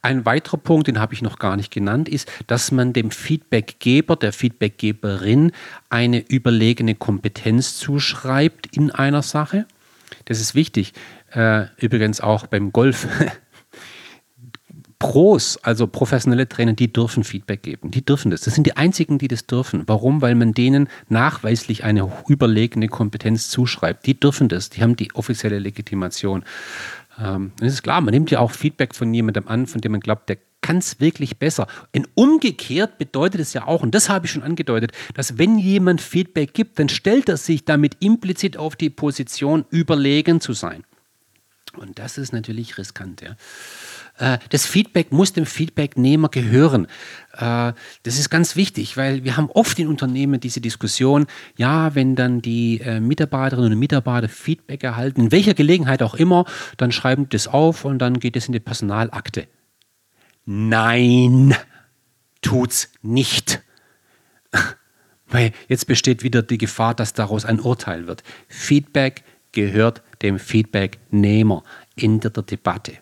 Ein 0.00 0.24
weiterer 0.24 0.56
Punkt, 0.56 0.88
den 0.88 1.00
habe 1.00 1.12
ich 1.12 1.20
noch 1.20 1.38
gar 1.38 1.58
nicht 1.58 1.70
genannt, 1.70 2.08
ist, 2.08 2.26
dass 2.46 2.72
man 2.72 2.94
dem 2.94 3.10
Feedbackgeber, 3.10 4.16
der 4.16 4.32
Feedbackgeberin 4.32 5.52
eine 5.90 6.26
überlegene 6.26 6.94
Kompetenz 6.94 7.76
zuschreibt 7.76 8.74
in 8.74 8.90
einer 8.90 9.20
Sache. 9.20 9.66
Das 10.24 10.40
ist 10.40 10.54
wichtig. 10.54 10.94
Äh, 11.32 11.66
übrigens 11.76 12.20
auch 12.20 12.46
beim 12.46 12.72
Golf. 12.72 13.06
Pros, 14.98 15.58
also 15.62 15.86
professionelle 15.86 16.48
Trainer, 16.48 16.72
die 16.72 16.92
dürfen 16.92 17.22
Feedback 17.22 17.62
geben. 17.62 17.92
Die 17.92 18.04
dürfen 18.04 18.32
das. 18.32 18.40
Das 18.40 18.54
sind 18.54 18.66
die 18.66 18.76
einzigen, 18.76 19.18
die 19.18 19.28
das 19.28 19.46
dürfen. 19.46 19.84
Warum? 19.86 20.22
Weil 20.22 20.34
man 20.34 20.54
denen 20.54 20.88
nachweislich 21.08 21.84
eine 21.84 22.10
überlegene 22.26 22.88
Kompetenz 22.88 23.48
zuschreibt. 23.48 24.06
Die 24.06 24.18
dürfen 24.18 24.48
das. 24.48 24.70
Die 24.70 24.82
haben 24.82 24.96
die 24.96 25.14
offizielle 25.14 25.60
Legitimation. 25.60 26.44
Ähm, 27.20 27.52
das 27.60 27.74
ist 27.74 27.82
klar, 27.82 28.00
man 28.00 28.12
nimmt 28.12 28.32
ja 28.32 28.40
auch 28.40 28.50
Feedback 28.50 28.94
von 28.94 29.14
jemandem 29.14 29.46
an, 29.46 29.68
von 29.68 29.80
dem 29.80 29.92
man 29.92 30.00
glaubt, 30.00 30.28
der 30.28 30.38
kann 30.60 30.78
es 30.78 30.98
wirklich 31.00 31.38
besser. 31.38 31.68
Und 31.94 32.08
umgekehrt 32.14 32.98
bedeutet 32.98 33.40
es 33.40 33.52
ja 33.52 33.66
auch, 33.66 33.82
und 33.82 33.94
das 33.94 34.08
habe 34.08 34.26
ich 34.26 34.32
schon 34.32 34.42
angedeutet, 34.42 34.92
dass 35.14 35.38
wenn 35.38 35.58
jemand 35.58 36.00
Feedback 36.00 36.52
gibt, 36.54 36.78
dann 36.80 36.88
stellt 36.88 37.28
er 37.28 37.36
sich 37.36 37.64
damit 37.64 37.96
implizit 38.00 38.56
auf 38.56 38.74
die 38.74 38.90
Position, 38.90 39.64
überlegen 39.70 40.40
zu 40.40 40.52
sein. 40.52 40.82
Und 41.78 41.98
das 41.98 42.18
ist 42.18 42.32
natürlich 42.32 42.78
riskant. 42.78 43.20
Ja. 43.20 43.36
Äh, 44.18 44.38
das 44.50 44.66
Feedback 44.66 45.12
muss 45.12 45.32
dem 45.32 45.46
Feedbacknehmer 45.46 46.28
gehören. 46.28 46.86
Äh, 47.32 47.72
das 48.02 48.18
ist 48.18 48.30
ganz 48.30 48.56
wichtig, 48.56 48.96
weil 48.96 49.24
wir 49.24 49.36
haben 49.36 49.50
oft 49.50 49.78
in 49.78 49.88
Unternehmen 49.88 50.40
diese 50.40 50.60
Diskussion, 50.60 51.26
ja, 51.56 51.94
wenn 51.94 52.16
dann 52.16 52.42
die 52.42 52.80
äh, 52.80 53.00
Mitarbeiterinnen 53.00 53.72
und 53.72 53.78
Mitarbeiter 53.78 54.28
Feedback 54.28 54.82
erhalten, 54.84 55.22
in 55.22 55.32
welcher 55.32 55.54
Gelegenheit 55.54 56.02
auch 56.02 56.14
immer, 56.14 56.44
dann 56.76 56.92
schreiben 56.92 57.24
die 57.24 57.36
das 57.36 57.48
auf 57.48 57.84
und 57.84 57.98
dann 57.98 58.18
geht 58.20 58.36
es 58.36 58.46
in 58.46 58.52
die 58.52 58.60
Personalakte. 58.60 59.46
Nein, 60.44 61.54
tut's 62.42 62.90
nicht. 63.02 63.62
Weil 65.26 65.52
jetzt 65.68 65.86
besteht 65.86 66.22
wieder 66.22 66.42
die 66.42 66.56
Gefahr, 66.56 66.94
dass 66.94 67.12
daraus 67.12 67.44
ein 67.44 67.60
Urteil 67.60 68.06
wird. 68.06 68.22
Feedback 68.48 69.24
gehört 69.52 70.02
dem 70.22 70.38
Feedbacknehmer 70.38 71.62
in 71.96 72.20
der 72.20 72.30
Debatte. 72.30 72.98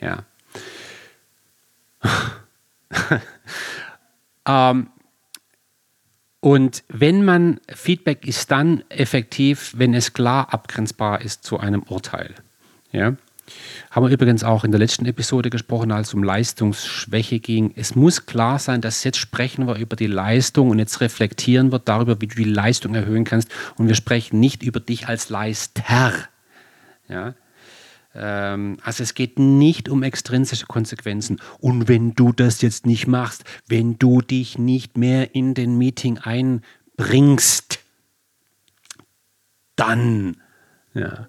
Ja. 0.00 0.24
ähm, 4.46 4.90
und 6.40 6.84
wenn 6.88 7.24
man 7.24 7.60
Feedback 7.68 8.26
ist 8.26 8.50
dann 8.50 8.84
effektiv, 8.88 9.72
wenn 9.76 9.94
es 9.94 10.12
klar 10.12 10.52
abgrenzbar 10.52 11.20
ist 11.20 11.42
zu 11.42 11.58
einem 11.58 11.82
Urteil. 11.82 12.34
Ja. 12.92 13.16
Haben 13.90 14.06
wir 14.06 14.12
übrigens 14.12 14.44
auch 14.44 14.64
in 14.64 14.70
der 14.70 14.80
letzten 14.80 15.06
Episode 15.06 15.50
gesprochen, 15.50 15.92
als 15.92 16.08
es 16.08 16.14
um 16.14 16.22
Leistungsschwäche 16.22 17.40
ging. 17.40 17.72
Es 17.76 17.94
muss 17.94 18.26
klar 18.26 18.58
sein, 18.58 18.80
dass 18.80 19.04
jetzt 19.04 19.18
sprechen 19.18 19.66
wir 19.66 19.76
über 19.76 19.96
die 19.96 20.06
Leistung 20.06 20.70
und 20.70 20.78
jetzt 20.78 21.00
reflektieren 21.00 21.72
wir 21.72 21.78
darüber, 21.78 22.20
wie 22.20 22.26
du 22.26 22.36
die 22.36 22.44
Leistung 22.44 22.94
erhöhen 22.94 23.24
kannst. 23.24 23.48
Und 23.76 23.88
wir 23.88 23.94
sprechen 23.94 24.40
nicht 24.40 24.62
über 24.62 24.80
dich 24.80 25.08
als 25.08 25.28
Leister. 25.28 26.12
Ja? 27.08 27.34
Ähm, 28.14 28.78
also 28.82 29.02
es 29.02 29.14
geht 29.14 29.38
nicht 29.38 29.88
um 29.88 30.02
extrinsische 30.02 30.66
Konsequenzen. 30.66 31.40
Und 31.60 31.88
wenn 31.88 32.14
du 32.14 32.32
das 32.32 32.62
jetzt 32.62 32.86
nicht 32.86 33.06
machst, 33.06 33.44
wenn 33.66 33.98
du 33.98 34.20
dich 34.20 34.58
nicht 34.58 34.96
mehr 34.96 35.34
in 35.34 35.54
den 35.54 35.78
Meeting 35.78 36.18
einbringst, 36.18 37.80
dann 39.76 40.36
ja, 40.94 41.28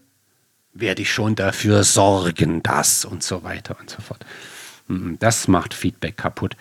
werde 0.79 1.01
ich 1.01 1.11
schon 1.11 1.35
dafür 1.35 1.83
sorgen, 1.83 2.63
dass 2.63 3.05
und 3.05 3.23
so 3.23 3.43
weiter 3.43 3.77
und 3.79 3.89
so 3.89 4.01
fort. 4.01 4.25
Mhm, 4.87 5.17
das 5.19 5.47
macht 5.47 5.73
Feedback 5.73 6.17
kaputt. 6.17 6.55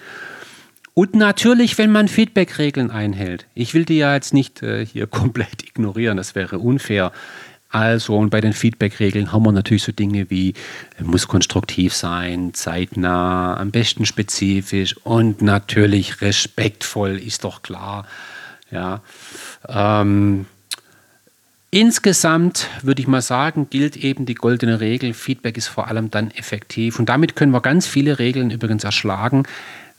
Und 0.94 1.14
natürlich, 1.14 1.78
wenn 1.78 1.92
man 1.92 2.08
Feedback-Regeln 2.08 2.90
einhält. 2.90 3.46
Ich 3.54 3.72
will 3.72 3.84
die 3.84 3.98
ja 3.98 4.14
jetzt 4.14 4.34
nicht 4.34 4.62
äh, 4.62 4.84
hier 4.84 5.06
komplett 5.08 5.62
ignorieren, 5.62 6.16
das 6.16 6.34
wäre 6.34 6.58
unfair. 6.58 7.12
Also, 7.70 8.16
und 8.16 8.30
bei 8.30 8.40
den 8.40 8.54
Feedback-Regeln 8.54 9.30
haben 9.30 9.44
wir 9.44 9.52
natürlich 9.52 9.82
so 9.82 9.92
Dinge 9.92 10.30
wie, 10.30 10.54
muss 11.00 11.28
konstruktiv 11.28 11.94
sein, 11.94 12.54
zeitnah, 12.54 13.58
am 13.58 13.70
besten 13.70 14.06
spezifisch 14.06 14.96
und 15.04 15.42
natürlich 15.42 16.22
respektvoll, 16.22 17.18
ist 17.18 17.44
doch 17.44 17.62
klar. 17.62 18.06
Ja. 18.70 19.02
Ähm, 19.68 20.46
insgesamt 21.70 22.68
würde 22.82 23.02
ich 23.02 23.08
mal 23.08 23.22
sagen, 23.22 23.68
gilt 23.70 23.96
eben 23.96 24.26
die 24.26 24.34
goldene 24.34 24.80
Regel, 24.80 25.14
Feedback 25.14 25.56
ist 25.56 25.68
vor 25.68 25.88
allem 25.88 26.10
dann 26.10 26.30
effektiv. 26.30 26.98
Und 26.98 27.08
damit 27.08 27.36
können 27.36 27.52
wir 27.52 27.60
ganz 27.60 27.86
viele 27.86 28.18
Regeln 28.18 28.50
übrigens 28.50 28.84
erschlagen, 28.84 29.44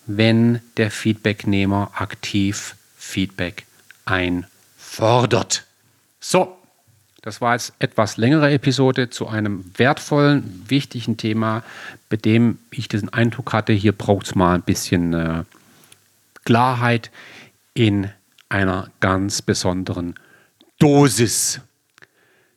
wenn 0.06 0.60
der 0.78 0.92
Feedbacknehmer 0.92 1.92
aktiv 1.96 2.76
Feedback 2.98 3.66
einfordert. 4.06 5.66
So, 6.20 6.58
das 7.22 7.42
war 7.42 7.54
jetzt 7.54 7.74
etwas 7.80 8.18
längere 8.18 8.52
Episode 8.52 9.10
zu 9.10 9.28
einem 9.28 9.66
wertvollen, 9.78 10.66
wichtigen 10.68 11.18
Thema, 11.18 11.64
bei 12.10 12.18
dem 12.18 12.58
ich 12.72 12.88
den 12.88 13.10
Eindruck 13.10 13.54
hatte, 13.54 13.74
hier 13.74 13.92
braucht 13.92 14.28
es 14.28 14.36
mal 14.36 14.56
ein 14.56 14.62
bisschen 14.62 15.14
äh, 15.14 15.44
Klarheit 16.46 17.12
in 17.74 18.10
einer 18.48 18.90
ganz 19.00 19.42
besonderen 19.42 20.16
Dosis. 20.80 21.60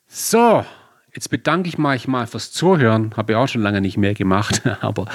So, 0.06 0.64
jetzt 1.12 1.28
bedanke 1.28 1.68
ich 1.68 1.76
mich 1.76 2.06
mal 2.06 2.28
fürs 2.28 2.52
Zuhören. 2.52 3.12
Habe 3.16 3.32
ich 3.32 3.36
auch 3.36 3.48
schon 3.48 3.62
lange 3.62 3.80
nicht 3.80 3.96
mehr 3.96 4.14
gemacht, 4.14 4.62
aber 4.80 5.06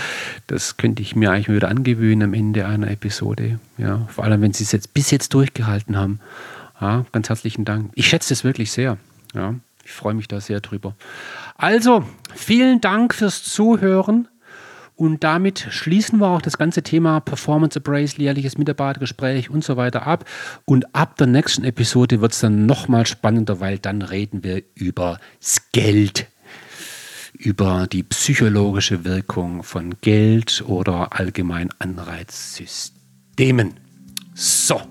das 0.47 0.75
könnte 0.75 1.01
ich 1.01 1.15
mir 1.15 1.31
eigentlich 1.31 1.49
wieder 1.49 1.69
angewöhnen 1.69 2.23
am 2.23 2.33
Ende 2.33 2.65
einer 2.65 2.91
Episode. 2.91 3.59
Ja, 3.77 4.05
vor 4.09 4.25
allem, 4.25 4.41
wenn 4.41 4.51
Sie 4.51 4.65
es 4.65 4.73
jetzt 4.73 4.93
bis 4.93 5.09
jetzt 5.11 5.33
durchgehalten 5.33 5.95
haben. 5.95 6.19
Ja, 6.81 7.05
ganz 7.13 7.29
herzlichen 7.29 7.63
Dank. 7.63 7.91
Ich 7.95 8.09
schätze 8.09 8.33
es 8.33 8.43
wirklich 8.43 8.73
sehr. 8.73 8.97
Ja, 9.33 9.55
ich 9.85 9.91
freue 9.93 10.13
mich 10.13 10.27
da 10.27 10.41
sehr 10.41 10.59
drüber. 10.59 10.93
Also, 11.55 12.03
vielen 12.35 12.81
Dank 12.81 13.13
fürs 13.13 13.45
Zuhören. 13.45 14.27
Und 14.97 15.23
damit 15.23 15.67
schließen 15.69 16.17
wir 16.19 16.27
auch 16.27 16.41
das 16.41 16.57
ganze 16.57 16.81
Thema 16.81 17.19
Performance 17.19 17.77
Appraisal, 17.77 18.19
jährliches 18.19 18.57
Mitarbeitergespräch 18.57 19.51
und 19.51 19.63
so 19.63 19.77
weiter 19.77 20.07
ab. 20.07 20.25
Und 20.65 20.95
ab 20.95 21.17
der 21.17 21.27
nächsten 21.27 21.63
Episode 21.63 22.19
wird 22.19 22.33
es 22.33 22.39
dann 22.39 22.65
nochmal 22.65 23.05
spannender, 23.05 23.59
weil 23.59 23.77
dann 23.77 24.01
reden 24.01 24.43
wir 24.43 24.63
über 24.73 25.19
das 25.39 25.61
Geld, 25.71 26.25
über 27.37 27.85
die 27.85 28.01
psychologische 28.01 29.05
Wirkung 29.05 29.61
von 29.61 29.93
Geld 30.01 30.63
oder 30.65 31.13
allgemein 31.13 31.69
Anreizsystemen. 31.77 33.75
So. 34.33 34.81